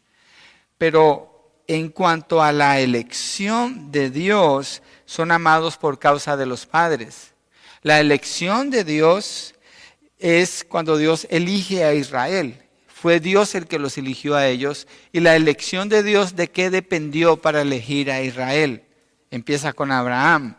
Pero 0.79 1.61
en 1.67 1.89
cuanto 1.89 2.41
a 2.41 2.51
la 2.51 2.79
elección 2.79 3.91
de 3.91 4.09
Dios, 4.09 4.81
son 5.05 5.31
amados 5.31 5.77
por 5.77 5.99
causa 5.99 6.35
de 6.35 6.47
los 6.47 6.65
padres. 6.65 7.35
La 7.83 7.99
elección 7.99 8.71
de 8.71 8.83
Dios 8.83 9.54
es 10.19 10.65
cuando 10.67 10.97
Dios 10.97 11.27
elige 11.29 11.83
a 11.83 11.93
Israel. 11.93 12.61
Fue 12.87 13.19
Dios 13.19 13.55
el 13.55 13.67
que 13.67 13.79
los 13.79 13.97
eligió 13.97 14.35
a 14.35 14.47
ellos. 14.47 14.87
Y 15.11 15.19
la 15.19 15.35
elección 15.35 15.89
de 15.89 16.01
Dios, 16.01 16.35
¿de 16.35 16.49
qué 16.49 16.69
dependió 16.69 17.37
para 17.37 17.61
elegir 17.61 18.09
a 18.09 18.21
Israel? 18.21 18.83
Empieza 19.31 19.73
con 19.73 19.91
Abraham. 19.91 20.55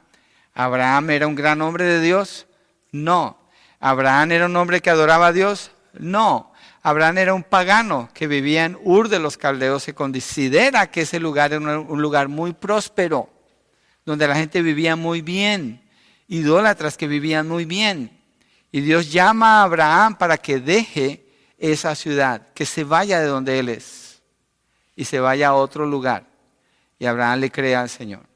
¿Abraham 0.54 1.10
era 1.10 1.26
un 1.26 1.34
gran 1.34 1.60
hombre 1.60 1.84
de 1.84 2.00
Dios? 2.00 2.46
No. 2.92 3.38
¿Abraham 3.80 4.32
era 4.32 4.46
un 4.46 4.56
hombre 4.56 4.80
que 4.80 4.90
adoraba 4.90 5.28
a 5.28 5.32
Dios? 5.32 5.72
No. 5.92 6.52
Abraham 6.82 7.18
era 7.18 7.34
un 7.34 7.42
pagano 7.42 8.08
que 8.14 8.28
vivía 8.28 8.64
en 8.64 8.78
Ur 8.80 9.08
de 9.08 9.18
los 9.18 9.36
Caldeos. 9.36 9.82
Se 9.82 9.94
considera 9.94 10.90
que 10.90 11.00
ese 11.00 11.18
lugar 11.18 11.52
era 11.52 11.80
un 11.80 12.00
lugar 12.00 12.28
muy 12.28 12.52
próspero, 12.52 13.28
donde 14.04 14.28
la 14.28 14.36
gente 14.36 14.62
vivía 14.62 14.94
muy 14.94 15.20
bien, 15.20 15.82
idólatras 16.28 16.96
que 16.96 17.08
vivían 17.08 17.48
muy 17.48 17.64
bien. 17.64 18.15
Y 18.72 18.80
Dios 18.80 19.10
llama 19.10 19.60
a 19.60 19.64
Abraham 19.64 20.16
para 20.16 20.36
que 20.36 20.60
deje 20.60 21.26
esa 21.58 21.94
ciudad, 21.94 22.48
que 22.52 22.66
se 22.66 22.84
vaya 22.84 23.20
de 23.20 23.26
donde 23.26 23.58
él 23.58 23.68
es 23.68 24.22
y 24.94 25.04
se 25.04 25.20
vaya 25.20 25.48
a 25.48 25.54
otro 25.54 25.86
lugar. 25.86 26.26
Y 26.98 27.06
Abraham 27.06 27.40
le 27.40 27.50
crea 27.50 27.82
al 27.82 27.90
Señor. 27.90 28.26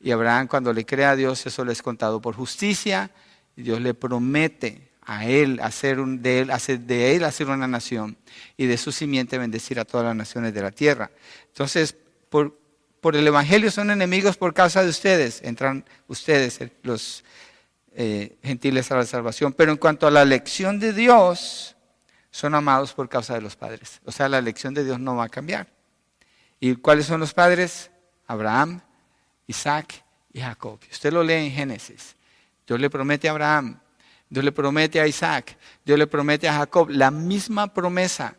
Y 0.00 0.10
Abraham 0.10 0.46
cuando 0.46 0.72
le 0.72 0.84
crea 0.84 1.10
a 1.10 1.16
Dios, 1.16 1.44
eso 1.46 1.64
le 1.64 1.72
es 1.72 1.82
contado 1.82 2.20
por 2.20 2.34
justicia. 2.34 3.10
Y 3.56 3.62
Dios 3.62 3.80
le 3.80 3.94
promete 3.94 4.90
a 5.02 5.24
él 5.24 5.60
hacer 5.62 5.98
de 5.98 6.40
él, 6.40 6.50
hacer 6.50 6.80
de 6.80 7.16
él 7.16 7.24
hacer 7.24 7.48
una 7.48 7.66
nación 7.66 8.16
y 8.56 8.66
de 8.66 8.76
su 8.76 8.92
simiente 8.92 9.38
bendecir 9.38 9.78
a 9.80 9.84
todas 9.84 10.06
las 10.06 10.16
naciones 10.16 10.52
de 10.52 10.62
la 10.62 10.72
tierra. 10.72 11.10
Entonces, 11.48 11.96
por, 12.28 12.58
por 13.00 13.16
el 13.16 13.26
Evangelio 13.26 13.70
son 13.70 13.90
enemigos 13.90 14.36
por 14.36 14.52
causa 14.52 14.82
de 14.82 14.90
ustedes. 14.90 15.40
Entran 15.42 15.84
ustedes, 16.08 16.58
los 16.82 17.24
eh, 17.98 18.36
gentiles 18.42 18.92
a 18.92 18.96
la 18.96 19.06
salvación. 19.06 19.54
Pero 19.54 19.72
en 19.72 19.78
cuanto 19.78 20.06
a 20.06 20.10
la 20.10 20.22
elección 20.22 20.78
de 20.78 20.92
Dios, 20.92 21.76
son 22.30 22.54
amados 22.54 22.92
por 22.92 23.08
causa 23.08 23.32
de 23.32 23.40
los 23.40 23.56
padres. 23.56 24.00
O 24.04 24.12
sea, 24.12 24.28
la 24.28 24.36
elección 24.36 24.74
de 24.74 24.84
Dios 24.84 25.00
no 25.00 25.16
va 25.16 25.24
a 25.24 25.28
cambiar. 25.30 25.66
¿Y 26.60 26.76
cuáles 26.76 27.06
son 27.06 27.20
los 27.20 27.32
padres? 27.32 27.90
Abraham, 28.26 28.82
Isaac 29.46 30.04
y 30.34 30.40
Jacob. 30.40 30.78
Usted 30.92 31.12
lo 31.12 31.22
lee 31.22 31.46
en 31.46 31.50
Génesis. 31.50 32.14
Dios 32.66 32.78
le 32.78 32.90
promete 32.90 33.28
a 33.28 33.30
Abraham, 33.30 33.78
Dios 34.28 34.44
le 34.44 34.52
promete 34.52 35.00
a 35.00 35.06
Isaac, 35.06 35.56
Dios 35.84 35.98
le 35.98 36.06
promete 36.06 36.48
a 36.48 36.54
Jacob 36.54 36.90
la 36.90 37.10
misma 37.10 37.72
promesa. 37.72 38.36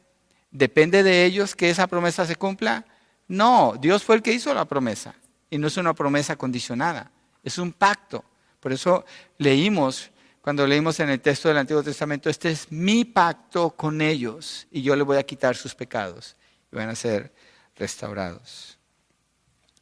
¿Depende 0.52 1.02
de 1.02 1.26
ellos 1.26 1.56
que 1.56 1.70
esa 1.70 1.88
promesa 1.88 2.26
se 2.26 2.36
cumpla? 2.36 2.86
No, 3.28 3.74
Dios 3.80 4.04
fue 4.04 4.18
el 4.18 4.22
que 4.22 4.34
hizo 4.34 4.54
la 4.54 4.66
promesa. 4.66 5.16
Y 5.50 5.58
no 5.58 5.68
es 5.68 5.78
una 5.78 5.94
promesa 5.94 6.36
condicionada, 6.36 7.10
es 7.44 7.58
un 7.58 7.72
pacto. 7.72 8.24
Por 8.68 8.74
eso 8.74 9.06
leímos, 9.38 10.12
cuando 10.42 10.68
leímos 10.68 11.00
en 11.00 11.08
el 11.08 11.22
texto 11.22 11.48
del 11.48 11.58
Antiguo 11.58 11.82
Testamento, 11.82 12.30
este 12.30 12.52
es 12.52 12.70
mi 12.70 13.06
pacto 13.06 13.70
con 13.70 14.02
ellos 14.02 14.68
y 14.70 14.82
yo 14.82 14.94
les 14.94 15.06
voy 15.06 15.16
a 15.16 15.24
quitar 15.24 15.56
sus 15.56 15.74
pecados 15.74 16.36
y 16.70 16.76
van 16.76 16.90
a 16.90 16.96
ser 16.96 17.34
restaurados. 17.78 18.78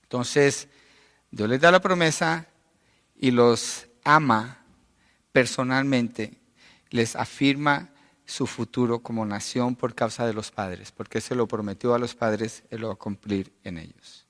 Entonces, 0.03 0.67
Dios 1.31 1.49
les 1.49 1.59
da 1.59 1.71
la 1.71 1.81
promesa 1.81 2.45
y 3.17 3.31
los 3.31 3.87
ama 4.03 4.59
personalmente, 5.31 6.37
les 6.91 7.15
afirma 7.15 7.89
su 8.23 8.45
futuro 8.45 8.99
como 8.99 9.25
nación 9.25 9.75
por 9.75 9.95
causa 9.95 10.27
de 10.27 10.33
los 10.33 10.51
padres, 10.51 10.91
porque 10.91 11.21
se 11.21 11.33
lo 11.33 11.47
prometió 11.47 11.95
a 11.95 11.97
los 11.97 12.13
padres, 12.13 12.61
Él 12.69 12.81
lo 12.81 12.89
va 12.89 12.93
a 12.93 12.97
cumplir 12.97 13.51
en 13.63 13.79
ellos. 13.79 14.27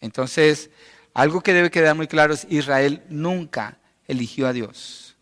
Entonces, 0.00 0.70
algo 1.16 1.40
que 1.40 1.54
debe 1.54 1.70
quedar 1.70 1.96
muy 1.96 2.08
claro 2.08 2.34
es 2.34 2.46
Israel 2.50 3.02
nunca 3.08 3.78
eligió 4.06 4.46
a 4.46 4.52
Dios. 4.52 5.16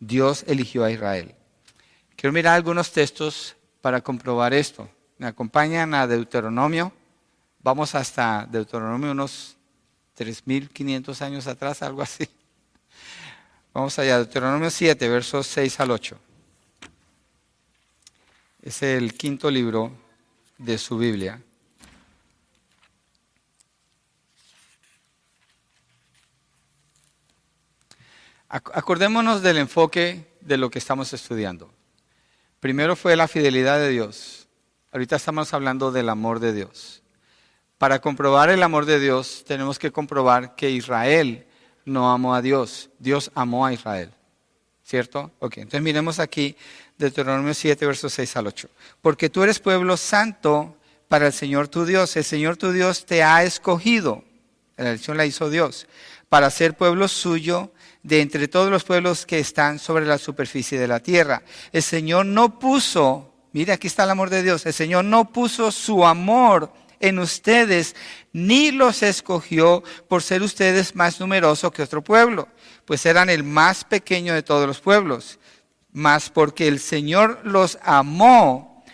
Dios 0.00 0.44
eligió 0.48 0.82
a 0.82 0.90
Israel. 0.90 1.36
Quiero 2.16 2.32
mirar 2.32 2.56
algunos 2.56 2.90
textos 2.90 3.54
para 3.80 4.00
comprobar 4.00 4.52
esto. 4.52 4.90
Me 5.18 5.28
acompañan 5.28 5.94
a 5.94 6.08
Deuteronomio. 6.08 6.92
Vamos 7.60 7.94
hasta 7.94 8.44
Deuteronomio 8.50 9.12
unos 9.12 9.56
3.500 10.18 11.22
años 11.22 11.46
atrás, 11.46 11.80
algo 11.80 12.02
así. 12.02 12.28
Vamos 13.72 13.96
allá, 14.00 14.16
Deuteronomio 14.16 14.68
7, 14.68 15.08
versos 15.08 15.46
6 15.46 15.78
al 15.78 15.92
8. 15.92 16.18
Es 18.62 18.82
el 18.82 19.14
quinto 19.14 19.48
libro 19.48 19.92
de 20.58 20.76
su 20.76 20.98
Biblia. 20.98 21.40
Acordémonos 28.48 29.42
del 29.42 29.58
enfoque 29.58 30.24
de 30.40 30.56
lo 30.56 30.70
que 30.70 30.78
estamos 30.78 31.12
estudiando. 31.12 31.72
Primero 32.60 32.94
fue 32.94 33.16
la 33.16 33.28
fidelidad 33.28 33.78
de 33.78 33.88
Dios. 33.88 34.46
Ahorita 34.92 35.16
estamos 35.16 35.52
hablando 35.52 35.90
del 35.90 36.08
amor 36.08 36.38
de 36.38 36.52
Dios. 36.52 37.02
Para 37.78 38.00
comprobar 38.00 38.48
el 38.50 38.62
amor 38.62 38.86
de 38.86 39.00
Dios 39.00 39.44
tenemos 39.46 39.78
que 39.78 39.90
comprobar 39.90 40.54
que 40.54 40.70
Israel 40.70 41.46
no 41.84 42.10
amó 42.10 42.34
a 42.34 42.42
Dios, 42.42 42.88
Dios 42.98 43.30
amó 43.34 43.66
a 43.66 43.72
Israel. 43.72 44.10
¿Cierto? 44.84 45.32
Ok, 45.40 45.58
entonces 45.58 45.82
miremos 45.82 46.20
aquí 46.20 46.56
Deuteronomio 46.96 47.52
7, 47.52 47.84
versos 47.84 48.12
6 48.12 48.36
al 48.36 48.46
8. 48.46 48.68
Porque 49.02 49.28
tú 49.28 49.42
eres 49.42 49.58
pueblo 49.58 49.96
santo 49.96 50.76
para 51.08 51.26
el 51.26 51.32
Señor 51.32 51.66
tu 51.66 51.84
Dios. 51.84 52.16
El 52.16 52.24
Señor 52.24 52.56
tu 52.56 52.70
Dios 52.70 53.04
te 53.04 53.24
ha 53.24 53.42
escogido. 53.42 54.22
La 54.76 54.90
elección 54.90 55.16
la 55.16 55.26
hizo 55.26 55.50
Dios. 55.50 55.88
Para 56.28 56.50
ser 56.50 56.76
pueblo 56.76 57.08
suyo 57.08 57.72
de 58.06 58.20
entre 58.20 58.46
todos 58.46 58.70
los 58.70 58.84
pueblos 58.84 59.26
que 59.26 59.40
están 59.40 59.80
sobre 59.80 60.06
la 60.06 60.16
superficie 60.16 60.78
de 60.78 60.86
la 60.86 61.00
tierra. 61.00 61.42
El 61.72 61.82
Señor 61.82 62.24
no 62.24 62.56
puso, 62.58 63.34
mire 63.52 63.72
aquí 63.72 63.88
está 63.88 64.04
el 64.04 64.10
amor 64.10 64.30
de 64.30 64.44
Dios, 64.44 64.64
el 64.64 64.72
Señor 64.72 65.04
no 65.04 65.32
puso 65.32 65.72
su 65.72 66.06
amor 66.06 66.72
en 67.00 67.18
ustedes, 67.18 67.96
ni 68.32 68.70
los 68.70 69.02
escogió 69.02 69.82
por 70.08 70.22
ser 70.22 70.42
ustedes 70.42 70.94
más 70.94 71.18
numerosos 71.18 71.72
que 71.72 71.82
otro 71.82 72.02
pueblo, 72.02 72.48
pues 72.84 73.04
eran 73.06 73.28
el 73.28 73.42
más 73.42 73.82
pequeño 73.82 74.34
de 74.34 74.44
todos 74.44 74.68
los 74.68 74.80
pueblos, 74.80 75.40
mas 75.92 76.30
porque 76.30 76.68
el 76.68 76.78
Señor 76.78 77.40
los 77.42 77.76
amó 77.82 78.84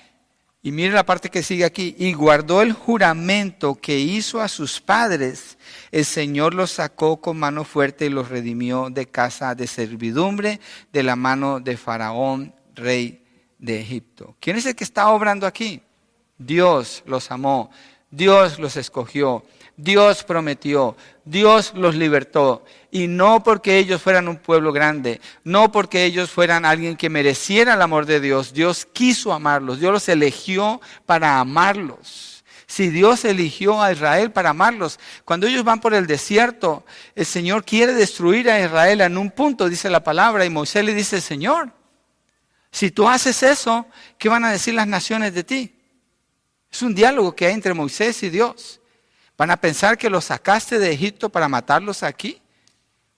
Y 0.65 0.71
mire 0.71 0.93
la 0.93 1.05
parte 1.05 1.29
que 1.29 1.43
sigue 1.43 1.65
aquí. 1.65 1.97
Y 1.99 2.13
guardó 2.13 2.63
el 2.63 2.73
juramento 2.73 3.75
que 3.75 3.99
hizo 3.99 4.41
a 4.41 4.47
sus 4.47 4.81
padres. 4.81 5.59
El 5.93 6.07
Señor 6.07 6.55
los 6.55 6.73
sacó 6.73 7.21
con 7.21 7.39
mano 7.39 7.65
fuerte 7.65 8.07
y 8.07 8.09
los 8.09 8.31
redimió 8.31 8.89
de 8.91 9.07
casa 9.07 9.55
de 9.55 9.67
servidumbre 9.67 10.59
de 10.93 11.03
la 11.03 11.17
mano 11.17 11.61
de 11.61 11.77
Faraón, 11.77 12.55
rey 12.75 13.23
de 13.59 13.81
Egipto. 13.81 14.35
¿Quién 14.41 14.57
es 14.57 14.67
el 14.67 14.75
que 14.75 14.85
está 14.85 15.11
obrando 15.11 15.47
aquí? 15.47 15.83
Dios 16.39 17.05
los 17.07 17.31
amó. 17.31 17.71
Dios 18.11 18.59
los 18.59 18.77
escogió. 18.77 19.45
Dios 19.77 20.23
prometió, 20.25 20.97
Dios 21.25 21.73
los 21.75 21.95
libertó. 21.95 22.65
Y 22.91 23.07
no 23.07 23.43
porque 23.43 23.79
ellos 23.79 24.03
fueran 24.03 24.29
un 24.29 24.37
pueblo 24.37 24.73
grande, 24.73 25.21
no 25.45 25.73
porque 25.73 26.05
ellos 26.05 26.31
fueran 26.31 26.65
alguien 26.65 26.97
que 26.97 27.09
mereciera 27.09 27.75
el 27.75 27.83
amor 27.83 28.07
de 28.07 28.21
Dios. 28.21 28.53
Dios 28.53 28.87
quiso 28.93 29.33
amarlos, 29.33 29.81
Dios 29.81 29.93
los 29.93 30.09
eligió 30.09 30.81
para 31.07 31.41
amarlos. 31.41 32.32
Si 32.73 32.89
Dios 32.89 33.27
eligió 33.27 33.83
a 33.83 33.93
Israel 33.93 34.33
para 34.33 34.49
amarlos, 34.49 34.99
cuando 35.27 35.47
ellos 35.47 35.63
van 35.63 35.79
por 35.79 35.93
el 35.93 36.07
desierto, 36.07 36.87
el 37.15 37.27
Señor 37.27 37.67
quiere 37.67 37.93
destruir 37.93 38.49
a 38.49 38.65
Israel 38.65 39.03
en 39.03 39.19
un 39.19 39.31
punto, 39.31 39.69
dice 39.69 39.91
la 39.91 40.03
palabra, 40.03 40.47
y 40.47 40.49
Moisés 40.49 40.83
le 40.83 40.95
dice, 40.95 41.21
Señor, 41.21 41.71
si 42.71 42.91
tú 42.91 43.07
haces 43.07 43.43
eso, 43.43 43.85
¿qué 44.17 44.31
van 44.31 44.47
a 44.47 44.51
decir 44.51 44.73
las 44.73 44.87
naciones 44.87 45.35
de 45.35 45.45
ti? 45.45 45.79
Es 46.71 46.81
un 46.81 46.95
diálogo 46.95 47.37
que 47.37 47.45
hay 47.45 47.53
entre 47.53 47.75
Moisés 47.75 48.23
y 48.23 48.31
Dios. 48.31 48.81
¿Van 49.37 49.51
a 49.51 49.59
pensar 49.59 49.99
que 49.99 50.09
los 50.09 50.25
sacaste 50.25 50.79
de 50.79 50.93
Egipto 50.93 51.29
para 51.29 51.51
matarlos 51.51 52.03
aquí? 52.03 52.41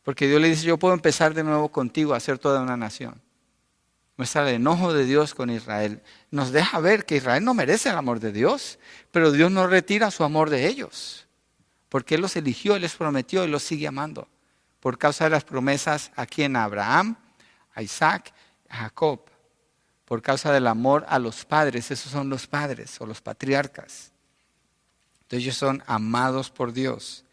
Porque 0.03 0.27
Dios 0.27 0.41
le 0.41 0.49
dice, 0.49 0.65
yo 0.65 0.81
puedo 0.81 0.95
empezar 0.95 1.33
de 1.33 1.45
nuevo 1.45 1.69
contigo 1.69 2.13
a 2.13 2.19
ser 2.19 2.41
toda 2.41 2.61
una 2.61 2.77
nación. 2.77 3.23
Muestra 4.17 4.49
el 4.49 4.57
enojo 4.57 4.93
de 4.93 5.05
Dios 5.05 5.35
con 5.35 5.51
Israel. 5.51 6.03
Nos 6.31 6.53
deja 6.53 6.81
ver 6.81 7.05
que 7.05 7.17
Israel 7.17 7.45
no 7.45 7.55
merece 7.55 7.89
el 7.89 7.97
amor 7.97 8.21
de 8.21 8.33
Dios, 8.33 8.79
pero 9.11 9.33
Dios 9.33 9.51
no 9.51 9.67
retira 9.67 10.11
su 10.11 10.25
amor 10.25 10.51
de 10.51 10.67
ellos. 10.67 11.27
Porque 11.89 12.15
Él 12.15 12.21
los 12.21 12.37
eligió, 12.37 12.77
Él 12.77 12.83
les 12.83 12.95
prometió 12.95 13.45
y 13.45 13.49
los 13.49 13.63
sigue 13.63 13.89
amando. 13.89 14.29
Por 14.81 14.99
causa 14.99 15.25
de 15.25 15.31
las 15.31 15.45
promesas 15.45 16.13
aquí 16.15 16.43
en 16.43 16.57
Abraham, 16.57 17.17
a 17.75 17.83
Isaac, 17.83 18.33
a 18.69 18.77
Jacob. 18.77 19.21
Por 20.05 20.23
causa 20.23 20.53
del 20.53 20.67
amor 20.67 21.05
a 21.09 21.19
los 21.19 21.45
padres, 21.45 21.91
esos 21.91 22.13
son 22.13 22.29
los 22.29 22.47
padres 22.47 23.01
o 23.01 23.07
los 23.07 23.21
patriarcas 23.21 24.13
ellos 25.37 25.57
son 25.57 25.83
amados 25.87 26.51
por 26.51 26.73
Dios. 26.73 27.25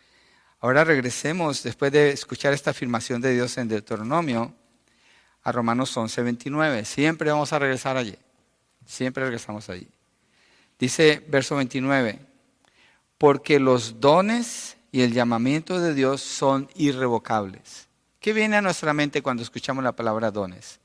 Ahora 0.59 0.83
regresemos, 0.83 1.63
después 1.63 1.91
de 1.91 2.11
escuchar 2.11 2.53
esta 2.53 2.71
afirmación 2.71 3.21
de 3.21 3.33
Dios 3.33 3.57
en 3.57 3.67
Deuteronomio, 3.67 4.53
a 5.43 5.51
Romanos 5.51 5.95
11, 5.95 6.21
29. 6.21 6.85
Siempre 6.85 7.31
vamos 7.31 7.53
a 7.53 7.59
regresar 7.59 7.97
allí. 7.97 8.15
Siempre 8.85 9.23
regresamos 9.23 9.69
allí. 9.69 9.87
Dice 10.79 11.23
verso 11.27 11.55
29, 11.55 12.19
porque 13.17 13.59
los 13.59 13.99
dones 13.99 14.77
y 14.91 15.01
el 15.01 15.13
llamamiento 15.13 15.79
de 15.79 15.93
Dios 15.93 16.21
son 16.21 16.69
irrevocables. 16.75 17.87
¿Qué 18.19 18.33
viene 18.33 18.57
a 18.57 18.61
nuestra 18.61 18.93
mente 18.93 19.21
cuando 19.21 19.43
escuchamos 19.43 19.83
la 19.83 19.95
palabra 19.95 20.31
dones? 20.31 20.79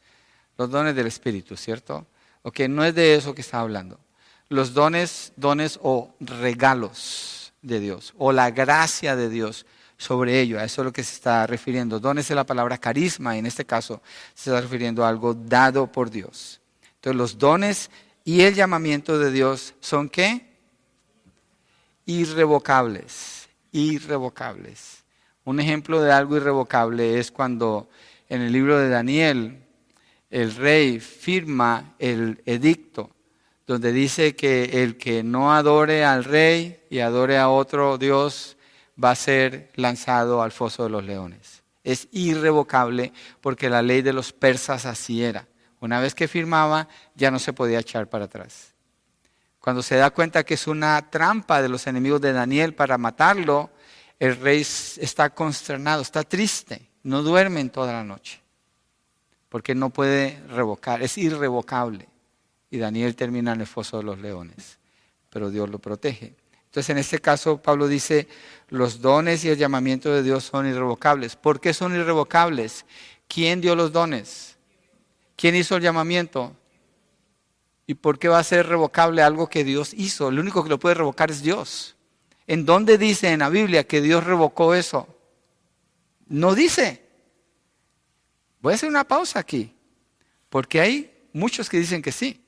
Los 0.58 0.70
dones 0.70 0.94
del 0.94 1.06
Espíritu, 1.06 1.56
¿cierto? 1.56 2.06
Ok, 2.42 2.60
no 2.68 2.84
es 2.84 2.94
de 2.94 3.14
eso 3.14 3.34
que 3.34 3.40
está 3.40 3.60
hablando 3.60 3.98
los 4.48 4.74
dones, 4.74 5.32
dones 5.36 5.78
o 5.82 6.14
regalos 6.20 7.52
de 7.62 7.80
Dios, 7.80 8.14
o 8.16 8.32
la 8.32 8.50
gracia 8.50 9.16
de 9.16 9.28
Dios 9.28 9.66
sobre 9.96 10.40
ello. 10.40 10.58
A 10.58 10.64
eso 10.64 10.82
es 10.82 10.84
lo 10.86 10.92
que 10.92 11.02
se 11.02 11.14
está 11.14 11.46
refiriendo. 11.46 12.00
Dones 12.00 12.30
es 12.30 12.36
la 12.36 12.44
palabra 12.44 12.78
carisma, 12.78 13.36
y 13.36 13.40
en 13.40 13.46
este 13.46 13.64
caso 13.64 14.02
se 14.34 14.50
está 14.50 14.60
refiriendo 14.60 15.04
a 15.04 15.08
algo 15.08 15.34
dado 15.34 15.90
por 15.90 16.10
Dios. 16.10 16.60
Entonces 16.96 17.16
los 17.16 17.38
dones 17.38 17.90
y 18.24 18.42
el 18.42 18.54
llamamiento 18.54 19.18
de 19.18 19.30
Dios 19.30 19.74
son 19.80 20.08
qué? 20.08 20.46
Irrevocables, 22.06 23.48
irrevocables. 23.72 25.04
Un 25.44 25.60
ejemplo 25.60 26.00
de 26.00 26.12
algo 26.12 26.36
irrevocable 26.36 27.18
es 27.18 27.30
cuando 27.30 27.88
en 28.28 28.42
el 28.42 28.52
libro 28.52 28.78
de 28.78 28.88
Daniel 28.88 29.62
el 30.30 30.54
rey 30.54 30.98
firma 30.98 31.94
el 31.98 32.42
edicto 32.46 33.10
donde 33.66 33.92
dice 33.92 34.36
que 34.36 34.82
el 34.82 34.96
que 34.96 35.22
no 35.22 35.52
adore 35.52 36.04
al 36.04 36.24
rey 36.24 36.80
y 36.88 37.00
adore 37.00 37.36
a 37.36 37.48
otro 37.48 37.98
Dios 37.98 38.55
va 39.02 39.10
a 39.10 39.16
ser 39.16 39.70
lanzado 39.74 40.42
al 40.42 40.52
foso 40.52 40.84
de 40.84 40.90
los 40.90 41.04
leones. 41.04 41.62
Es 41.84 42.08
irrevocable 42.12 43.12
porque 43.40 43.70
la 43.70 43.82
ley 43.82 44.02
de 44.02 44.12
los 44.12 44.32
persas 44.32 44.86
así 44.86 45.22
era. 45.22 45.46
Una 45.80 46.00
vez 46.00 46.14
que 46.14 46.28
firmaba, 46.28 46.88
ya 47.14 47.30
no 47.30 47.38
se 47.38 47.52
podía 47.52 47.78
echar 47.78 48.08
para 48.08 48.24
atrás. 48.24 48.74
Cuando 49.60 49.82
se 49.82 49.96
da 49.96 50.10
cuenta 50.10 50.44
que 50.44 50.54
es 50.54 50.66
una 50.66 51.10
trampa 51.10 51.60
de 51.60 51.68
los 51.68 51.86
enemigos 51.86 52.20
de 52.20 52.32
Daniel 52.32 52.74
para 52.74 52.98
matarlo, 52.98 53.70
el 54.18 54.36
rey 54.36 54.60
está 54.60 55.30
consternado, 55.30 56.02
está 56.02 56.22
triste, 56.22 56.88
no 57.02 57.22
duerme 57.22 57.60
en 57.60 57.70
toda 57.70 57.92
la 57.92 58.04
noche, 58.04 58.40
porque 59.48 59.74
no 59.74 59.90
puede 59.90 60.40
revocar, 60.48 61.02
es 61.02 61.18
irrevocable 61.18 62.08
y 62.70 62.78
Daniel 62.78 63.14
termina 63.14 63.52
en 63.52 63.60
el 63.60 63.66
foso 63.66 63.98
de 63.98 64.04
los 64.04 64.18
leones, 64.18 64.78
pero 65.30 65.50
Dios 65.50 65.68
lo 65.68 65.78
protege. 65.78 66.34
Entonces, 66.76 66.90
en 66.90 66.98
este 66.98 67.20
caso, 67.20 67.56
Pablo 67.56 67.88
dice, 67.88 68.28
los 68.68 69.00
dones 69.00 69.42
y 69.46 69.48
el 69.48 69.56
llamamiento 69.56 70.12
de 70.12 70.22
Dios 70.22 70.44
son 70.44 70.66
irrevocables. 70.66 71.34
¿Por 71.34 71.58
qué 71.58 71.72
son 71.72 71.94
irrevocables? 71.94 72.84
¿Quién 73.28 73.62
dio 73.62 73.74
los 73.74 73.92
dones? 73.92 74.58
¿Quién 75.36 75.54
hizo 75.54 75.76
el 75.76 75.82
llamamiento? 75.82 76.54
¿Y 77.86 77.94
por 77.94 78.18
qué 78.18 78.28
va 78.28 78.40
a 78.40 78.44
ser 78.44 78.66
revocable 78.66 79.22
algo 79.22 79.48
que 79.48 79.64
Dios 79.64 79.94
hizo? 79.94 80.28
El 80.28 80.38
único 80.38 80.62
que 80.62 80.68
lo 80.68 80.78
puede 80.78 80.96
revocar 80.96 81.30
es 81.30 81.40
Dios. 81.40 81.96
¿En 82.46 82.66
dónde 82.66 82.98
dice 82.98 83.30
en 83.30 83.38
la 83.38 83.48
Biblia 83.48 83.86
que 83.86 84.02
Dios 84.02 84.24
revocó 84.24 84.74
eso? 84.74 85.08
No 86.26 86.54
dice. 86.54 87.08
Voy 88.60 88.72
a 88.72 88.74
hacer 88.74 88.90
una 88.90 89.04
pausa 89.04 89.38
aquí, 89.38 89.74
porque 90.50 90.82
hay 90.82 91.26
muchos 91.32 91.70
que 91.70 91.78
dicen 91.78 92.02
que 92.02 92.12
sí 92.12 92.45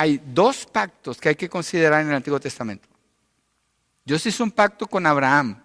hay 0.00 0.18
dos 0.24 0.64
pactos 0.64 1.20
que 1.20 1.28
hay 1.28 1.34
que 1.34 1.50
considerar 1.50 2.00
en 2.00 2.08
el 2.08 2.14
Antiguo 2.14 2.40
Testamento. 2.40 2.88
Dios 4.02 4.24
hizo 4.24 4.42
un 4.42 4.50
pacto 4.50 4.86
con 4.86 5.04
Abraham, 5.04 5.62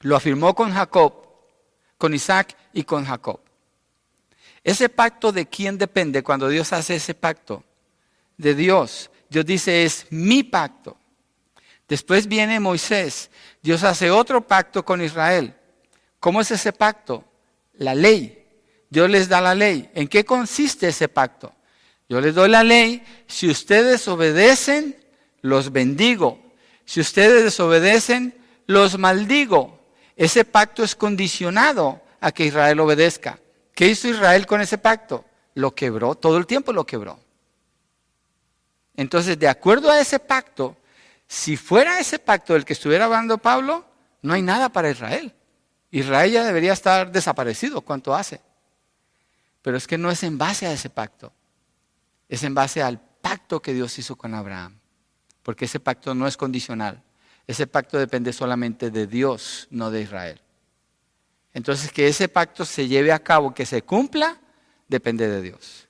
lo 0.00 0.16
afirmó 0.16 0.54
con 0.54 0.72
Jacob, 0.72 1.12
con 1.98 2.14
Isaac 2.14 2.56
y 2.72 2.84
con 2.84 3.04
Jacob. 3.04 3.38
Ese 4.64 4.88
pacto 4.88 5.30
de 5.30 5.44
quién 5.44 5.76
depende 5.76 6.22
cuando 6.22 6.48
Dios 6.48 6.72
hace 6.72 6.94
ese 6.94 7.12
pacto? 7.12 7.62
De 8.38 8.54
Dios. 8.54 9.10
Dios 9.28 9.44
dice 9.44 9.84
es 9.84 10.06
mi 10.08 10.42
pacto. 10.42 10.96
Después 11.86 12.26
viene 12.26 12.60
Moisés. 12.60 13.30
Dios 13.60 13.82
hace 13.82 14.10
otro 14.10 14.40
pacto 14.46 14.86
con 14.86 15.02
Israel. 15.02 15.54
¿Cómo 16.18 16.40
es 16.40 16.50
ese 16.50 16.72
pacto? 16.72 17.26
La 17.74 17.94
ley. 17.94 18.42
Dios 18.88 19.10
les 19.10 19.28
da 19.28 19.42
la 19.42 19.54
ley. 19.54 19.90
¿En 19.92 20.08
qué 20.08 20.24
consiste 20.24 20.88
ese 20.88 21.08
pacto? 21.08 21.54
Yo 22.12 22.20
les 22.20 22.34
doy 22.34 22.50
la 22.50 22.62
ley, 22.62 23.02
si 23.26 23.48
ustedes 23.48 24.06
obedecen, 24.06 25.02
los 25.40 25.72
bendigo. 25.72 26.38
Si 26.84 27.00
ustedes 27.00 27.42
desobedecen, 27.42 28.34
los 28.66 28.98
maldigo. 28.98 29.80
Ese 30.14 30.44
pacto 30.44 30.84
es 30.84 30.94
condicionado 30.94 32.02
a 32.20 32.30
que 32.30 32.44
Israel 32.44 32.80
obedezca. 32.80 33.38
¿Qué 33.74 33.88
hizo 33.88 34.08
Israel 34.08 34.46
con 34.46 34.60
ese 34.60 34.76
pacto? 34.76 35.24
Lo 35.54 35.74
quebró, 35.74 36.14
todo 36.14 36.36
el 36.36 36.46
tiempo 36.46 36.74
lo 36.74 36.84
quebró. 36.84 37.18
Entonces, 38.94 39.38
de 39.38 39.48
acuerdo 39.48 39.90
a 39.90 39.98
ese 39.98 40.18
pacto, 40.18 40.76
si 41.26 41.56
fuera 41.56 41.98
ese 41.98 42.18
pacto 42.18 42.52
del 42.52 42.66
que 42.66 42.74
estuviera 42.74 43.06
hablando 43.06 43.38
Pablo, 43.38 43.86
no 44.20 44.34
hay 44.34 44.42
nada 44.42 44.68
para 44.68 44.90
Israel. 44.90 45.32
Israel 45.90 46.30
ya 46.30 46.44
debería 46.44 46.74
estar 46.74 47.10
desaparecido, 47.10 47.80
¿cuánto 47.80 48.14
hace? 48.14 48.42
Pero 49.62 49.78
es 49.78 49.86
que 49.86 49.96
no 49.96 50.10
es 50.10 50.22
en 50.24 50.36
base 50.36 50.66
a 50.66 50.74
ese 50.74 50.90
pacto 50.90 51.32
es 52.32 52.42
en 52.44 52.54
base 52.54 52.80
al 52.80 52.98
pacto 52.98 53.60
que 53.60 53.74
Dios 53.74 53.98
hizo 53.98 54.16
con 54.16 54.34
Abraham. 54.34 54.78
Porque 55.42 55.66
ese 55.66 55.80
pacto 55.80 56.14
no 56.14 56.26
es 56.26 56.38
condicional. 56.38 57.02
Ese 57.46 57.66
pacto 57.66 57.98
depende 57.98 58.32
solamente 58.32 58.90
de 58.90 59.06
Dios, 59.06 59.68
no 59.70 59.90
de 59.90 60.00
Israel. 60.00 60.40
Entonces, 61.52 61.92
que 61.92 62.08
ese 62.08 62.28
pacto 62.28 62.64
se 62.64 62.88
lleve 62.88 63.12
a 63.12 63.18
cabo, 63.18 63.52
que 63.52 63.66
se 63.66 63.82
cumpla, 63.82 64.38
depende 64.88 65.28
de 65.28 65.42
Dios. 65.42 65.88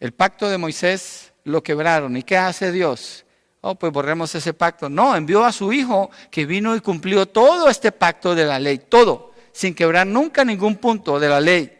El 0.00 0.10
pacto 0.10 0.48
de 0.48 0.58
Moisés 0.58 1.32
lo 1.44 1.62
quebraron. 1.62 2.16
¿Y 2.16 2.24
qué 2.24 2.36
hace 2.36 2.72
Dios? 2.72 3.24
Oh, 3.60 3.76
pues 3.76 3.92
borremos 3.92 4.34
ese 4.34 4.54
pacto. 4.54 4.88
No, 4.88 5.14
envió 5.14 5.44
a 5.44 5.52
su 5.52 5.72
hijo 5.72 6.10
que 6.28 6.44
vino 6.44 6.74
y 6.74 6.80
cumplió 6.80 7.26
todo 7.26 7.68
este 7.68 7.92
pacto 7.92 8.34
de 8.34 8.46
la 8.46 8.58
ley, 8.58 8.78
todo, 8.78 9.32
sin 9.52 9.76
quebrar 9.76 10.08
nunca 10.08 10.44
ningún 10.44 10.74
punto 10.78 11.20
de 11.20 11.28
la 11.28 11.40
ley. 11.40 11.77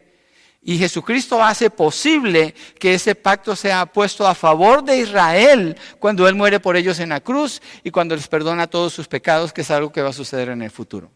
Y 0.61 0.77
Jesucristo 0.77 1.41
hace 1.41 1.69
posible 1.69 2.53
que 2.77 2.93
ese 2.93 3.15
pacto 3.15 3.55
sea 3.55 3.85
puesto 3.85 4.27
a 4.27 4.35
favor 4.35 4.83
de 4.83 4.99
Israel 4.99 5.77
cuando 5.99 6.27
Él 6.27 6.35
muere 6.35 6.59
por 6.59 6.75
ellos 6.75 6.99
en 6.99 7.09
la 7.09 7.21
cruz 7.21 7.61
y 7.83 7.91
cuando 7.91 8.15
les 8.15 8.27
perdona 8.27 8.67
todos 8.67 8.93
sus 8.93 9.07
pecados, 9.07 9.53
que 9.53 9.61
es 9.61 9.71
algo 9.71 9.91
que 9.91 10.01
va 10.01 10.09
a 10.09 10.13
suceder 10.13 10.49
en 10.49 10.61
el 10.61 10.71
futuro. 10.71 11.11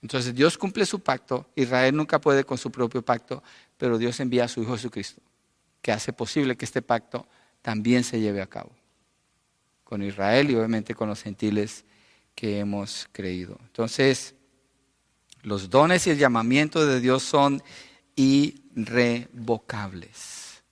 Entonces 0.00 0.32
Dios 0.32 0.56
cumple 0.56 0.86
su 0.86 1.00
pacto, 1.00 1.46
Israel 1.56 1.96
nunca 1.96 2.20
puede 2.20 2.44
con 2.44 2.56
su 2.56 2.70
propio 2.70 3.02
pacto, 3.02 3.42
pero 3.76 3.98
Dios 3.98 4.20
envía 4.20 4.44
a 4.44 4.48
su 4.48 4.62
Hijo 4.62 4.74
Jesucristo. 4.74 5.22
que 5.80 5.92
hace 5.92 6.12
posible 6.12 6.56
que 6.56 6.64
este 6.64 6.82
pacto 6.82 7.26
también 7.62 8.02
se 8.02 8.20
lleve 8.20 8.42
a 8.42 8.48
cabo 8.48 8.70
con 9.84 10.02
Israel 10.02 10.50
y 10.50 10.56
obviamente 10.56 10.94
con 10.94 11.08
los 11.08 11.22
gentiles 11.22 11.84
que 12.34 12.58
hemos 12.58 13.08
creído. 13.12 13.58
Entonces, 13.62 14.34
los 15.42 15.70
dones 15.70 16.06
y 16.06 16.10
el 16.10 16.18
llamamiento 16.18 16.84
de 16.84 17.00
Dios 17.00 17.22
son 17.22 17.62
irrevocables. 18.18 20.62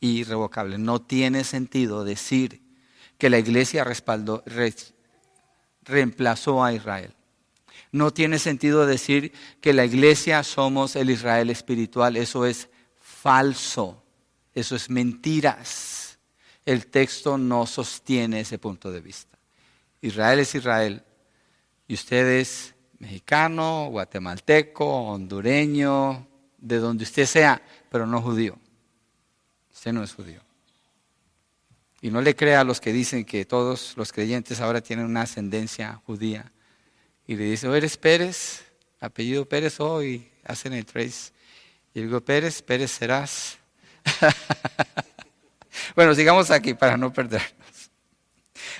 Irrevocables. 0.00 0.78
No 0.78 1.00
tiene 1.00 1.44
sentido 1.44 2.04
decir 2.04 2.60
que 3.16 3.30
la 3.30 3.38
iglesia 3.38 3.86
reemplazó 5.82 6.62
a 6.62 6.74
Israel. 6.74 7.14
No 7.90 8.12
tiene 8.12 8.38
sentido 8.38 8.84
decir 8.86 9.32
que 9.62 9.72
la 9.72 9.86
iglesia 9.86 10.42
somos 10.42 10.94
el 10.96 11.08
Israel 11.08 11.48
espiritual. 11.48 12.16
Eso 12.16 12.44
es 12.44 12.68
falso. 13.00 14.02
Eso 14.52 14.76
es 14.76 14.90
mentiras. 14.90 16.18
El 16.66 16.88
texto 16.88 17.38
no 17.38 17.64
sostiene 17.66 18.40
ese 18.40 18.58
punto 18.58 18.92
de 18.92 19.00
vista. 19.00 19.38
Israel 20.02 20.40
es 20.40 20.54
Israel. 20.54 21.02
Y 21.88 21.94
usted 21.94 22.40
es 22.40 22.74
mexicano, 22.98 23.88
guatemalteco, 23.90 24.84
hondureño, 24.84 26.28
de 26.64 26.78
donde 26.78 27.04
usted 27.04 27.26
sea, 27.26 27.62
pero 27.90 28.06
no 28.06 28.22
judío. 28.22 28.58
Usted 29.72 29.92
no 29.92 30.02
es 30.02 30.14
judío. 30.14 30.40
Y 32.00 32.10
no 32.10 32.22
le 32.22 32.34
crea 32.34 32.60
a 32.60 32.64
los 32.64 32.80
que 32.80 32.92
dicen 32.92 33.24
que 33.24 33.44
todos 33.44 33.94
los 33.96 34.12
creyentes 34.12 34.60
ahora 34.60 34.80
tienen 34.80 35.04
una 35.04 35.22
ascendencia 35.22 36.00
judía. 36.06 36.50
Y 37.26 37.36
le 37.36 37.44
dice, 37.44 37.66
eres 37.74 37.96
Pérez, 37.98 38.64
apellido 38.98 39.46
Pérez 39.46 39.78
hoy, 39.78 40.30
hacen 40.44 40.72
el 40.72 40.86
trace. 40.86 41.32
Y 41.92 42.00
digo, 42.00 42.20
Pérez, 42.22 42.62
Pérez 42.62 42.90
serás. 42.90 43.58
bueno, 45.94 46.14
sigamos 46.14 46.50
aquí 46.50 46.72
para 46.72 46.96
no 46.96 47.12
perdernos. 47.12 47.52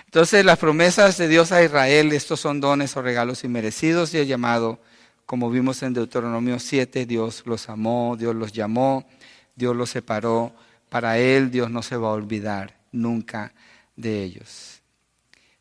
Entonces, 0.07 0.45
las 0.45 0.59
promesas 0.59 1.18
de 1.18 1.28
Dios 1.28 1.53
a 1.53 1.62
Israel, 1.62 2.12
estos 2.12 2.41
son 2.41 2.61
dones 2.61 2.97
o 2.97 3.03
regalos 3.03 3.45
inmerecidos 3.45 4.14
y 4.14 4.18
el 4.18 4.26
llamado, 4.26 4.80
como 5.27 5.51
vimos 5.51 5.83
en 5.83 5.95
Deuteronomio 5.95 6.59
7, 6.59 7.07
Dios 7.07 7.43
los 7.47 7.68
amó, 7.68 8.16
Dios 8.18 8.35
los 8.35 8.53
llamó, 8.53 9.07
Dios 9.55 9.75
los 9.75 9.91
separó. 9.91 10.55
Para 10.89 11.18
Él 11.18 11.51
Dios 11.51 11.70
no 11.70 11.83
se 11.83 11.97
va 11.97 12.09
a 12.09 12.12
olvidar 12.12 12.77
nunca 12.93 13.53
de 13.97 14.22
ellos. 14.22 14.83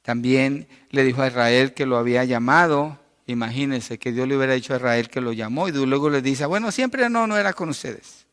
También 0.01 0.67
le 0.89 1.03
dijo 1.03 1.21
a 1.21 1.27
Israel 1.27 1.73
que 1.73 1.85
lo 1.85 1.97
había 1.97 2.25
llamado. 2.25 2.99
Imagínense 3.25 3.97
que 3.97 4.11
Dios 4.11 4.27
le 4.27 4.35
hubiera 4.35 4.53
dicho 4.53 4.73
a 4.73 4.77
Israel 4.77 5.09
que 5.09 5.21
lo 5.21 5.31
llamó 5.31 5.69
y 5.69 5.71
luego 5.71 6.09
le 6.09 6.21
dice, 6.21 6.45
bueno, 6.45 6.71
siempre 6.71 7.09
no, 7.09 7.25
no 7.25 7.37
era 7.37 7.53
con 7.53 7.69
ustedes. 7.69 8.25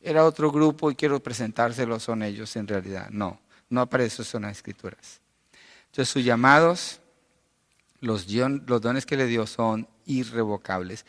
Era 0.00 0.24
otro 0.24 0.50
grupo 0.50 0.90
y 0.90 0.94
quiero 0.94 1.20
presentárselo, 1.20 1.98
son 1.98 2.22
ellos 2.22 2.54
en 2.56 2.68
realidad. 2.68 3.10
No, 3.10 3.40
no 3.68 3.80
aparece 3.80 4.22
eso 4.22 4.36
en 4.36 4.44
las 4.44 4.52
escrituras. 4.56 5.20
Entonces 5.86 6.08
sus 6.08 6.24
llamados, 6.24 7.00
los, 8.00 8.26
los 8.30 8.80
dones 8.80 9.04
que 9.04 9.16
le 9.16 9.26
dio 9.26 9.46
son 9.46 9.88
irrevocables. 10.06 11.04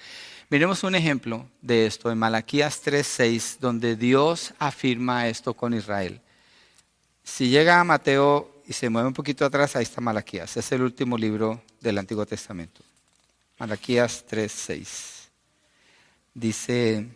Miremos 0.49 0.83
un 0.83 0.95
ejemplo 0.95 1.47
de 1.61 1.85
esto 1.85 2.11
en 2.11 2.17
Malaquías 2.17 2.81
3:6, 2.83 3.57
donde 3.59 3.95
Dios 3.95 4.53
afirma 4.59 5.27
esto 5.27 5.53
con 5.53 5.73
Israel. 5.73 6.21
Si 7.23 7.49
llega 7.49 7.79
a 7.79 7.83
Mateo 7.83 8.61
y 8.67 8.73
se 8.73 8.89
mueve 8.89 9.07
un 9.07 9.13
poquito 9.13 9.45
atrás, 9.45 9.75
ahí 9.75 9.83
está 9.83 10.01
Malaquías. 10.01 10.57
Es 10.57 10.71
el 10.71 10.81
último 10.81 11.17
libro 11.17 11.61
del 11.79 11.97
Antiguo 11.97 12.25
Testamento. 12.25 12.81
Malaquías 13.59 14.25
3:6. 14.27 15.29
Dice 16.33 17.07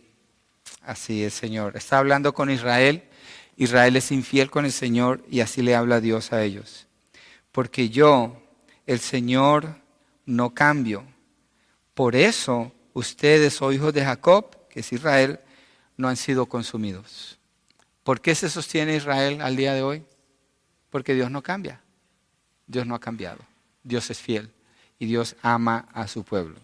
así 0.82 1.24
el 1.24 1.30
Señor. 1.30 1.76
Está 1.76 1.98
hablando 1.98 2.32
con 2.32 2.50
Israel. 2.50 3.02
Israel 3.56 3.96
es 3.96 4.12
infiel 4.12 4.50
con 4.50 4.64
el 4.64 4.72
Señor 4.72 5.24
y 5.30 5.40
así 5.40 5.62
le 5.62 5.74
habla 5.74 6.00
Dios 6.00 6.32
a 6.32 6.42
ellos. 6.42 6.86
Porque 7.52 7.88
yo, 7.88 8.42
el 8.86 9.00
Señor, 9.00 9.76
no 10.26 10.54
cambio. 10.54 11.04
Por 11.96 12.14
eso 12.14 12.72
ustedes, 12.92 13.62
oh 13.62 13.72
hijos 13.72 13.94
de 13.94 14.04
Jacob, 14.04 14.68
que 14.68 14.80
es 14.80 14.92
Israel, 14.92 15.40
no 15.96 16.08
han 16.08 16.16
sido 16.16 16.44
consumidos. 16.44 17.38
¿Por 18.04 18.20
qué 18.20 18.34
se 18.34 18.50
sostiene 18.50 18.96
Israel 18.96 19.40
al 19.40 19.56
día 19.56 19.72
de 19.72 19.82
hoy? 19.82 20.04
Porque 20.90 21.14
Dios 21.14 21.30
no 21.30 21.42
cambia. 21.42 21.80
Dios 22.66 22.86
no 22.86 22.94
ha 22.94 23.00
cambiado. 23.00 23.38
Dios 23.82 24.10
es 24.10 24.18
fiel 24.18 24.52
y 24.98 25.06
Dios 25.06 25.36
ama 25.40 25.88
a 25.94 26.06
su 26.06 26.22
pueblo. 26.22 26.60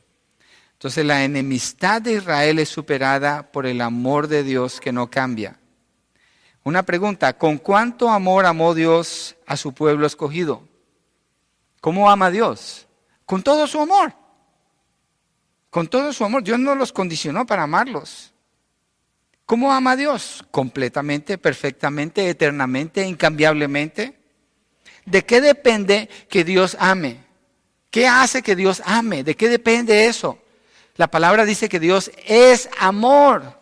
Entonces 0.75 1.03
la 1.07 1.25
enemistad 1.25 2.03
de 2.03 2.13
Israel 2.13 2.59
es 2.59 2.69
superada 2.69 3.51
por 3.51 3.65
el 3.65 3.81
amor 3.81 4.29
de 4.29 4.43
Dios 4.43 4.83
que 4.83 4.93
no 4.93 5.09
cambia. 5.09 5.59
Una 6.63 6.83
pregunta, 6.83 7.39
¿con 7.39 7.57
cuánto 7.57 8.11
amor 8.11 8.45
amó 8.45 8.75
Dios 8.75 9.35
a 9.47 9.57
su 9.57 9.73
pueblo 9.73 10.07
escogido? 10.07 10.69
¿Cómo 11.81 12.11
ama 12.11 12.31
Dios? 12.31 12.87
Con 13.25 13.43
todo 13.43 13.67
su 13.67 13.81
amor. 13.81 14.21
Con 15.73 15.89
todo 15.89 16.13
su 16.13 16.23
amor. 16.23 16.43
Dios 16.43 16.59
no 16.59 16.75
los 16.75 16.93
condicionó 16.93 17.47
para 17.47 17.63
amarlos. 17.63 18.35
¿Cómo 19.47 19.73
ama 19.73 19.93
a 19.93 19.97
Dios? 19.97 20.45
Completamente, 20.51 21.39
perfectamente, 21.39 22.29
eternamente, 22.29 23.07
incambiablemente. 23.07 24.15
¿De 25.07 25.25
qué 25.25 25.41
depende 25.41 26.11
que 26.29 26.45
Dios 26.45 26.77
ame? 26.79 27.25
¿Qué 27.91 28.07
hace 28.07 28.43
que 28.43 28.55
Dios 28.55 28.83
ame? 28.85 29.25
¿De 29.25 29.35
qué 29.35 29.49
depende 29.49 30.05
eso? 30.05 30.39
La 30.97 31.11
palabra 31.11 31.47
dice 31.47 31.71
que 31.71 31.81
Dios 31.81 32.11
es 32.27 32.69
amor. 32.79 33.59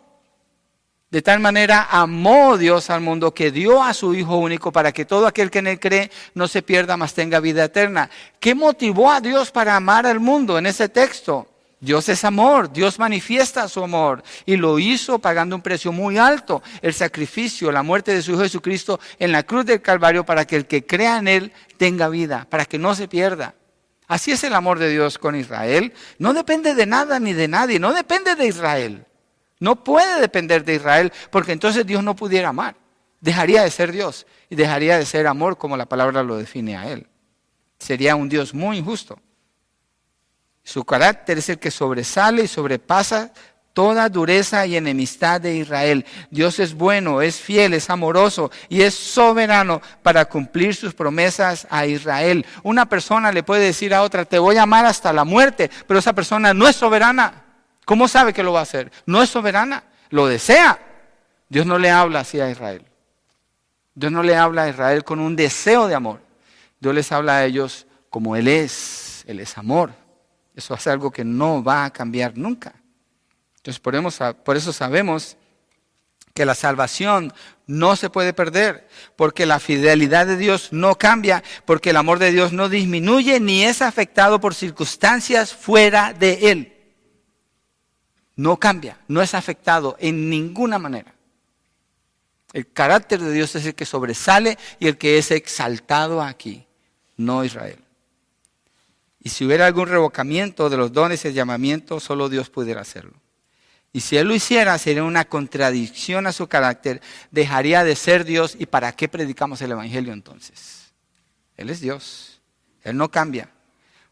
De 1.13 1.23
tal 1.23 1.39
manera 1.39 1.87
amó 1.93 2.59
Dios 2.59 2.91
al 2.91 3.03
mundo 3.03 3.33
que 3.33 3.53
dio 3.53 3.85
a 3.85 3.95
su 3.95 4.17
Hijo 4.17 4.37
único 4.37 4.73
para 4.73 4.91
que 4.91 5.05
todo 5.05 5.29
aquel 5.29 5.49
que 5.49 5.61
en 5.61 5.69
él 5.69 5.79
cree 5.79 6.11
no 6.35 6.49
se 6.49 6.63
pierda, 6.63 6.97
mas 6.97 7.15
tenga 7.15 7.39
vida 7.39 7.67
eterna. 7.67 8.11
¿Qué 8.41 8.57
motivó 8.57 9.13
a 9.13 9.21
Dios 9.21 9.53
para 9.53 9.77
amar 9.77 10.09
al 10.09 10.19
mundo 10.19 10.59
en 10.59 10.67
ese 10.67 10.89
texto? 10.89 11.47
Dios 11.81 12.11
es 12.11 12.25
amor, 12.25 12.71
Dios 12.71 12.99
manifiesta 12.99 13.67
su 13.67 13.83
amor 13.83 14.23
y 14.45 14.57
lo 14.57 14.79
hizo 14.79 15.19
pagando 15.19 15.57
un 15.57 15.63
precio 15.63 15.93
muy 15.93 16.19
alto, 16.19 16.63
el 16.83 16.93
sacrificio, 16.93 17.73
la 17.73 17.83
muerte 17.83 18.13
de 18.13 18.21
su 18.21 18.33
Hijo 18.33 18.43
Jesucristo 18.43 19.01
en 19.19 19.33
la 19.33 19.45
cruz 19.45 19.65
del 19.65 19.81
Calvario 19.81 20.27
para 20.27 20.47
que 20.47 20.57
el 20.57 20.67
que 20.67 20.85
crea 20.85 21.17
en 21.17 21.27
Él 21.27 21.53
tenga 21.79 22.11
vida, 22.11 22.47
para 22.51 22.67
que 22.67 22.79
no 22.79 22.95
se 22.95 23.09
pierda. 23.09 23.55
Así 24.07 24.33
es 24.33 24.45
el 24.45 24.55
amor 24.55 24.79
de 24.79 24.91
Dios 24.91 25.17
con 25.17 25.35
Israel. 25.37 25.95
No 26.19 26.35
depende 26.35 26.75
de 26.75 26.85
nada 26.85 27.19
ni 27.19 27.33
de 27.33 27.49
nadie, 27.49 27.79
no 27.79 27.95
depende 27.95 28.35
de 28.35 28.47
Israel. 28.47 29.07
No 29.59 29.83
puede 29.83 30.21
depender 30.21 30.65
de 30.65 30.75
Israel 30.75 31.13
porque 31.31 31.53
entonces 31.53 31.87
Dios 31.87 32.05
no 32.05 32.15
pudiera 32.15 32.49
amar. 32.51 32.77
Dejaría 33.21 33.63
de 33.63 33.71
ser 33.71 33.93
Dios 33.93 34.27
y 34.51 34.57
dejaría 34.57 34.99
de 34.99 35.07
ser 35.07 35.27
amor 35.27 35.57
como 35.57 35.79
la 35.79 35.87
palabra 35.87 36.23
lo 36.23 36.37
define 36.37 36.77
a 36.77 36.91
Él. 36.91 37.07
Sería 37.79 38.17
un 38.17 38.29
Dios 38.29 38.53
muy 38.53 38.79
injusto. 38.79 39.19
Su 40.71 40.85
carácter 40.85 41.39
es 41.39 41.49
el 41.49 41.59
que 41.59 41.73
sobresale 41.73 42.45
y 42.45 42.47
sobrepasa 42.47 43.33
toda 43.73 44.09
dureza 44.09 44.67
y 44.67 44.77
enemistad 44.77 45.41
de 45.41 45.57
Israel. 45.57 46.07
Dios 46.31 46.61
es 46.61 46.75
bueno, 46.75 47.23
es 47.23 47.41
fiel, 47.41 47.75
es 47.75 47.91
amoroso 47.91 48.53
y 48.69 48.83
es 48.83 48.95
soberano 48.95 49.83
para 50.05 50.27
cumplir 50.27 50.77
sus 50.77 50.95
promesas 50.95 51.67
a 51.71 51.87
Israel. 51.87 52.47
Una 52.63 52.89
persona 52.89 53.33
le 53.33 53.43
puede 53.43 53.65
decir 53.65 53.93
a 53.93 54.03
otra, 54.03 54.25
te 54.25 54.39
voy 54.39 54.59
a 54.59 54.63
amar 54.63 54.87
hasta 54.87 55.13
la 55.13 55.25
muerte, 55.25 55.69
pero 55.89 55.99
esa 55.99 56.13
persona 56.13 56.55
no 56.55 56.69
es 56.69 56.77
soberana. 56.77 57.43
¿Cómo 57.85 58.07
sabe 58.07 58.33
que 58.33 58.45
lo 58.45 58.53
va 58.53 58.61
a 58.61 58.63
hacer? 58.63 58.93
No 59.07 59.25
es 59.25 59.29
soberana, 59.29 59.83
lo 60.11 60.29
desea. 60.29 60.79
Dios 61.49 61.67
no 61.67 61.81
le 61.81 61.91
habla 61.91 62.21
así 62.21 62.41
a 62.41 62.49
Israel. 62.49 62.87
Dios 63.97 64.13
no 64.13 64.23
le 64.23 64.37
habla 64.37 64.63
a 64.63 64.69
Israel 64.69 65.03
con 65.03 65.19
un 65.19 65.35
deseo 65.35 65.89
de 65.89 65.97
amor. 65.97 66.21
Dios 66.79 66.95
les 66.95 67.11
habla 67.11 67.39
a 67.39 67.45
ellos 67.45 67.89
como 68.09 68.37
Él 68.37 68.47
es. 68.47 69.25
Él 69.27 69.41
es 69.41 69.59
amor. 69.59 70.00
Eso 70.55 70.75
es 70.75 70.87
algo 70.87 71.11
que 71.11 71.25
no 71.25 71.63
va 71.63 71.85
a 71.85 71.93
cambiar 71.93 72.37
nunca. 72.37 72.75
Entonces, 73.57 73.81
por 73.81 74.57
eso 74.57 74.73
sabemos 74.73 75.37
que 76.35 76.47
la 76.47 76.55
salvación 76.55 77.33
no 77.67 77.97
se 77.97 78.11
puede 78.11 78.33
perder, 78.33 78.89
porque 79.17 79.47
la 79.47 79.61
fidelidad 79.61 80.27
de 80.27 80.37
Dios 80.37 80.69
no 80.73 80.97
cambia, 80.97 81.43
porque 81.65 81.91
el 81.91 81.97
amor 81.97 82.19
de 82.19 82.33
Dios 82.33 82.53
no 82.53 82.69
disminuye 82.69 83.41
ni 83.41 83.65
es 83.65 83.83
afectado 83.83 84.41
por 84.41 84.55
circunstancias 84.55 85.55
fuera 85.55 86.13
de 86.13 86.51
Él. 86.51 86.77
No 88.37 88.59
cambia, 88.59 88.99
no 89.09 89.21
es 89.21 89.35
afectado 89.35 89.97
en 90.01 90.31
ninguna 90.31 90.79
manera. 90.79 91.15
El 92.53 92.73
carácter 92.73 93.21
de 93.21 93.33
Dios 93.33 93.55
es 93.55 93.67
el 93.67 93.75
que 93.75 93.87
sobresale 93.87 94.59
y 94.79 94.89
el 94.89 94.99
que 94.99 95.19
es 95.19 95.31
exaltado 95.31 96.23
aquí, 96.23 96.67
no 97.17 97.45
Israel. 97.45 97.79
Y 99.23 99.29
si 99.29 99.45
hubiera 99.45 99.67
algún 99.67 99.89
revocamiento 99.89 100.71
de 100.71 100.77
los 100.79 100.93
dones 100.93 101.25
y 101.25 101.33
llamamiento, 101.33 102.01
solo 102.01 102.29
Dios 102.29 102.49
pudiera 102.49 102.81
hacerlo. 102.81 103.15
Y 103.93 104.01
si 104.01 104.17
Él 104.17 104.29
lo 104.29 104.35
hiciera, 104.35 104.79
sería 104.79 105.03
una 105.03 105.25
contradicción 105.25 106.27
a 106.27 106.33
su 106.33 106.47
carácter, 106.47 107.03
dejaría 107.31 107.85
de 107.85 107.97
ser 107.97 108.25
Dios. 108.25 108.57
¿Y 108.59 108.67
para 108.67 108.93
qué 108.93 109.09
predicamos 109.09 109.61
el 109.63 109.73
Evangelio 109.73 110.13
entonces? 110.13 110.93
Él 111.57 111.71
es 111.71 111.81
Dios, 111.81 112.41
Él 112.83 112.97
no 112.97 113.11
cambia. 113.11 113.51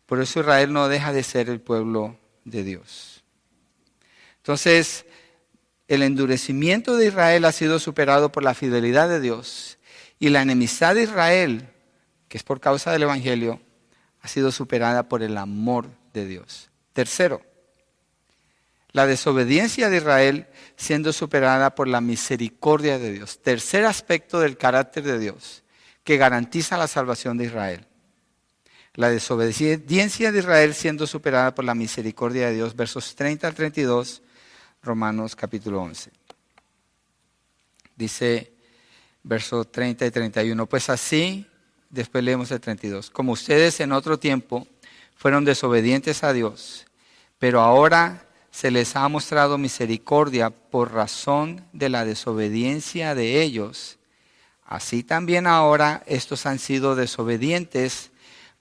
Por 0.04 0.20
eso 0.20 0.40
Israel 0.40 0.72
no 0.72 0.88
deja 0.88 1.12
de 1.12 1.22
ser 1.22 1.48
el 1.48 1.60
pueblo 1.60 2.18
de 2.44 2.64
Dios. 2.64 3.22
Entonces, 4.38 5.06
el 5.86 6.02
endurecimiento 6.02 6.96
de 6.96 7.06
Israel 7.06 7.44
ha 7.44 7.52
sido 7.52 7.78
superado 7.78 8.32
por 8.32 8.42
la 8.42 8.54
fidelidad 8.54 9.08
de 9.08 9.20
Dios 9.20 9.78
y 10.18 10.28
la 10.30 10.42
enemistad 10.42 10.94
de 10.94 11.04
Israel, 11.04 11.68
que 12.28 12.36
es 12.36 12.42
por 12.42 12.60
causa 12.60 12.92
del 12.92 13.04
Evangelio, 13.04 13.60
ha 14.20 14.28
sido 14.28 14.52
superada 14.52 15.08
por 15.08 15.22
el 15.22 15.36
amor 15.36 15.88
de 16.12 16.26
Dios. 16.26 16.70
Tercero, 16.92 17.42
la 18.92 19.06
desobediencia 19.06 19.90
de 19.90 19.98
Israel 19.98 20.46
siendo 20.76 21.12
superada 21.12 21.74
por 21.74 21.88
la 21.88 22.00
misericordia 22.00 22.98
de 22.98 23.12
Dios. 23.12 23.40
Tercer 23.40 23.84
aspecto 23.84 24.40
del 24.40 24.56
carácter 24.56 25.04
de 25.04 25.18
Dios 25.18 25.62
que 26.04 26.16
garantiza 26.16 26.78
la 26.78 26.88
salvación 26.88 27.36
de 27.36 27.44
Israel. 27.44 27.86
La 28.94 29.10
desobediencia 29.10 30.32
de 30.32 30.38
Israel 30.38 30.74
siendo 30.74 31.06
superada 31.06 31.54
por 31.54 31.64
la 31.64 31.74
misericordia 31.74 32.48
de 32.48 32.54
Dios. 32.54 32.74
Versos 32.74 33.14
30 33.14 33.46
al 33.46 33.54
32, 33.54 34.22
Romanos 34.82 35.36
capítulo 35.36 35.82
11. 35.82 36.10
Dice 37.94 38.52
versos 39.22 39.70
30 39.70 40.06
y 40.06 40.10
31, 40.10 40.66
pues 40.66 40.88
así, 40.88 41.46
después 41.90 42.24
leemos 42.24 42.50
el 42.50 42.60
32, 42.60 43.10
como 43.10 43.32
ustedes 43.32 43.80
en 43.80 43.92
otro 43.92 44.18
tiempo 44.18 44.66
fueron 45.16 45.44
desobedientes 45.44 46.22
a 46.22 46.32
Dios, 46.32 46.86
pero 47.38 47.60
ahora 47.60 48.28
se 48.50 48.70
les 48.70 48.96
ha 48.96 49.08
mostrado 49.08 49.58
misericordia 49.58 50.50
por 50.50 50.92
razón 50.92 51.64
de 51.72 51.88
la 51.88 52.04
desobediencia 52.04 53.14
de 53.14 53.42
ellos. 53.42 53.98
Así 54.64 55.02
también 55.02 55.46
ahora 55.46 56.02
estos 56.06 56.44
han 56.46 56.58
sido 56.58 56.96
desobedientes 56.96 58.10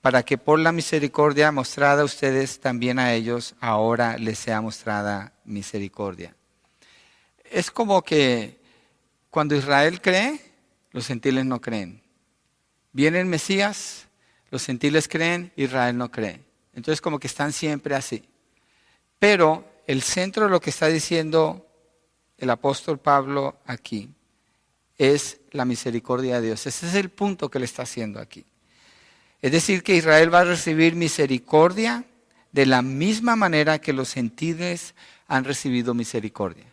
para 0.01 0.23
que 0.23 0.37
por 0.37 0.59
la 0.59 0.71
misericordia 0.71 1.51
mostrada 1.51 2.03
a 2.03 2.05
ustedes 2.05 2.59
también 2.59 2.99
a 2.99 3.13
ellos 3.13 3.55
ahora 3.59 4.17
les 4.17 4.37
sea 4.37 4.61
mostrada 4.61 5.33
misericordia. 5.45 6.35
Es 7.43 7.71
como 7.71 8.01
que 8.03 8.59
cuando 9.29 9.55
Israel 9.55 10.01
cree, 10.01 10.39
los 10.91 11.07
gentiles 11.07 11.45
no 11.45 11.59
creen. 11.59 12.06
Viene 12.91 13.19
el 13.19 13.25
Mesías, 13.25 14.07
los 14.49 14.65
gentiles 14.65 15.07
creen, 15.07 15.51
Israel 15.55 15.97
no 15.97 16.09
cree. 16.11 16.41
Entonces 16.73 17.01
como 17.01 17.19
que 17.19 17.27
están 17.27 17.53
siempre 17.53 17.95
así. 17.95 18.23
Pero 19.19 19.65
el 19.87 20.01
centro 20.01 20.45
de 20.45 20.49
lo 20.49 20.59
que 20.59 20.69
está 20.69 20.87
diciendo 20.87 21.65
el 22.37 22.49
apóstol 22.49 22.99
Pablo 22.99 23.57
aquí 23.65 24.09
es 24.97 25.39
la 25.51 25.65
misericordia 25.65 26.39
de 26.39 26.47
Dios. 26.47 26.65
Ese 26.67 26.87
es 26.87 26.95
el 26.95 27.09
punto 27.09 27.49
que 27.49 27.59
le 27.59 27.65
está 27.65 27.83
haciendo 27.83 28.19
aquí. 28.19 28.45
Es 29.41 29.51
decir, 29.51 29.83
que 29.83 29.95
Israel 29.95 30.33
va 30.33 30.41
a 30.41 30.45
recibir 30.45 30.95
misericordia 30.95 32.05
de 32.51 32.65
la 32.65 32.81
misma 32.81 33.35
manera 33.35 33.79
que 33.79 33.93
los 33.93 34.13
gentiles 34.13 34.95
han 35.27 35.43
recibido 35.43 35.93
misericordia. 35.93 36.65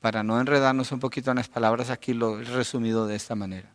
Para 0.00 0.22
no 0.22 0.40
enredarnos 0.40 0.92
un 0.92 1.00
poquito 1.00 1.30
en 1.30 1.38
las 1.38 1.48
palabras, 1.48 1.90
aquí 1.90 2.14
lo 2.14 2.40
he 2.40 2.44
resumido 2.44 3.06
de 3.06 3.16
esta 3.16 3.34
manera. 3.34 3.74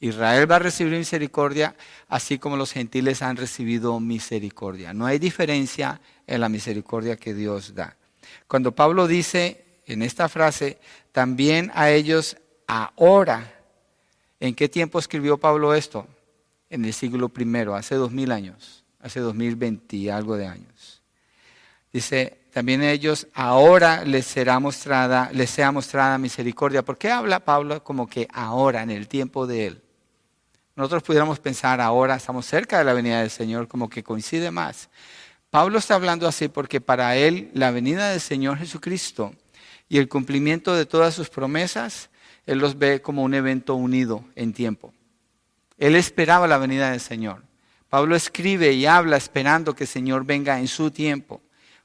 Israel 0.00 0.50
va 0.50 0.56
a 0.56 0.60
recibir 0.60 0.98
misericordia 0.98 1.74
así 2.08 2.38
como 2.38 2.56
los 2.56 2.72
gentiles 2.72 3.22
han 3.22 3.36
recibido 3.36 3.98
misericordia. 3.98 4.92
No 4.92 5.06
hay 5.06 5.18
diferencia 5.18 6.00
en 6.26 6.40
la 6.40 6.48
misericordia 6.48 7.16
que 7.16 7.34
Dios 7.34 7.74
da. 7.74 7.96
Cuando 8.46 8.72
Pablo 8.72 9.06
dice 9.06 9.64
en 9.86 10.02
esta 10.02 10.28
frase, 10.28 10.78
también 11.12 11.70
a 11.74 11.90
ellos 11.90 12.36
ahora, 12.66 13.54
¿en 14.40 14.54
qué 14.54 14.68
tiempo 14.68 14.98
escribió 14.98 15.38
Pablo 15.38 15.74
esto? 15.74 16.06
En 16.68 16.84
el 16.84 16.92
siglo 16.92 17.28
primero, 17.28 17.74
hace 17.74 17.94
dos 17.94 18.10
mil 18.10 18.32
años, 18.32 18.84
hace 19.00 19.20
dos 19.20 19.34
mil 19.34 19.56
veinte 19.56 19.96
y 19.96 20.08
algo 20.08 20.36
de 20.36 20.46
años. 20.46 21.00
Dice, 21.92 22.38
también 22.52 22.82
a 22.82 22.90
ellos 22.90 23.28
ahora 23.32 24.04
les 24.04 24.26
será 24.26 24.58
mostrada, 24.58 25.30
les 25.32 25.48
sea 25.48 25.72
mostrada 25.72 26.18
misericordia. 26.18 26.84
¿Por 26.84 26.98
qué 26.98 27.10
habla 27.10 27.40
Pablo 27.40 27.82
como 27.82 28.08
que 28.08 28.28
ahora, 28.32 28.82
en 28.82 28.90
el 28.90 29.08
tiempo 29.08 29.46
de 29.46 29.66
él? 29.68 29.82
Nosotros 30.76 31.02
pudiéramos 31.02 31.38
pensar 31.38 31.80
ahora, 31.80 32.16
estamos 32.16 32.44
cerca 32.44 32.78
de 32.78 32.84
la 32.84 32.92
venida 32.92 33.20
del 33.20 33.30
Señor, 33.30 33.66
como 33.66 33.88
que 33.88 34.04
coincide 34.04 34.50
más. 34.50 34.90
Pablo 35.48 35.78
está 35.78 35.94
hablando 35.94 36.28
así 36.28 36.48
porque 36.48 36.82
para 36.82 37.16
él 37.16 37.50
la 37.54 37.70
venida 37.70 38.10
del 38.10 38.20
Señor 38.20 38.58
Jesucristo 38.58 39.34
y 39.88 39.96
el 39.96 40.08
cumplimiento 40.08 40.74
de 40.74 40.84
todas 40.84 41.14
sus 41.14 41.30
promesas, 41.30 42.10
él 42.44 42.58
los 42.58 42.78
ve 42.78 43.00
como 43.00 43.22
un 43.22 43.32
evento 43.32 43.74
unido 43.74 44.22
en 44.34 44.52
tiempo. 44.52 44.92
Él 45.78 45.96
esperaba 45.96 46.46
la 46.46 46.58
venida 46.58 46.90
del 46.90 47.00
Señor. 47.00 47.42
Pablo 47.88 48.14
escribe 48.14 48.72
y 48.72 48.84
habla 48.84 49.16
esperando 49.16 49.74
que 49.74 49.84
el 49.84 49.88
Señor 49.88 50.26
venga 50.26 50.58
en 50.58 50.68
su 50.68 50.90
tiempo. 50.90 51.40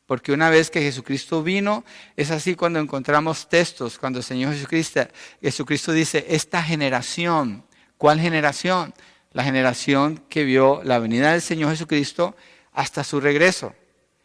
Porque 0.06 0.34
una 0.34 0.50
vez 0.50 0.70
que 0.70 0.82
Jesucristo 0.82 1.42
vino, 1.42 1.86
es 2.18 2.30
así 2.32 2.56
cuando 2.56 2.80
encontramos 2.80 3.48
textos, 3.48 3.98
cuando 3.98 4.20
el 4.20 4.26
Señor 4.26 4.54
Jesucristo, 4.54 5.08
Jesucristo 5.42 5.94
dice, 5.94 6.26
esta 6.28 6.62
generación 6.62 7.64
¿Cuál 8.02 8.20
generación? 8.20 8.96
La 9.32 9.44
generación 9.44 10.24
que 10.28 10.44
vio 10.44 10.82
la 10.84 10.98
venida 10.98 11.34
del 11.34 11.42
Señor 11.44 11.70
Jesucristo 11.70 12.36
hasta 12.74 13.04
su 13.04 13.22
regreso. 13.22 13.76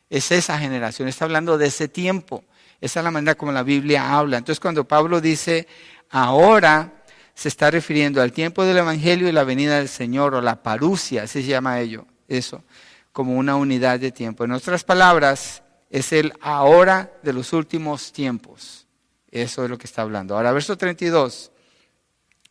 Es 0.09 0.33
esa 0.33 0.59
generación, 0.59 1.09
está 1.09 1.27
hablando 1.27 1.59
de 1.59 1.66
ese 1.66 1.87
tiempo. 1.87 2.43
Esa 2.81 3.01
es 3.01 3.05
la 3.05 3.11
manera 3.11 3.35
como 3.35 3.53
la 3.53 3.62
Biblia 3.62 4.16
habla. 4.16 4.39
Entonces 4.39 4.61
cuando 4.61 4.89
Pablo 4.89 5.20
dice 5.20 5.68
ahora, 6.09 7.05
se 7.35 7.49
está 7.49 7.70
refiriendo 7.70 8.22
al 8.22 8.33
tiempo 8.33 8.64
del 8.64 8.79
Evangelio 8.79 9.29
y 9.29 9.33
la 9.33 9.45
venida 9.45 9.77
del 9.77 9.91
Señor, 9.91 10.35
o 10.35 10.41
la 10.41 10.62
parucia, 10.62 11.24
así 11.24 11.43
se 11.43 11.49
llama 11.49 11.79
ello, 11.79 12.07
eso, 12.29 12.64
como 13.12 13.37
una 13.37 13.57
unidad 13.57 14.01
de 14.01 14.11
tiempo. 14.11 14.45
En 14.45 14.53
otras 14.53 14.85
palabras, 14.85 15.62
es 15.91 16.14
el 16.14 16.33
ahora 16.41 17.12
de 17.22 17.35
los 17.35 17.53
últimos 17.53 18.11
tiempos. 18.11 18.87
Eso 19.31 19.64
es 19.64 19.68
lo 19.68 19.77
que 19.77 19.87
está 19.87 20.01
hablando. 20.01 20.35
Ahora, 20.35 20.53
verso 20.53 20.79
32 20.79 21.53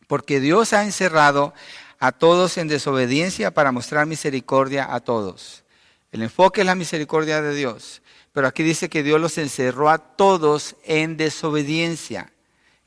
porque 0.06 0.40
Dios 0.40 0.72
ha 0.72 0.84
encerrado 0.84 1.52
a 1.98 2.12
todos 2.12 2.58
en 2.58 2.68
desobediencia 2.68 3.52
para 3.52 3.72
mostrar 3.72 4.06
misericordia 4.06 4.92
a 4.92 5.00
todos. 5.00 5.64
El 6.12 6.22
enfoque 6.22 6.60
es 6.60 6.66
la 6.66 6.74
misericordia 6.74 7.42
de 7.42 7.54
Dios, 7.54 8.02
pero 8.32 8.46
aquí 8.46 8.62
dice 8.62 8.88
que 8.88 9.02
Dios 9.02 9.20
los 9.20 9.38
encerró 9.38 9.90
a 9.90 9.98
todos 9.98 10.76
en 10.84 11.16
desobediencia. 11.16 12.32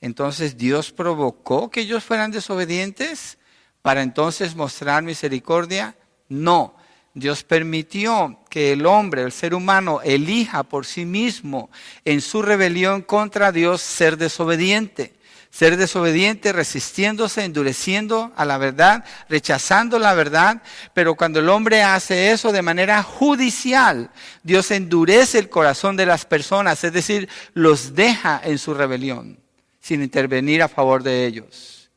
Entonces 0.02 0.58
Dios 0.58 0.92
provocó 0.92 1.70
que 1.70 1.82
ellos 1.82 2.04
fueran 2.04 2.32
desobedientes 2.32 3.38
para 3.82 4.02
entonces 4.02 4.56
mostrar 4.56 5.04
misericordia. 5.04 5.98
No, 6.30 6.76
Dios 7.14 7.44
permitió 7.44 8.40
que 8.50 8.72
el 8.72 8.86
hombre, 8.86 9.24
el 9.24 9.32
ser 9.32 9.54
humano, 9.54 10.00
elija 10.04 10.64
por 10.64 10.86
sí 10.86 11.06
mismo 11.06 11.70
en 12.06 12.22
su 12.22 12.42
rebelión 12.42 13.02
contra 13.02 13.52
Dios 13.52 13.82
ser 13.82 14.18
desobediente 14.18 15.19
ser 15.50 15.78
desobediente, 15.78 16.54
resistiéndose, 16.54 17.44
endureciendo 17.44 18.32
a 18.36 18.46
la 18.46 18.58
verdad, 18.58 19.04
rechazando 19.28 19.98
la 19.98 20.14
verdad. 20.14 20.62
Pero 20.94 21.16
cuando 21.16 21.40
el 21.40 21.50
hombre 21.50 21.82
hace 21.82 22.32
eso 22.32 22.52
de 22.52 22.62
manera 22.62 23.02
judicial, 23.04 24.12
Dios 24.44 24.72
endurece 24.72 25.40
el 25.40 25.50
corazón 25.50 25.98
de 25.98 26.06
las 26.06 26.26
personas, 26.26 26.84
es 26.84 26.94
decir, 26.94 27.28
los 27.54 27.96
deja 27.96 28.40
en 28.44 28.58
su 28.58 28.74
rebelión, 28.74 29.40
sin 29.80 30.04
intervenir 30.04 30.62
a 30.62 30.68
favor 30.68 31.04
de 31.04 31.26
ellos. 31.26 31.90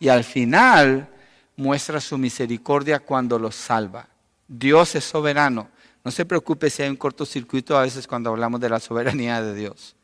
Y 0.00 0.08
al 0.08 0.24
final 0.24 1.08
muestra 1.56 2.00
su 2.00 2.18
misericordia 2.18 3.00
cuando 3.00 3.38
los 3.38 3.54
salva. 3.54 4.08
Dios 4.48 4.94
es 4.94 5.04
soberano. 5.04 5.70
No 6.02 6.10
se 6.10 6.26
preocupe 6.26 6.68
si 6.68 6.82
hay 6.82 6.90
un 6.90 6.96
cortocircuito 6.96 7.78
a 7.78 7.82
veces 7.82 8.06
cuando 8.06 8.30
hablamos 8.30 8.60
de 8.60 8.68
la 8.68 8.80
soberanía 8.80 9.40
de 9.42 9.54
Dios. 9.54 9.96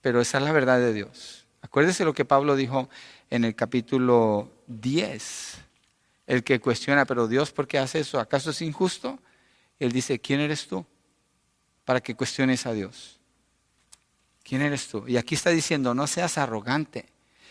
Pero 0.00 0.20
esa 0.20 0.38
es 0.38 0.44
la 0.44 0.52
verdad 0.52 0.78
de 0.78 0.92
Dios. 0.92 1.41
Acuérdese 1.62 2.04
lo 2.04 2.12
que 2.12 2.24
Pablo 2.24 2.56
dijo 2.56 2.90
en 3.30 3.44
el 3.44 3.54
capítulo 3.54 4.52
10. 4.66 5.58
El 6.26 6.44
que 6.44 6.60
cuestiona, 6.60 7.06
pero 7.06 7.28
Dios, 7.28 7.52
¿por 7.52 7.66
qué 7.66 7.78
hace 7.78 8.00
eso? 8.00 8.20
¿Acaso 8.20 8.50
es 8.50 8.60
injusto? 8.60 9.18
Él 9.78 9.92
dice, 9.92 10.18
¿quién 10.18 10.40
eres 10.40 10.66
tú? 10.66 10.84
Para 11.84 12.00
que 12.00 12.14
cuestiones 12.14 12.66
a 12.66 12.72
Dios. 12.72 13.18
¿Quién 14.42 14.62
eres 14.62 14.88
tú? 14.88 15.04
Y 15.06 15.16
aquí 15.16 15.34
está 15.34 15.50
diciendo, 15.50 15.94
no 15.94 16.06
seas 16.06 16.36
arrogante 16.36 17.06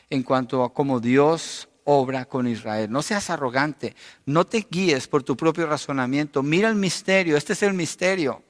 en 0.10 0.24
cuanto 0.24 0.64
a 0.64 0.74
cómo 0.74 1.00
Dios 1.00 1.70
obra 1.84 2.26
con 2.26 2.48
Israel. 2.48 2.92
No 2.92 3.02
seas 3.02 3.30
arrogante, 3.30 3.96
no 4.26 4.46
te 4.46 4.68
guíes 4.70 5.08
por 5.08 5.24
tu 5.24 5.36
propio 5.36 5.68
razonamiento. 5.68 6.44
Mira 6.44 6.70
el 6.70 6.76
misterio, 6.76 7.38
este 7.38 7.54
es 7.54 7.64
el 7.64 7.74
misterio. 7.74 8.44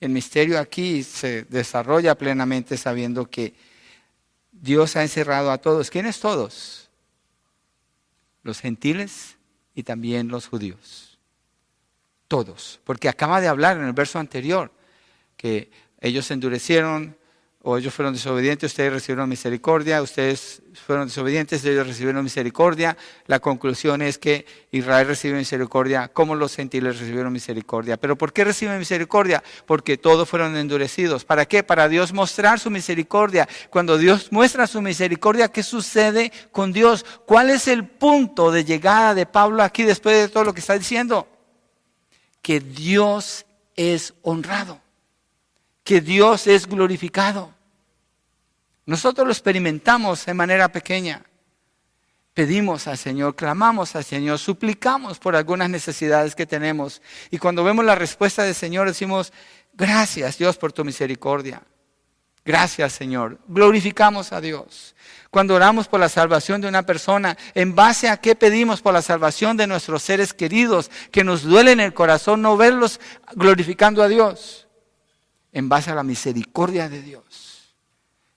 El 0.00 0.10
misterio 0.10 0.60
aquí 0.60 1.02
se 1.02 1.42
desarrolla 1.44 2.16
plenamente 2.16 2.76
sabiendo 2.76 3.28
que 3.28 3.54
Dios 4.60 4.96
ha 4.96 5.02
encerrado 5.02 5.50
a 5.50 5.58
todos. 5.58 5.90
¿Quiénes 5.90 6.20
todos? 6.20 6.88
Los 8.42 8.60
gentiles 8.60 9.36
y 9.74 9.82
también 9.82 10.28
los 10.28 10.46
judíos. 10.48 11.18
Todos. 12.28 12.80
Porque 12.84 13.08
acaba 13.08 13.40
de 13.40 13.48
hablar 13.48 13.76
en 13.76 13.84
el 13.84 13.92
verso 13.92 14.18
anterior 14.18 14.72
que 15.36 15.70
ellos 16.00 16.30
endurecieron 16.30 17.17
ellos 17.76 17.92
fueron 17.92 18.14
desobedientes, 18.14 18.70
ustedes 18.70 18.92
recibieron 18.92 19.28
misericordia, 19.28 20.00
ustedes 20.00 20.62
fueron 20.86 21.08
desobedientes, 21.08 21.64
ellos 21.64 21.86
recibieron 21.86 22.22
misericordia. 22.22 22.96
La 23.26 23.40
conclusión 23.40 24.00
es 24.00 24.16
que 24.16 24.46
Israel 24.70 25.06
recibe 25.06 25.36
misericordia 25.36 26.08
como 26.08 26.34
los 26.34 26.54
gentiles 26.54 26.98
recibieron 26.98 27.32
misericordia. 27.32 27.96
¿Pero 27.96 28.16
por 28.16 28.32
qué 28.32 28.44
reciben 28.44 28.78
misericordia? 28.78 29.42
Porque 29.66 29.98
todos 29.98 30.28
fueron 30.28 30.56
endurecidos. 30.56 31.24
¿Para 31.24 31.46
qué? 31.46 31.62
Para 31.62 31.88
Dios 31.88 32.12
mostrar 32.12 32.60
su 32.60 32.70
misericordia. 32.70 33.48
Cuando 33.70 33.98
Dios 33.98 34.30
muestra 34.30 34.66
su 34.66 34.80
misericordia, 34.80 35.48
¿qué 35.48 35.62
sucede 35.62 36.32
con 36.52 36.72
Dios? 36.72 37.04
¿Cuál 37.26 37.50
es 37.50 37.68
el 37.68 37.86
punto 37.86 38.50
de 38.50 38.64
llegada 38.64 39.14
de 39.14 39.26
Pablo 39.26 39.62
aquí 39.62 39.82
después 39.82 40.16
de 40.16 40.28
todo 40.28 40.44
lo 40.44 40.54
que 40.54 40.60
está 40.60 40.78
diciendo? 40.78 41.28
Que 42.40 42.60
Dios 42.60 43.44
es 43.74 44.14
honrado 44.22 44.80
que 45.88 46.02
Dios 46.02 46.46
es 46.46 46.66
glorificado. 46.66 47.54
Nosotros 48.88 49.26
lo 49.26 49.32
experimentamos 49.34 50.24
de 50.24 50.32
manera 50.32 50.72
pequeña. 50.72 51.22
Pedimos 52.32 52.88
al 52.88 52.96
Señor, 52.96 53.36
clamamos 53.36 53.94
al 53.94 54.02
Señor, 54.02 54.38
suplicamos 54.38 55.18
por 55.18 55.36
algunas 55.36 55.68
necesidades 55.68 56.34
que 56.34 56.46
tenemos. 56.46 57.02
Y 57.30 57.36
cuando 57.36 57.62
vemos 57.62 57.84
la 57.84 57.94
respuesta 57.94 58.44
del 58.44 58.54
Señor 58.54 58.88
decimos, 58.88 59.30
gracias 59.74 60.38
Dios 60.38 60.56
por 60.56 60.72
tu 60.72 60.86
misericordia. 60.86 61.60
Gracias 62.46 62.94
Señor. 62.94 63.38
Glorificamos 63.46 64.32
a 64.32 64.40
Dios. 64.40 64.94
Cuando 65.30 65.54
oramos 65.54 65.86
por 65.86 66.00
la 66.00 66.08
salvación 66.08 66.62
de 66.62 66.68
una 66.68 66.86
persona, 66.86 67.36
¿en 67.54 67.74
base 67.74 68.08
a 68.08 68.16
qué 68.16 68.34
pedimos 68.36 68.80
por 68.80 68.94
la 68.94 69.02
salvación 69.02 69.58
de 69.58 69.66
nuestros 69.66 70.02
seres 70.02 70.32
queridos 70.32 70.90
que 71.10 71.24
nos 71.24 71.42
duele 71.42 71.72
en 71.72 71.80
el 71.80 71.92
corazón 71.92 72.40
no 72.40 72.56
verlos 72.56 73.00
glorificando 73.34 74.02
a 74.02 74.08
Dios? 74.08 74.64
en 75.52 75.68
base 75.68 75.90
a 75.90 75.94
la 75.94 76.02
misericordia 76.02 76.88
de 76.88 77.02
Dios. 77.02 77.47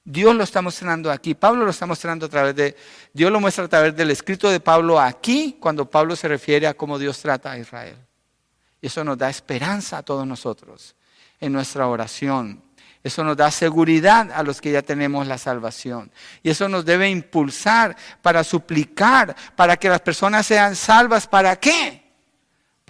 Dios 0.03 0.35
lo 0.35 0.43
está 0.43 0.61
mostrando 0.61 1.11
aquí, 1.11 1.35
Pablo 1.35 1.63
lo 1.63 1.71
está 1.71 1.85
mostrando 1.85 2.25
a 2.25 2.29
través 2.29 2.55
de, 2.55 2.75
Dios 3.13 3.31
lo 3.31 3.39
muestra 3.39 3.65
a 3.65 3.67
través 3.67 3.95
del 3.95 4.09
escrito 4.09 4.49
de 4.49 4.59
Pablo 4.59 4.99
aquí, 4.99 5.57
cuando 5.59 5.89
Pablo 5.89 6.15
se 6.15 6.27
refiere 6.27 6.65
a 6.65 6.73
cómo 6.73 6.97
Dios 6.97 7.19
trata 7.19 7.51
a 7.51 7.59
Israel. 7.59 7.97
Y 8.81 8.87
eso 8.87 9.03
nos 9.03 9.17
da 9.17 9.29
esperanza 9.29 9.99
a 9.99 10.03
todos 10.03 10.25
nosotros 10.25 10.95
en 11.39 11.53
nuestra 11.53 11.87
oración. 11.87 12.63
Eso 13.03 13.23
nos 13.23 13.37
da 13.37 13.49
seguridad 13.51 14.31
a 14.31 14.43
los 14.43 14.59
que 14.59 14.71
ya 14.71 14.81
tenemos 14.81 15.25
la 15.27 15.37
salvación. 15.37 16.11
Y 16.43 16.49
eso 16.49 16.67
nos 16.69 16.85
debe 16.85 17.09
impulsar 17.09 17.95
para 18.21 18.43
suplicar, 18.43 19.35
para 19.55 19.77
que 19.77 19.89
las 19.89 20.01
personas 20.01 20.45
sean 20.45 20.75
salvas. 20.75 21.27
¿Para 21.27 21.55
qué? 21.55 22.00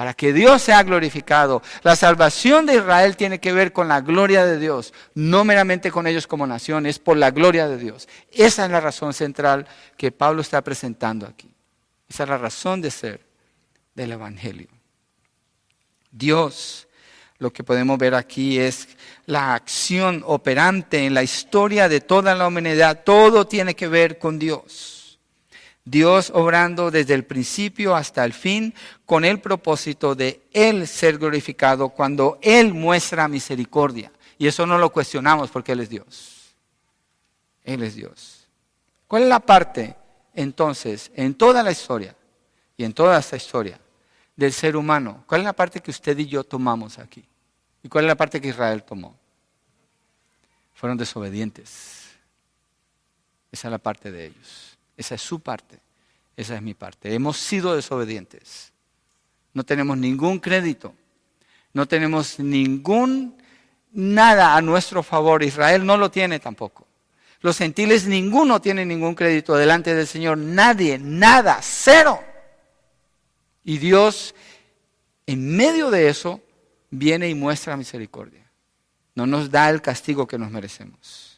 Para 0.02 0.16
que 0.16 0.34
Dios 0.34 0.64
sea 0.64 0.82
glorificado. 0.82 1.62
La 1.84 1.96
salvación 1.96 2.66
de 2.66 2.78
Israel 2.78 3.16
tiene 3.16 3.40
que 3.40 3.54
ver 3.54 3.72
con 3.72 3.88
la 3.88 4.02
gloria 4.02 4.48
de 4.48 4.58
Dios, 4.58 4.96
no 5.14 5.46
meramente 5.46 5.92
con 5.92 6.08
ellos 6.08 6.26
como 6.26 6.48
nación, 6.48 6.88
es 6.88 6.98
por 6.98 7.18
la 7.18 7.30
gloria 7.30 7.68
de 7.68 7.78
Dios. 7.78 8.10
Esa 8.32 8.66
es 8.66 8.72
la 8.72 8.80
razón 8.80 9.14
central 9.14 9.68
que 9.98 10.12
Pablo 10.12 10.42
está 10.42 10.64
presentando 10.64 11.28
aquí. 11.28 11.54
Esa 12.10 12.24
es 12.24 12.30
la 12.30 12.40
razón 12.40 12.82
de 12.82 12.90
ser 12.90 13.22
del 13.94 14.14
Evangelio. 14.14 14.70
Dios, 16.10 16.88
lo 17.38 17.54
que 17.54 17.64
podemos 17.64 18.00
ver 18.00 18.16
aquí 18.16 18.58
es 18.58 18.88
la 19.28 19.54
acción 19.54 20.24
operante 20.26 21.06
en 21.06 21.14
la 21.14 21.22
historia 21.22 21.88
de 21.88 22.02
toda 22.02 22.34
la 22.34 22.48
humanidad. 22.48 23.04
Todo 23.06 23.46
tiene 23.46 23.76
que 23.76 23.88
ver 23.88 24.18
con 24.18 24.40
Dios. 24.40 25.01
Dios 25.84 26.32
obrando 26.34 26.92
desde 26.92 27.16
el 27.16 27.26
principio 27.26 27.96
hasta 27.96 28.24
el 28.24 28.34
fin 28.34 28.74
con 29.06 29.26
el 29.26 29.40
propósito 29.40 30.14
de 30.14 30.44
Él 30.54 30.88
ser 30.88 31.18
glorificado 31.18 31.90
cuando 31.90 32.38
Él 32.42 32.74
muestra 32.74 33.28
misericordia. 33.28 34.12
Y 34.38 34.48
eso 34.48 34.66
no 34.66 34.78
lo 34.78 34.92
cuestionamos 34.92 35.50
porque 35.50 35.72
Él 35.72 35.80
es 35.80 35.90
Dios. 35.90 36.56
Él 37.64 37.84
es 37.84 37.96
Dios. 37.96 38.48
¿Cuál 39.08 39.24
es 39.24 39.30
la 39.30 39.40
parte 39.40 39.96
entonces 40.34 41.12
en 41.16 41.34
toda 41.34 41.64
la 41.64 41.72
historia 41.72 42.16
y 42.78 42.84
en 42.84 42.94
toda 42.94 43.20
esta 43.20 43.36
historia 43.36 43.80
del 44.36 44.54
ser 44.54 44.76
humano? 44.76 45.24
¿Cuál 45.28 45.42
es 45.42 45.46
la 45.46 45.54
parte 45.54 45.80
que 45.80 45.92
usted 45.92 46.18
y 46.18 46.28
yo 46.28 46.44
tomamos 46.44 47.00
aquí? 47.00 47.26
¿Y 47.84 47.90
cuál 47.90 48.06
es 48.06 48.10
la 48.10 48.16
parte 48.16 48.40
que 48.40 48.50
Israel 48.50 48.84
tomó? 48.84 49.16
Fueron 50.74 50.98
desobedientes. 50.98 52.10
Esa 53.52 53.68
es 53.68 53.72
la 53.72 53.78
parte 53.78 54.12
de 54.12 54.28
ellos. 54.28 54.71
Esa 55.02 55.16
es 55.16 55.22
su 55.24 55.40
parte, 55.40 55.80
esa 56.38 56.56
es 56.56 56.62
mi 56.62 56.76
parte. 56.76 57.12
Hemos 57.12 57.38
sido 57.38 57.76
desobedientes. 57.76 58.72
No 59.52 59.64
tenemos 59.64 59.98
ningún 59.98 60.38
crédito, 60.38 60.94
no 61.74 61.88
tenemos 61.88 62.38
ningún 62.38 63.36
nada 63.94 64.56
a 64.56 64.62
nuestro 64.62 65.02
favor. 65.02 65.42
Israel 65.42 65.84
no 65.84 65.98
lo 65.98 66.12
tiene 66.12 66.40
tampoco. 66.40 66.86
Los 67.40 67.58
gentiles 67.58 68.06
ninguno 68.06 68.62
tiene 68.62 68.86
ningún 68.86 69.16
crédito 69.16 69.56
delante 69.56 69.96
del 69.96 70.06
Señor. 70.06 70.38
Nadie, 70.38 71.00
nada, 71.00 71.58
cero. 71.64 72.24
Y 73.64 73.80
Dios, 73.80 74.36
en 75.26 75.58
medio 75.58 75.90
de 75.90 76.10
eso, 76.10 76.42
viene 76.92 77.28
y 77.28 77.34
muestra 77.34 77.76
misericordia. 77.76 78.52
No 79.16 79.26
nos 79.26 79.50
da 79.50 79.68
el 79.72 79.82
castigo 79.82 80.28
que 80.28 80.38
nos 80.38 80.52
merecemos. 80.52 81.31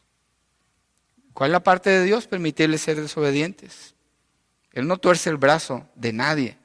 ¿Cuál 1.33 1.49
es 1.49 1.53
la 1.53 1.63
parte 1.63 1.89
de 1.89 2.03
Dios? 2.03 2.27
Permitirles 2.27 2.81
ser 2.81 3.01
desobedientes. 3.01 3.95
Él 4.71 4.87
no 4.87 4.97
tuerce 4.97 5.29
el 5.29 5.37
brazo 5.37 5.87
de 5.95 6.13
nadie, 6.13 6.57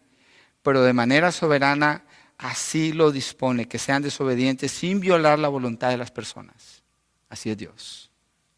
pero 0.63 0.83
de 0.83 0.93
manera 0.93 1.33
soberana 1.33 2.05
así 2.39 2.93
lo 2.93 3.11
dispone, 3.11 3.67
que 3.67 3.79
sean 3.79 4.03
desobedientes 4.03 4.73
sin 4.73 5.01
violar 5.01 5.39
la 5.39 5.49
voluntad 5.49 5.91
de 5.91 5.97
las 5.97 6.11
personas. 6.11 6.83
Así 7.29 7.51
es 7.51 7.57
Dios. 7.59 8.11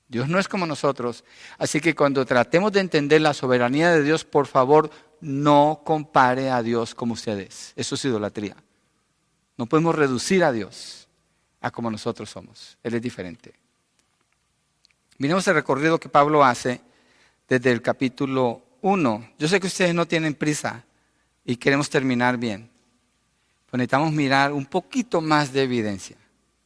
Dios 0.09 0.29
no 0.29 0.39
es 0.39 0.49
como 0.49 0.67
nosotros. 0.67 1.25
Así 1.57 1.81
que 1.81 1.95
cuando 1.95 2.27
tratemos 2.27 2.73
de 2.73 2.81
entender 2.81 3.21
la 3.21 3.33
soberanía 3.33 3.93
de 3.93 4.03
Dios, 4.03 4.25
por 4.25 4.47
favor, 4.47 4.91
no 5.21 5.83
compare 5.85 6.51
a 6.51 6.63
Dios 6.63 6.95
como 6.95 7.15
ustedes. 7.15 7.73
Eso 7.77 7.95
es 7.95 8.05
idolatría. 8.05 8.57
No 9.57 9.67
podemos 9.67 9.95
reducir 9.95 10.43
a 10.43 10.53
Dios 10.53 11.09
a 11.61 11.71
como 11.71 11.91
nosotros 11.91 12.31
somos. 12.31 12.79
Él 12.83 12.95
es 12.95 13.03
diferente. 13.03 13.60
Miremos 15.21 15.47
el 15.49 15.55
recorrido 15.55 16.01
que 16.01 16.09
Pablo 16.09 16.43
hace 16.43 16.81
desde 17.47 17.71
el 17.71 17.83
capítulo 17.83 18.63
1. 18.81 19.33
Yo 19.39 19.49
sé 19.49 19.61
que 19.61 19.67
ustedes 19.67 19.95
no 19.95 20.09
tienen 20.09 20.33
prisa 20.33 20.87
y 21.45 21.57
queremos 21.57 21.91
terminar 21.91 22.39
bien. 22.39 22.71
Pero 23.67 23.77
necesitamos 23.77 24.13
mirar 24.15 24.51
un 24.51 24.65
poquito 24.65 25.21
más 25.21 25.53
de 25.53 25.65
evidencia. 25.65 26.17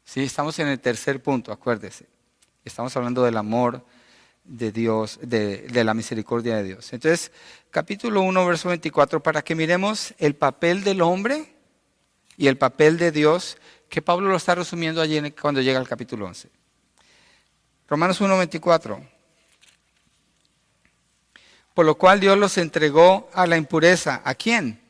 ¿Sí? 0.05 0.23
Estamos 0.23 0.57
en 0.61 0.69
el 0.69 0.79
tercer 0.79 1.21
punto, 1.21 1.51
acuérdese. 1.51 2.07
Estamos 2.65 2.97
hablando 2.97 3.25
del 3.25 3.37
amor 3.39 3.85
de 4.45 4.71
Dios, 4.71 5.19
de, 5.21 5.63
de, 5.63 5.83
la 5.83 5.93
misericordia 5.93 6.57
de 6.57 6.63
Dios. 6.63 6.93
Entonces, 6.93 7.33
capítulo 7.73 8.23
1, 8.23 8.47
verso 8.47 8.69
24, 8.69 9.21
para 9.21 9.43
que 9.43 9.57
miremos 9.57 10.15
el 10.19 10.37
papel 10.37 10.85
del 10.85 11.03
hombre 11.03 11.57
y 12.37 12.47
el 12.47 12.57
papel 12.57 12.99
de 12.99 13.11
Dios, 13.11 13.59
que 13.89 14.01
Pablo 14.01 14.29
lo 14.29 14.37
está 14.37 14.55
resumiendo 14.55 15.01
allí 15.01 15.33
cuando 15.33 15.61
llega 15.61 15.81
al 15.81 15.89
capítulo 15.89 16.27
11. 16.27 16.51
Romanos 17.89 18.21
1.24. 18.21 19.09
Por 21.75 21.87
lo 21.87 21.97
cual 21.97 22.21
Dios 22.21 22.39
los 22.39 22.59
entregó 22.59 23.31
a 23.33 23.47
la 23.47 23.57
impureza. 23.57 24.23
¿A 24.25 24.35
quién? 24.35 24.81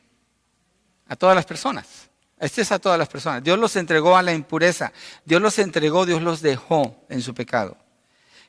A 1.07 1.15
todas 1.15 1.35
las 1.35 1.45
personas. 1.45 2.09
Este 2.39 2.61
es 2.61 2.71
a 2.71 2.79
todas 2.79 2.99
las 2.99 3.07
personas. 3.07 3.43
Dios 3.43 3.57
los 3.57 3.75
entregó 3.75 4.17
a 4.17 4.21
la 4.21 4.33
impureza. 4.33 4.91
Dios 5.23 5.41
los 5.41 5.57
entregó, 5.59 6.05
Dios 6.05 6.21
los 6.21 6.41
dejó 6.41 7.05
en 7.09 7.21
su 7.21 7.33
pecado. 7.33 7.77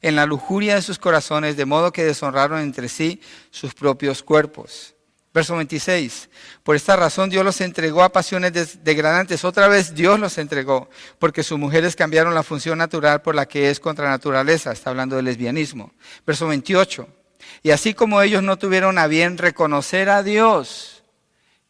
En 0.03 0.17
la 0.17 0.27
lujuria 0.27 0.75
de 0.75 0.83
sus 0.83 0.99
corazones, 0.99 1.57
de 1.57 1.65
modo 1.65 1.93
que 1.93 2.05
deshonraron 2.05 2.61
entre 2.61 2.89
sí 2.89 3.21
sus 3.51 3.75
propios 3.75 4.23
cuerpos 4.23 4.96
Verso 5.37 5.55
26. 5.55 6.31
Por 6.63 6.77
esta 6.77 6.97
razón 6.97 7.29
Dios 7.29 7.45
los 7.45 7.61
entregó 7.61 8.03
a 8.03 8.09
pasiones 8.09 8.83
degradantes. 8.83 9.45
Otra 9.45 9.69
vez 9.69 9.95
Dios 9.95 10.19
los 10.19 10.39
entregó, 10.39 10.89
porque 11.19 11.43
sus 11.43 11.59
mujeres 11.59 11.95
cambiaron 11.95 12.35
la 12.35 12.43
función 12.43 12.79
natural 12.79 13.21
por 13.21 13.35
la 13.35 13.45
que 13.45 13.69
es 13.69 13.79
contra 13.79 14.09
naturaleza. 14.09 14.73
Está 14.73 14.89
hablando 14.89 15.15
del 15.15 15.27
lesbianismo. 15.27 15.93
Verso 16.27 16.47
28. 16.47 17.07
Y 17.63 17.71
así 17.71 17.93
como 17.93 18.23
ellos 18.23 18.43
no 18.43 18.57
tuvieron 18.57 18.97
a 18.97 19.09
bien 19.09 19.37
reconocer 19.37 20.09
a 20.09 20.23
Dios. 20.23 21.05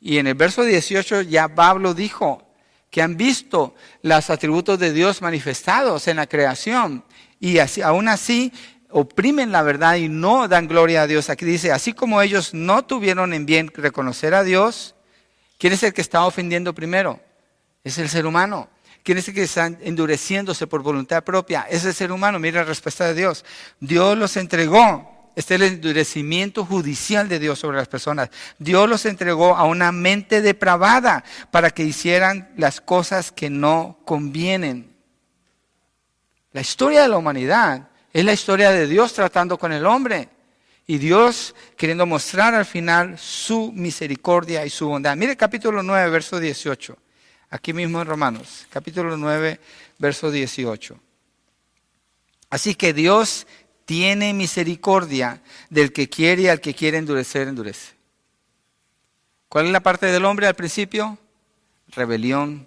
Y 0.00 0.18
en 0.18 0.28
el 0.28 0.34
verso 0.34 0.62
18 0.62 1.22
ya 1.22 1.48
Pablo 1.48 1.92
dijo 1.92 2.48
que 2.88 3.02
han 3.02 3.16
visto 3.16 3.74
los 4.02 4.30
atributos 4.30 4.78
de 4.78 4.92
Dios 4.92 5.22
manifestados 5.22 6.06
en 6.06 6.18
la 6.18 6.28
creación. 6.28 7.04
Y 7.40 7.58
así, 7.58 7.82
aún 7.82 8.06
así 8.06 8.52
oprimen 8.90 9.52
la 9.52 9.62
verdad 9.62 9.96
y 9.96 10.08
no 10.08 10.48
dan 10.48 10.68
gloria 10.68 11.02
a 11.02 11.06
Dios. 11.06 11.30
Aquí 11.30 11.44
dice, 11.44 11.72
así 11.72 11.92
como 11.92 12.22
ellos 12.22 12.54
no 12.54 12.84
tuvieron 12.84 13.32
en 13.32 13.46
bien 13.46 13.70
reconocer 13.74 14.34
a 14.34 14.44
Dios, 14.44 14.94
¿quién 15.58 15.72
es 15.72 15.82
el 15.82 15.92
que 15.92 16.00
está 16.00 16.24
ofendiendo 16.24 16.74
primero? 16.74 17.20
Es 17.84 17.98
el 17.98 18.08
ser 18.08 18.26
humano. 18.26 18.68
¿Quién 19.02 19.18
es 19.18 19.28
el 19.28 19.34
que 19.34 19.44
está 19.44 19.66
endureciéndose 19.66 20.66
por 20.66 20.82
voluntad 20.82 21.22
propia? 21.22 21.66
Es 21.70 21.84
el 21.84 21.94
ser 21.94 22.10
humano. 22.10 22.40
Mira 22.40 22.62
la 22.62 22.66
respuesta 22.66 23.06
de 23.06 23.14
Dios. 23.14 23.44
Dios 23.78 24.18
los 24.18 24.36
entregó. 24.36 25.30
Este 25.36 25.54
es 25.54 25.60
el 25.60 25.66
endurecimiento 25.68 26.64
judicial 26.64 27.28
de 27.28 27.38
Dios 27.38 27.58
sobre 27.58 27.76
las 27.76 27.86
personas. 27.86 28.30
Dios 28.58 28.88
los 28.88 29.06
entregó 29.06 29.54
a 29.54 29.64
una 29.64 29.92
mente 29.92 30.42
depravada 30.42 31.22
para 31.52 31.70
que 31.70 31.84
hicieran 31.84 32.50
las 32.56 32.80
cosas 32.80 33.30
que 33.30 33.50
no 33.50 34.00
convienen. 34.04 34.96
La 36.52 36.62
historia 36.62 37.02
de 37.02 37.08
la 37.08 37.18
humanidad 37.18 37.90
es 38.16 38.24
la 38.24 38.32
historia 38.32 38.70
de 38.70 38.86
Dios 38.86 39.12
tratando 39.12 39.58
con 39.58 39.72
el 39.72 39.84
hombre. 39.84 40.30
Y 40.86 40.96
Dios 40.96 41.54
queriendo 41.76 42.06
mostrar 42.06 42.54
al 42.54 42.64
final 42.64 43.18
su 43.18 43.70
misericordia 43.72 44.64
y 44.64 44.70
su 44.70 44.88
bondad. 44.88 45.14
Mire 45.14 45.36
capítulo 45.36 45.82
9, 45.82 46.08
verso 46.08 46.40
18. 46.40 46.96
Aquí 47.50 47.74
mismo 47.74 48.00
en 48.00 48.06
Romanos, 48.06 48.66
capítulo 48.70 49.18
9, 49.18 49.60
verso 49.98 50.30
18. 50.30 50.98
Así 52.48 52.74
que 52.74 52.94
Dios 52.94 53.46
tiene 53.84 54.32
misericordia 54.32 55.42
del 55.68 55.92
que 55.92 56.08
quiere 56.08 56.42
y 56.42 56.48
al 56.48 56.62
que 56.62 56.72
quiere 56.72 56.96
endurecer, 56.96 57.48
endurece. 57.48 57.96
¿Cuál 59.50 59.66
es 59.66 59.72
la 59.72 59.80
parte 59.80 60.06
del 60.06 60.24
hombre 60.24 60.46
al 60.46 60.54
principio? 60.54 61.18
Rebelión, 61.88 62.66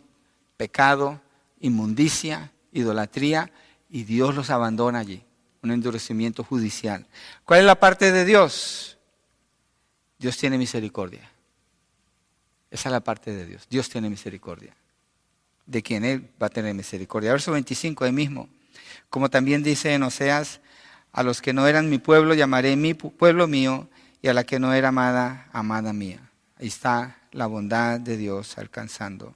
pecado, 0.57 1.19
inmundicia, 1.59 2.51
idolatría, 2.71 3.51
y 3.89 4.03
Dios 4.03 4.35
los 4.35 4.51
abandona 4.51 4.99
allí. 4.99 5.23
Un 5.61 5.71
endurecimiento 5.71 6.43
judicial. 6.43 7.05
¿Cuál 7.45 7.61
es 7.61 7.65
la 7.65 7.79
parte 7.79 8.11
de 8.11 8.25
Dios? 8.25 8.97
Dios 10.17 10.37
tiene 10.37 10.57
misericordia. 10.57 11.29
Esa 12.71 12.89
es 12.89 12.93
la 12.93 12.99
parte 12.99 13.33
de 13.33 13.45
Dios. 13.45 13.67
Dios 13.69 13.89
tiene 13.89 14.09
misericordia. 14.09 14.75
De 15.65 15.81
quien 15.81 16.03
Él 16.05 16.29
va 16.41 16.47
a 16.47 16.49
tener 16.49 16.73
misericordia. 16.73 17.31
Verso 17.31 17.51
25 17.51 18.05
ahí 18.05 18.11
mismo. 18.11 18.49
Como 19.09 19.29
también 19.29 19.63
dice 19.63 19.93
en 19.93 20.03
Oseas, 20.03 20.61
a 21.11 21.23
los 21.23 21.41
que 21.41 21.53
no 21.53 21.67
eran 21.67 21.89
mi 21.89 21.97
pueblo 21.97 22.33
llamaré 22.33 22.75
mi 22.75 22.93
pueblo 22.93 23.47
mío 23.47 23.89
y 24.21 24.27
a 24.27 24.33
la 24.33 24.43
que 24.43 24.59
no 24.59 24.73
era 24.73 24.89
amada, 24.89 25.47
amada 25.51 25.93
mía. 25.93 26.29
Ahí 26.57 26.67
está 26.67 27.17
la 27.31 27.47
bondad 27.47 27.99
de 27.99 28.17
Dios 28.17 28.57
alcanzando 28.57 29.35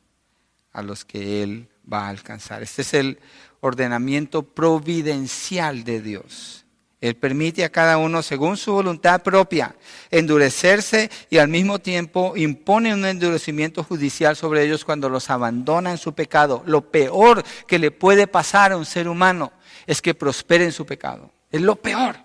a 0.71 0.83
los 0.83 1.05
que 1.05 1.43
Él 1.43 1.69
va 1.91 2.05
a 2.05 2.09
alcanzar. 2.09 2.63
Este 2.63 2.81
es 2.81 2.93
el 2.93 3.19
ordenamiento 3.61 4.43
providencial 4.43 5.83
de 5.83 6.01
Dios. 6.01 6.63
Él 7.03 7.15
permite 7.15 7.65
a 7.65 7.69
cada 7.69 7.97
uno, 7.97 8.21
según 8.21 8.55
su 8.55 8.71
voluntad 8.71 9.21
propia, 9.23 9.75
endurecerse 10.09 11.11
y 11.29 11.37
al 11.37 11.49
mismo 11.49 11.79
tiempo 11.79 12.31
impone 12.37 12.93
un 12.93 13.03
endurecimiento 13.03 13.83
judicial 13.83 14.37
sobre 14.37 14.63
ellos 14.63 14.85
cuando 14.85 15.09
los 15.09 15.29
abandona 15.29 15.91
en 15.91 15.97
su 15.97 16.13
pecado. 16.13 16.63
Lo 16.65 16.89
peor 16.89 17.43
que 17.67 17.77
le 17.77 17.91
puede 17.91 18.25
pasar 18.25 18.71
a 18.71 18.77
un 18.77 18.85
ser 18.85 19.09
humano 19.09 19.51
es 19.85 20.01
que 20.01 20.13
prospere 20.13 20.63
en 20.63 20.71
su 20.71 20.85
pecado. 20.85 21.29
Es 21.51 21.61
lo 21.61 21.75
peor. 21.75 22.15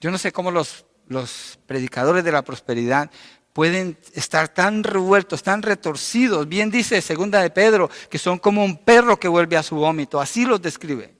Yo 0.00 0.10
no 0.10 0.16
sé 0.16 0.32
cómo 0.32 0.50
los, 0.50 0.86
los 1.08 1.58
predicadores 1.66 2.24
de 2.24 2.32
la 2.32 2.40
prosperidad 2.40 3.10
pueden 3.56 3.96
estar 4.12 4.48
tan 4.48 4.84
revueltos, 4.84 5.42
tan 5.42 5.62
retorcidos. 5.62 6.46
Bien 6.46 6.70
dice 6.70 7.00
segunda 7.00 7.40
de 7.40 7.48
Pedro, 7.48 7.88
que 8.10 8.18
son 8.18 8.38
como 8.38 8.62
un 8.62 8.76
perro 8.76 9.18
que 9.18 9.28
vuelve 9.28 9.56
a 9.56 9.62
su 9.62 9.76
vómito. 9.76 10.20
Así 10.20 10.44
los 10.44 10.60
describe. 10.60 11.14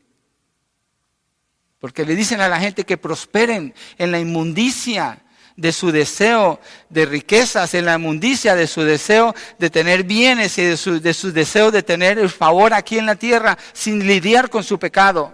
Porque 1.79 2.05
le 2.05 2.15
dicen 2.15 2.43
a 2.43 2.49
la 2.51 2.61
gente 2.61 2.85
que 2.85 2.99
prosperen 2.99 3.73
en 3.97 4.13
la 4.13 4.19
inmundicia 4.19 5.25
de 5.57 5.73
su 5.73 5.91
deseo 5.91 6.61
de 6.91 7.07
riquezas, 7.07 7.73
en 7.73 7.87
la 7.87 7.95
inmundicia 7.95 8.55
de 8.55 8.67
su 8.67 8.83
deseo 8.83 9.35
de 9.59 9.71
tener 9.71 10.05
bienes 10.05 10.59
y 10.59 10.63
de 10.65 10.77
su, 10.77 11.01
de 11.01 11.15
su 11.15 11.33
deseo 11.33 11.71
de 11.71 11.83
tener 11.83 12.19
el 12.19 12.29
favor 12.29 12.75
aquí 12.75 12.99
en 12.99 13.07
la 13.07 13.17
tierra 13.17 13.57
sin 13.73 14.07
lidiar 14.07 14.51
con 14.51 14.63
su 14.63 14.79
pecado. 14.79 15.33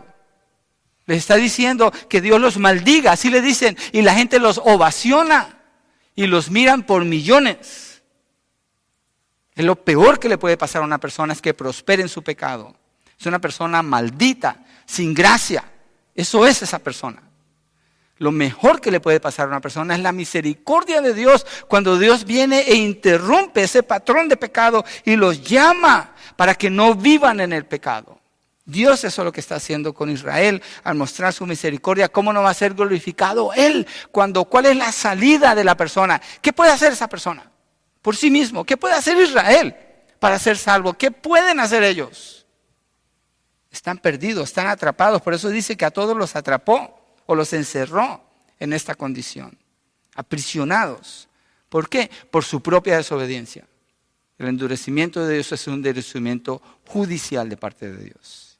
Les 1.07 1.18
está 1.18 1.34
diciendo 1.34 1.92
que 2.09 2.20
Dios 2.20 2.40
los 2.40 2.59
maldiga, 2.59 3.11
así 3.11 3.28
le 3.28 3.40
dicen, 3.40 3.76
y 3.90 4.03
la 4.03 4.14
gente 4.14 4.38
los 4.38 4.59
ovaciona 4.59 5.61
y 6.14 6.26
los 6.26 6.50
miran 6.50 6.84
por 6.84 7.04
millones. 7.04 8.02
Es 9.54 9.64
lo 9.64 9.76
peor 9.76 10.18
que 10.18 10.28
le 10.28 10.38
puede 10.38 10.56
pasar 10.56 10.82
a 10.82 10.84
una 10.86 10.98
persona 10.98 11.32
es 11.32 11.42
que 11.42 11.54
prospere 11.54 12.02
en 12.02 12.08
su 12.08 12.22
pecado. 12.22 12.74
Es 13.18 13.26
una 13.26 13.40
persona 13.40 13.82
maldita, 13.82 14.64
sin 14.86 15.14
gracia. 15.14 15.64
Eso 16.14 16.46
es 16.46 16.62
esa 16.62 16.78
persona. 16.78 17.22
Lo 18.18 18.30
mejor 18.30 18.80
que 18.80 18.90
le 18.90 19.00
puede 19.00 19.20
pasar 19.20 19.46
a 19.46 19.48
una 19.48 19.60
persona 19.60 19.94
es 19.94 20.00
la 20.00 20.12
misericordia 20.12 21.00
de 21.00 21.12
Dios 21.12 21.44
cuando 21.66 21.98
Dios 21.98 22.24
viene 22.24 22.60
e 22.60 22.76
interrumpe 22.76 23.64
ese 23.64 23.82
patrón 23.82 24.28
de 24.28 24.36
pecado 24.36 24.84
y 25.04 25.16
los 25.16 25.42
llama 25.42 26.14
para 26.36 26.54
que 26.54 26.70
no 26.70 26.94
vivan 26.94 27.40
en 27.40 27.52
el 27.52 27.66
pecado. 27.66 28.21
Dios 28.64 29.02
es 29.02 29.18
lo 29.18 29.32
que 29.32 29.40
está 29.40 29.56
haciendo 29.56 29.92
con 29.92 30.08
Israel 30.08 30.62
al 30.84 30.94
mostrar 30.94 31.32
su 31.32 31.46
misericordia. 31.46 32.08
¿Cómo 32.08 32.32
no 32.32 32.42
va 32.42 32.50
a 32.50 32.54
ser 32.54 32.74
glorificado 32.74 33.52
Él? 33.52 33.86
Cuando, 34.12 34.44
¿Cuál 34.44 34.66
es 34.66 34.76
la 34.76 34.92
salida 34.92 35.54
de 35.54 35.64
la 35.64 35.76
persona? 35.76 36.20
¿Qué 36.40 36.52
puede 36.52 36.70
hacer 36.70 36.92
esa 36.92 37.08
persona? 37.08 37.50
Por 38.00 38.16
sí 38.16 38.30
mismo. 38.30 38.64
¿Qué 38.64 38.76
puede 38.76 38.94
hacer 38.94 39.16
Israel 39.16 39.74
para 40.20 40.38
ser 40.38 40.56
salvo? 40.56 40.94
¿Qué 40.94 41.10
pueden 41.10 41.58
hacer 41.58 41.82
ellos? 41.82 42.46
Están 43.70 43.98
perdidos, 43.98 44.50
están 44.50 44.68
atrapados. 44.68 45.22
Por 45.22 45.34
eso 45.34 45.48
dice 45.48 45.76
que 45.76 45.84
a 45.84 45.90
todos 45.90 46.16
los 46.16 46.36
atrapó 46.36 47.00
o 47.26 47.34
los 47.34 47.52
encerró 47.52 48.22
en 48.60 48.72
esta 48.72 48.94
condición. 48.94 49.58
Aprisionados. 50.14 51.28
¿Por 51.68 51.88
qué? 51.88 52.10
Por 52.30 52.44
su 52.44 52.60
propia 52.60 52.96
desobediencia. 52.96 53.66
El 54.38 54.48
endurecimiento 54.48 55.24
de 55.24 55.34
Dios 55.34 55.52
es 55.52 55.66
un 55.66 55.74
endurecimiento 55.74 56.60
judicial 56.86 57.48
de 57.48 57.56
parte 57.56 57.90
de 57.90 58.04
Dios. 58.04 58.51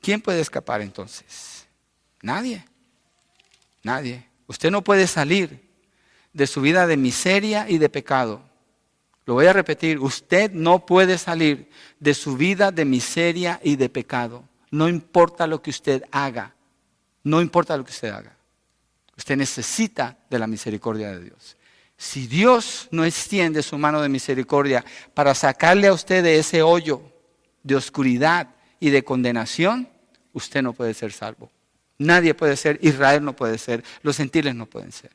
¿Quién 0.00 0.20
puede 0.20 0.40
escapar 0.40 0.80
entonces? 0.80 1.66
Nadie. 2.22 2.64
Nadie. 3.82 4.26
Usted 4.46 4.70
no 4.70 4.82
puede 4.82 5.06
salir 5.06 5.68
de 6.32 6.46
su 6.46 6.60
vida 6.60 6.86
de 6.86 6.96
miseria 6.96 7.68
y 7.68 7.78
de 7.78 7.88
pecado 7.88 8.48
lo 9.28 9.34
voy 9.34 9.44
a 9.44 9.52
repetir, 9.52 9.98
usted 9.98 10.52
no 10.52 10.86
puede 10.86 11.18
salir 11.18 11.68
de 12.00 12.14
su 12.14 12.38
vida 12.38 12.70
de 12.70 12.86
miseria 12.86 13.60
y 13.62 13.76
de 13.76 13.90
pecado. 13.90 14.42
No 14.70 14.88
importa 14.88 15.46
lo 15.46 15.60
que 15.60 15.68
usted 15.68 16.02
haga, 16.10 16.54
no 17.24 17.42
importa 17.42 17.76
lo 17.76 17.84
que 17.84 17.90
usted 17.90 18.08
haga. 18.08 18.34
Usted 19.18 19.36
necesita 19.36 20.16
de 20.30 20.38
la 20.38 20.46
misericordia 20.46 21.10
de 21.10 21.24
Dios. 21.24 21.58
Si 21.98 22.26
Dios 22.26 22.88
no 22.90 23.04
extiende 23.04 23.62
su 23.62 23.76
mano 23.76 24.00
de 24.00 24.08
misericordia 24.08 24.82
para 25.12 25.34
sacarle 25.34 25.88
a 25.88 25.92
usted 25.92 26.24
de 26.24 26.38
ese 26.38 26.62
hoyo 26.62 27.02
de 27.62 27.76
oscuridad 27.76 28.48
y 28.80 28.90
de 28.90 29.04
condenación, 29.04 29.88
usted 30.32 30.62
no 30.62 30.72
puede 30.72 30.94
ser 30.94 31.12
salvo. 31.12 31.50
Nadie 31.98 32.34
puede 32.34 32.56
ser, 32.56 32.78
Israel 32.82 33.24
no 33.24 33.34
puede 33.34 33.58
ser, 33.58 33.82
los 34.02 34.16
gentiles 34.16 34.54
no 34.54 34.66
pueden 34.66 34.92
ser. 34.92 35.10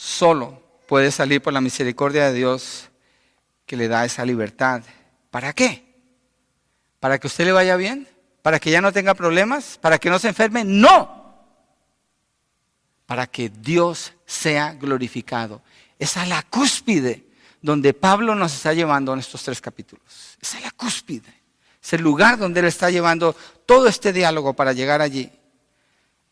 solo 0.00 0.62
puede 0.88 1.10
salir 1.10 1.42
por 1.42 1.52
la 1.52 1.60
misericordia 1.60 2.26
de 2.26 2.32
Dios 2.32 2.88
que 3.66 3.76
le 3.76 3.86
da 3.86 4.06
esa 4.06 4.24
libertad. 4.24 4.82
¿Para 5.30 5.52
qué? 5.52 5.84
¿Para 6.98 7.18
que 7.18 7.26
usted 7.26 7.44
le 7.44 7.52
vaya 7.52 7.76
bien? 7.76 8.08
¿Para 8.40 8.58
que 8.58 8.70
ya 8.70 8.80
no 8.80 8.92
tenga 8.92 9.12
problemas? 9.12 9.78
¿Para 9.78 9.98
que 9.98 10.08
no 10.08 10.18
se 10.18 10.28
enferme? 10.28 10.64
No. 10.64 11.36
Para 13.04 13.26
que 13.26 13.50
Dios 13.50 14.14
sea 14.24 14.72
glorificado. 14.72 15.60
Esa 15.98 16.22
es 16.22 16.30
la 16.30 16.42
cúspide 16.44 17.26
donde 17.62 17.94
Pablo 17.94 18.34
nos 18.34 18.54
está 18.54 18.72
llevando 18.72 19.12
en 19.12 19.20
estos 19.20 19.42
tres 19.42 19.60
capítulos. 19.60 20.36
Esa 20.40 20.58
es 20.58 20.64
la 20.64 20.70
cúspide. 20.70 21.40
Es 21.82 21.92
el 21.92 22.02
lugar 22.02 22.38
donde 22.38 22.60
Él 22.60 22.66
está 22.66 22.90
llevando 22.90 23.34
todo 23.66 23.86
este 23.86 24.12
diálogo 24.12 24.54
para 24.54 24.72
llegar 24.72 25.00
allí. 25.00 25.30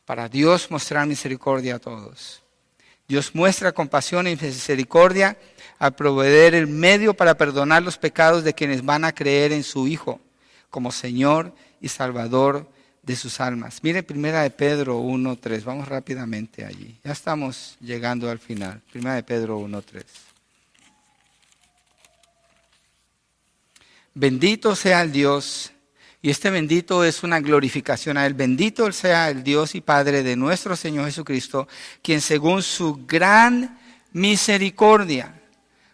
Para 0.04 0.28
Dios 0.28 0.70
mostrar 0.70 1.06
misericordia 1.06 1.76
a 1.76 1.78
todos. 1.78 2.42
Dios 3.06 3.34
muestra 3.34 3.72
compasión 3.72 4.26
y 4.26 4.36
misericordia 4.36 5.38
al 5.78 5.94
proveer 5.94 6.54
el 6.54 6.66
medio 6.66 7.14
para 7.14 7.36
perdonar 7.36 7.82
los 7.82 7.96
pecados 7.96 8.44
de 8.44 8.54
quienes 8.54 8.84
van 8.84 9.04
a 9.04 9.14
creer 9.14 9.52
en 9.52 9.64
su 9.64 9.88
Hijo 9.88 10.20
como 10.68 10.92
Señor 10.92 11.54
y 11.80 11.88
Salvador 11.88 12.68
de 13.02 13.16
sus 13.16 13.40
almas. 13.40 13.82
Mire 13.82 14.02
primera 14.02 14.42
de 14.42 14.50
Pedro 14.50 15.00
1.3, 15.00 15.64
vamos 15.64 15.88
rápidamente 15.88 16.66
allí. 16.66 16.98
Ya 17.02 17.12
estamos 17.12 17.76
llegando 17.80 18.30
al 18.30 18.38
final. 18.38 18.82
Primera 18.92 19.14
de 19.14 19.22
Pedro 19.22 19.58
1.3. 19.58 20.04
Bendito 24.20 24.74
sea 24.74 25.02
el 25.02 25.12
Dios 25.12 25.70
y 26.20 26.30
este 26.30 26.50
bendito 26.50 27.04
es 27.04 27.22
una 27.22 27.38
glorificación 27.38 28.16
a 28.16 28.26
Él. 28.26 28.34
Bendito 28.34 28.90
sea 28.90 29.30
el 29.30 29.44
Dios 29.44 29.76
y 29.76 29.80
Padre 29.80 30.24
de 30.24 30.34
nuestro 30.34 30.74
Señor 30.74 31.04
Jesucristo, 31.04 31.68
quien 32.02 32.20
según 32.20 32.64
su 32.64 33.06
gran 33.06 33.78
misericordia 34.12 35.40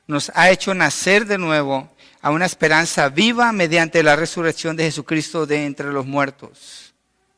nos 0.06 0.32
ha 0.34 0.48
hecho 0.48 0.72
nacer 0.72 1.26
de 1.26 1.36
nuevo 1.36 1.94
a 2.22 2.30
una 2.30 2.46
esperanza 2.46 3.10
viva 3.10 3.52
mediante 3.52 4.02
la 4.02 4.16
resurrección 4.16 4.74
de 4.74 4.84
Jesucristo 4.84 5.44
de 5.44 5.66
entre 5.66 5.92
los 5.92 6.06
muertos. 6.06 6.94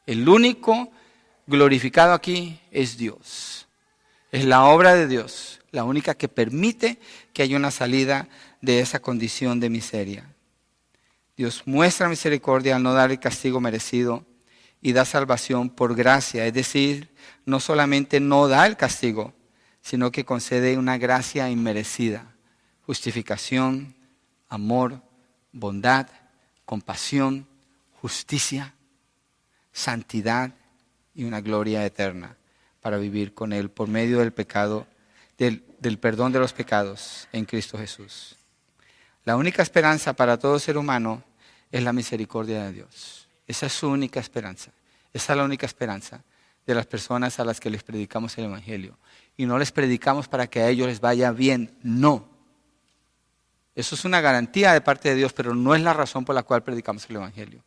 El 0.07 0.28
único 0.28 0.93
glorificado 1.49 2.12
aquí 2.12 2.61
es 2.70 2.97
Dios. 2.97 3.66
Es 4.30 4.45
la 4.45 4.62
obra 4.66 4.95
de 4.95 5.09
Dios, 5.09 5.62
la 5.72 5.82
única 5.82 6.14
que 6.14 6.28
permite 6.28 7.01
que 7.32 7.43
haya 7.43 7.57
una 7.57 7.72
salida 7.72 8.28
de 8.61 8.78
esa 8.78 9.01
condición 9.01 9.59
de 9.59 9.68
miseria. 9.68 10.36
Dios 11.37 11.62
muestra 11.66 12.09
misericordia 12.09 12.76
al 12.76 12.82
no 12.82 12.95
dar 12.95 13.11
el 13.11 13.20
castigo 13.20 13.61
merecido 13.61 14.24
y 14.80 14.93
da 14.93 15.05
salvación 15.05 15.68
por 15.68 15.95
gracia. 15.95 16.47
Es 16.47 16.55
decir, 16.55 17.11
no 17.45 17.61
solamente 17.61 18.20
no 18.20 18.49
da 18.49 18.66
el 18.66 18.76
castigo, 18.76 19.34
sino 19.82 20.11
que 20.11 20.24
concede 20.24 20.78
una 20.78 20.97
gracia 20.97 21.51
inmerecida. 21.51 22.34
Justificación, 22.82 23.95
amor, 24.49 25.03
bondad, 25.53 26.09
compasión, 26.64 27.47
justicia, 28.01 28.74
santidad 29.72 30.55
y 31.14 31.24
una 31.24 31.41
gloria 31.41 31.84
eterna 31.84 32.37
para 32.80 32.97
vivir 32.97 33.34
con 33.34 33.53
Él 33.53 33.70
por 33.70 33.89
medio 33.89 34.20
del 34.20 34.32
pecado, 34.32 34.87
del, 35.37 35.64
del 35.80 35.99
perdón 35.99 36.32
de 36.32 36.39
los 36.39 36.53
pecados 36.53 37.28
en 37.32 37.45
Cristo 37.45 37.76
Jesús. 37.76 38.37
La 39.27 39.35
única 39.37 39.61
esperanza 39.61 40.12
para 40.12 40.39
todo 40.39 40.57
ser 40.61 40.79
humano 40.79 41.20
es 41.72 41.83
la 41.83 41.93
misericordia 41.93 42.62
de 42.62 42.72
Dios. 42.72 43.27
Esa 43.49 43.66
es 43.66 43.72
su 43.72 43.89
única 43.89 44.20
esperanza. 44.20 44.70
Esa 45.12 45.33
es 45.33 45.37
la 45.37 45.45
única 45.45 45.66
esperanza 45.66 46.22
de 46.64 46.74
las 46.77 46.87
personas 46.87 47.41
a 47.41 47.45
las 47.45 47.59
que 47.59 47.68
les 47.68 47.83
predicamos 47.83 48.39
el 48.39 48.45
Evangelio. 48.45 48.97
Y 49.37 49.45
no 49.45 49.59
les 49.59 49.72
predicamos 49.72 50.29
para 50.29 50.47
que 50.47 50.61
a 50.61 50.68
ellos 50.68 50.87
les 50.87 51.01
vaya 51.01 51.33
bien, 51.33 51.77
no. 51.83 52.29
Eso 53.74 53.97
es 53.97 54.05
una 54.05 54.20
garantía 54.20 54.72
de 54.72 54.81
parte 54.81 55.09
de 55.09 55.16
Dios, 55.16 55.33
pero 55.33 55.57
no 55.57 55.74
es 55.74 55.83
la 55.83 55.93
razón 55.93 56.24
por 56.24 56.37
la 56.37 56.45
cual 56.45 56.62
predicamos 56.62 57.11
el 57.11 57.16
Evangelio. 57.16 57.64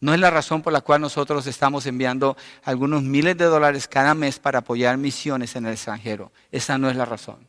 No 0.00 0.14
es 0.14 0.20
la 0.20 0.30
razón 0.30 0.62
por 0.62 0.72
la 0.72 0.80
cual 0.80 1.02
nosotros 1.02 1.46
estamos 1.46 1.84
enviando 1.84 2.34
algunos 2.64 3.02
miles 3.02 3.36
de 3.36 3.44
dólares 3.44 3.88
cada 3.88 4.14
mes 4.14 4.38
para 4.38 4.60
apoyar 4.60 4.96
misiones 4.96 5.54
en 5.54 5.66
el 5.66 5.74
extranjero. 5.74 6.32
Esa 6.50 6.78
no 6.78 6.88
es 6.88 6.96
la 6.96 7.04
razón. 7.04 7.46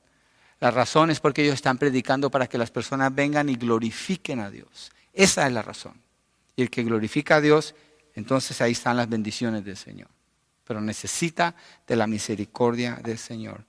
La 0.59 0.71
razón 0.71 1.09
es 1.09 1.19
porque 1.19 1.43
ellos 1.43 1.55
están 1.55 1.77
predicando 1.77 2.29
para 2.29 2.47
que 2.47 2.57
las 2.57 2.71
personas 2.71 3.13
vengan 3.13 3.49
y 3.49 3.55
glorifiquen 3.55 4.39
a 4.39 4.49
Dios. 4.49 4.91
Esa 5.13 5.47
es 5.47 5.53
la 5.53 5.61
razón. 5.61 5.93
Y 6.55 6.61
el 6.61 6.69
que 6.69 6.83
glorifica 6.83 7.37
a 7.37 7.41
Dios, 7.41 7.75
entonces 8.13 8.59
ahí 8.61 8.73
están 8.73 8.97
las 8.97 9.07
bendiciones 9.09 9.63
del 9.63 9.77
Señor 9.77 10.09
pero 10.69 10.81
necesita 10.81 11.55
de 11.87 11.95
la 11.95 12.05
misericordia 12.05 12.99
del 13.03 13.17
Señor. 13.17 13.65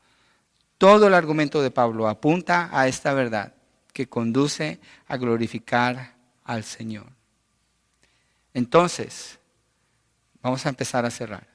Todo 0.77 1.07
el 1.07 1.15
argumento 1.15 1.63
de 1.63 1.71
Pablo 1.71 2.07
apunta 2.07 2.69
a 2.71 2.89
esta 2.89 3.15
verdad 3.15 3.55
que 3.95 4.07
conduce 4.07 4.81
a 5.07 5.17
glorificar 5.17 6.15
al 6.45 6.63
Señor. 6.63 7.07
Entonces, 8.53 9.39
vamos 10.43 10.67
a 10.67 10.69
empezar 10.69 11.07
a 11.07 11.11
cerrar. 11.11 11.47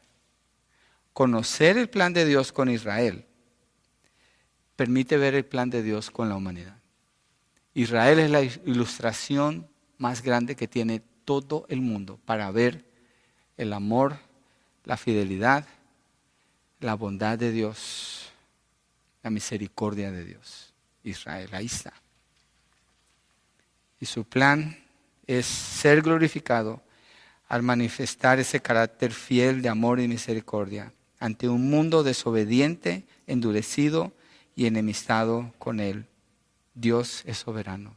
Conocer 1.14 1.78
el 1.78 1.92
plan 1.92 2.12
de 2.12 2.26
Dios 2.26 2.52
con 2.52 2.68
Israel 2.68 3.24
permite 4.76 5.18
ver 5.18 5.36
el 5.36 5.46
plan 5.46 5.70
de 5.70 5.84
Dios 5.84 6.12
con 6.12 6.30
la 6.30 6.36
humanidad. 6.36 6.78
Israel 7.74 8.20
es 8.20 8.30
la 8.30 8.42
ilustración 8.42 9.68
más 9.98 10.22
grande 10.22 10.56
que 10.56 10.68
tiene 10.68 11.02
todo 11.26 11.66
el 11.70 11.82
mundo 11.82 12.20
para 12.26 12.52
ver 12.52 12.86
el 13.58 13.74
amor 13.74 14.18
la 14.86 14.98
fidelidad, 14.98 15.66
la 16.80 16.94
bondad 16.94 17.38
de 17.38 17.52
Dios, 17.52 18.30
la 19.24 19.30
misericordia 19.30 20.12
de 20.12 20.24
Dios. 20.24 20.74
Israel, 21.04 21.50
ahí 21.52 21.66
está. 21.66 21.94
Y 24.00 24.06
su 24.06 24.24
plan 24.24 24.78
es 25.28 25.46
ser 25.46 26.02
glorificado 26.02 26.82
al 27.48 27.64
manifestar 27.64 28.40
ese 28.40 28.60
carácter 28.62 29.12
fiel 29.12 29.62
de 29.62 29.70
amor 29.70 30.00
y 30.00 30.08
misericordia 30.08 30.94
ante 31.20 31.50
un 31.50 31.70
mundo 31.70 32.04
desobediente, 32.04 33.06
endurecido 33.26 34.14
y 34.56 34.66
enemistado 34.68 35.54
con 35.60 35.80
él. 35.80 36.06
Dios 36.74 37.24
es 37.26 37.38
soberano. 37.40 37.96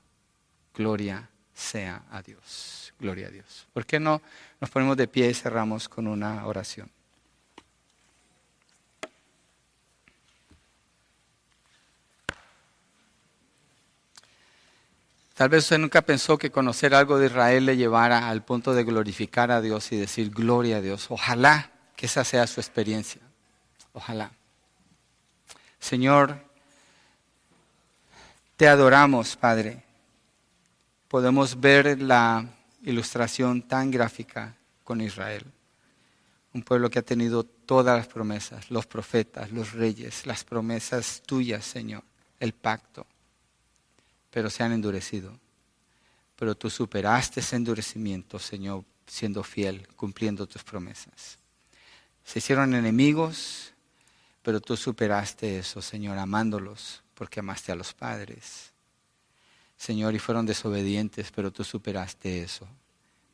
Gloria 0.74 1.28
sea 1.54 2.02
a 2.10 2.22
Dios. 2.22 2.92
Gloria 2.98 3.28
a 3.28 3.30
Dios. 3.30 3.66
¿Por 3.72 3.86
qué 3.86 4.00
no 4.00 4.20
nos 4.60 4.70
ponemos 4.70 4.96
de 4.96 5.08
pie 5.08 5.30
y 5.30 5.34
cerramos 5.34 5.88
con 5.88 6.06
una 6.06 6.46
oración? 6.46 6.90
Tal 15.38 15.48
vez 15.48 15.62
usted 15.62 15.78
nunca 15.78 16.02
pensó 16.02 16.36
que 16.36 16.50
conocer 16.50 16.96
algo 16.96 17.16
de 17.16 17.26
Israel 17.26 17.66
le 17.66 17.76
llevara 17.76 18.28
al 18.28 18.44
punto 18.44 18.74
de 18.74 18.82
glorificar 18.82 19.52
a 19.52 19.60
Dios 19.60 19.92
y 19.92 19.96
decir 19.96 20.30
gloria 20.30 20.78
a 20.78 20.80
Dios. 20.80 21.06
Ojalá 21.10 21.70
que 21.94 22.06
esa 22.06 22.24
sea 22.24 22.44
su 22.48 22.58
experiencia. 22.58 23.22
Ojalá. 23.92 24.32
Señor, 25.78 26.47
te 28.58 28.68
adoramos, 28.68 29.34
Padre 29.36 29.88
podemos 31.08 31.58
ver 31.58 32.00
la 32.00 32.46
ilustración 32.82 33.62
tan 33.62 33.90
gráfica 33.90 34.54
con 34.84 35.00
Israel. 35.00 35.44
Un 36.52 36.62
pueblo 36.62 36.90
que 36.90 36.98
ha 36.98 37.02
tenido 37.02 37.44
todas 37.44 37.96
las 37.96 38.06
promesas, 38.06 38.70
los 38.70 38.86
profetas, 38.86 39.50
los 39.50 39.72
reyes, 39.72 40.26
las 40.26 40.44
promesas 40.44 41.22
tuyas, 41.26 41.64
Señor, 41.64 42.02
el 42.38 42.52
pacto, 42.52 43.06
pero 44.30 44.50
se 44.50 44.62
han 44.62 44.72
endurecido. 44.72 45.38
Pero 46.36 46.54
tú 46.54 46.70
superaste 46.70 47.40
ese 47.40 47.56
endurecimiento, 47.56 48.38
Señor, 48.38 48.84
siendo 49.06 49.42
fiel, 49.42 49.88
cumpliendo 49.96 50.46
tus 50.46 50.62
promesas. 50.62 51.38
Se 52.24 52.38
hicieron 52.38 52.74
enemigos, 52.74 53.72
pero 54.42 54.60
tú 54.60 54.76
superaste 54.76 55.58
eso, 55.58 55.82
Señor, 55.82 56.18
amándolos, 56.18 57.02
porque 57.18 57.40
amaste 57.40 57.72
a 57.72 57.74
los 57.74 57.92
padres. 57.92 58.70
Señor, 59.76 60.14
y 60.14 60.20
fueron 60.20 60.46
desobedientes, 60.46 61.32
pero 61.32 61.50
tú 61.50 61.64
superaste 61.64 62.42
eso, 62.44 62.68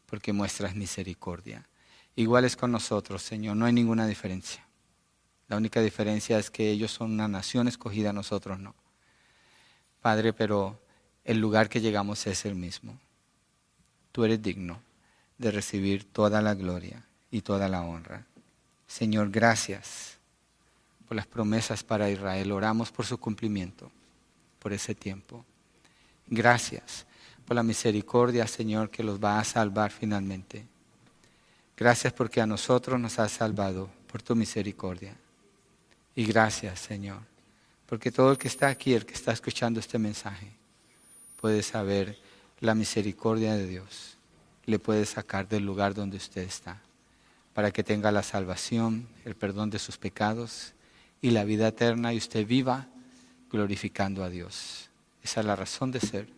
porque 0.06 0.32
muestras 0.32 0.74
misericordia. 0.74 1.68
Igual 2.16 2.46
es 2.46 2.56
con 2.56 2.72
nosotros, 2.72 3.22
Señor, 3.22 3.56
no 3.56 3.66
hay 3.66 3.74
ninguna 3.74 4.06
diferencia. 4.06 4.64
La 5.48 5.58
única 5.58 5.82
diferencia 5.82 6.38
es 6.38 6.50
que 6.50 6.70
ellos 6.70 6.92
son 6.92 7.12
una 7.12 7.28
nación 7.28 7.68
escogida, 7.68 8.14
nosotros 8.14 8.58
no. 8.58 8.74
Padre, 10.00 10.32
pero 10.32 10.80
el 11.22 11.38
lugar 11.38 11.68
que 11.68 11.82
llegamos 11.82 12.26
es 12.26 12.46
el 12.46 12.54
mismo. 12.54 12.98
Tú 14.12 14.24
eres 14.24 14.40
digno 14.40 14.80
de 15.36 15.50
recibir 15.50 16.10
toda 16.10 16.40
la 16.40 16.54
gloria 16.54 17.04
y 17.30 17.42
toda 17.42 17.68
la 17.68 17.82
honra. 17.82 18.24
Señor, 18.86 19.30
gracias 19.30 20.13
por 21.06 21.16
las 21.16 21.26
promesas 21.26 21.82
para 21.82 22.10
Israel. 22.10 22.52
Oramos 22.52 22.90
por 22.90 23.06
su 23.06 23.18
cumplimiento, 23.18 23.90
por 24.58 24.72
ese 24.72 24.94
tiempo. 24.94 25.44
Gracias 26.26 27.06
por 27.44 27.56
la 27.56 27.62
misericordia, 27.62 28.46
Señor, 28.46 28.90
que 28.90 29.04
los 29.04 29.22
va 29.22 29.38
a 29.38 29.44
salvar 29.44 29.90
finalmente. 29.90 30.66
Gracias 31.76 32.12
porque 32.12 32.40
a 32.40 32.46
nosotros 32.46 32.98
nos 32.98 33.18
has 33.18 33.32
salvado 33.32 33.90
por 34.10 34.22
tu 34.22 34.34
misericordia. 34.34 35.14
Y 36.16 36.24
gracias, 36.24 36.80
Señor, 36.80 37.18
porque 37.86 38.12
todo 38.12 38.30
el 38.30 38.38
que 38.38 38.48
está 38.48 38.68
aquí, 38.68 38.94
el 38.94 39.04
que 39.04 39.14
está 39.14 39.32
escuchando 39.32 39.80
este 39.80 39.98
mensaje, 39.98 40.48
puede 41.40 41.62
saber 41.62 42.16
la 42.60 42.74
misericordia 42.74 43.54
de 43.54 43.66
Dios. 43.66 44.16
Le 44.64 44.78
puede 44.78 45.04
sacar 45.04 45.48
del 45.48 45.66
lugar 45.66 45.92
donde 45.92 46.16
usted 46.16 46.42
está, 46.42 46.80
para 47.52 47.70
que 47.72 47.82
tenga 47.82 48.12
la 48.12 48.22
salvación, 48.22 49.08
el 49.24 49.34
perdón 49.34 49.68
de 49.68 49.78
sus 49.78 49.98
pecados 49.98 50.72
y 51.24 51.30
la 51.30 51.44
vida 51.44 51.68
eterna 51.68 52.12
y 52.12 52.18
usted 52.18 52.46
viva 52.46 52.86
glorificando 53.50 54.22
a 54.24 54.28
Dios. 54.28 54.90
Esa 55.22 55.40
es 55.40 55.46
la 55.46 55.56
razón 55.56 55.90
de 55.90 55.98
ser, 55.98 56.28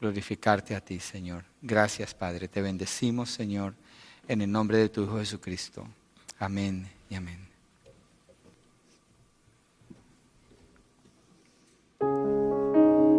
glorificarte 0.00 0.74
a 0.74 0.80
ti, 0.80 0.98
Señor. 0.98 1.44
Gracias, 1.62 2.12
Padre. 2.12 2.48
Te 2.48 2.60
bendecimos, 2.60 3.30
Señor, 3.30 3.72
en 4.26 4.42
el 4.42 4.50
nombre 4.50 4.78
de 4.78 4.88
tu 4.88 5.04
Hijo 5.04 5.18
Jesucristo. 5.20 5.86
Amén 6.40 6.88
y 7.08 7.14
amén. 7.14 7.49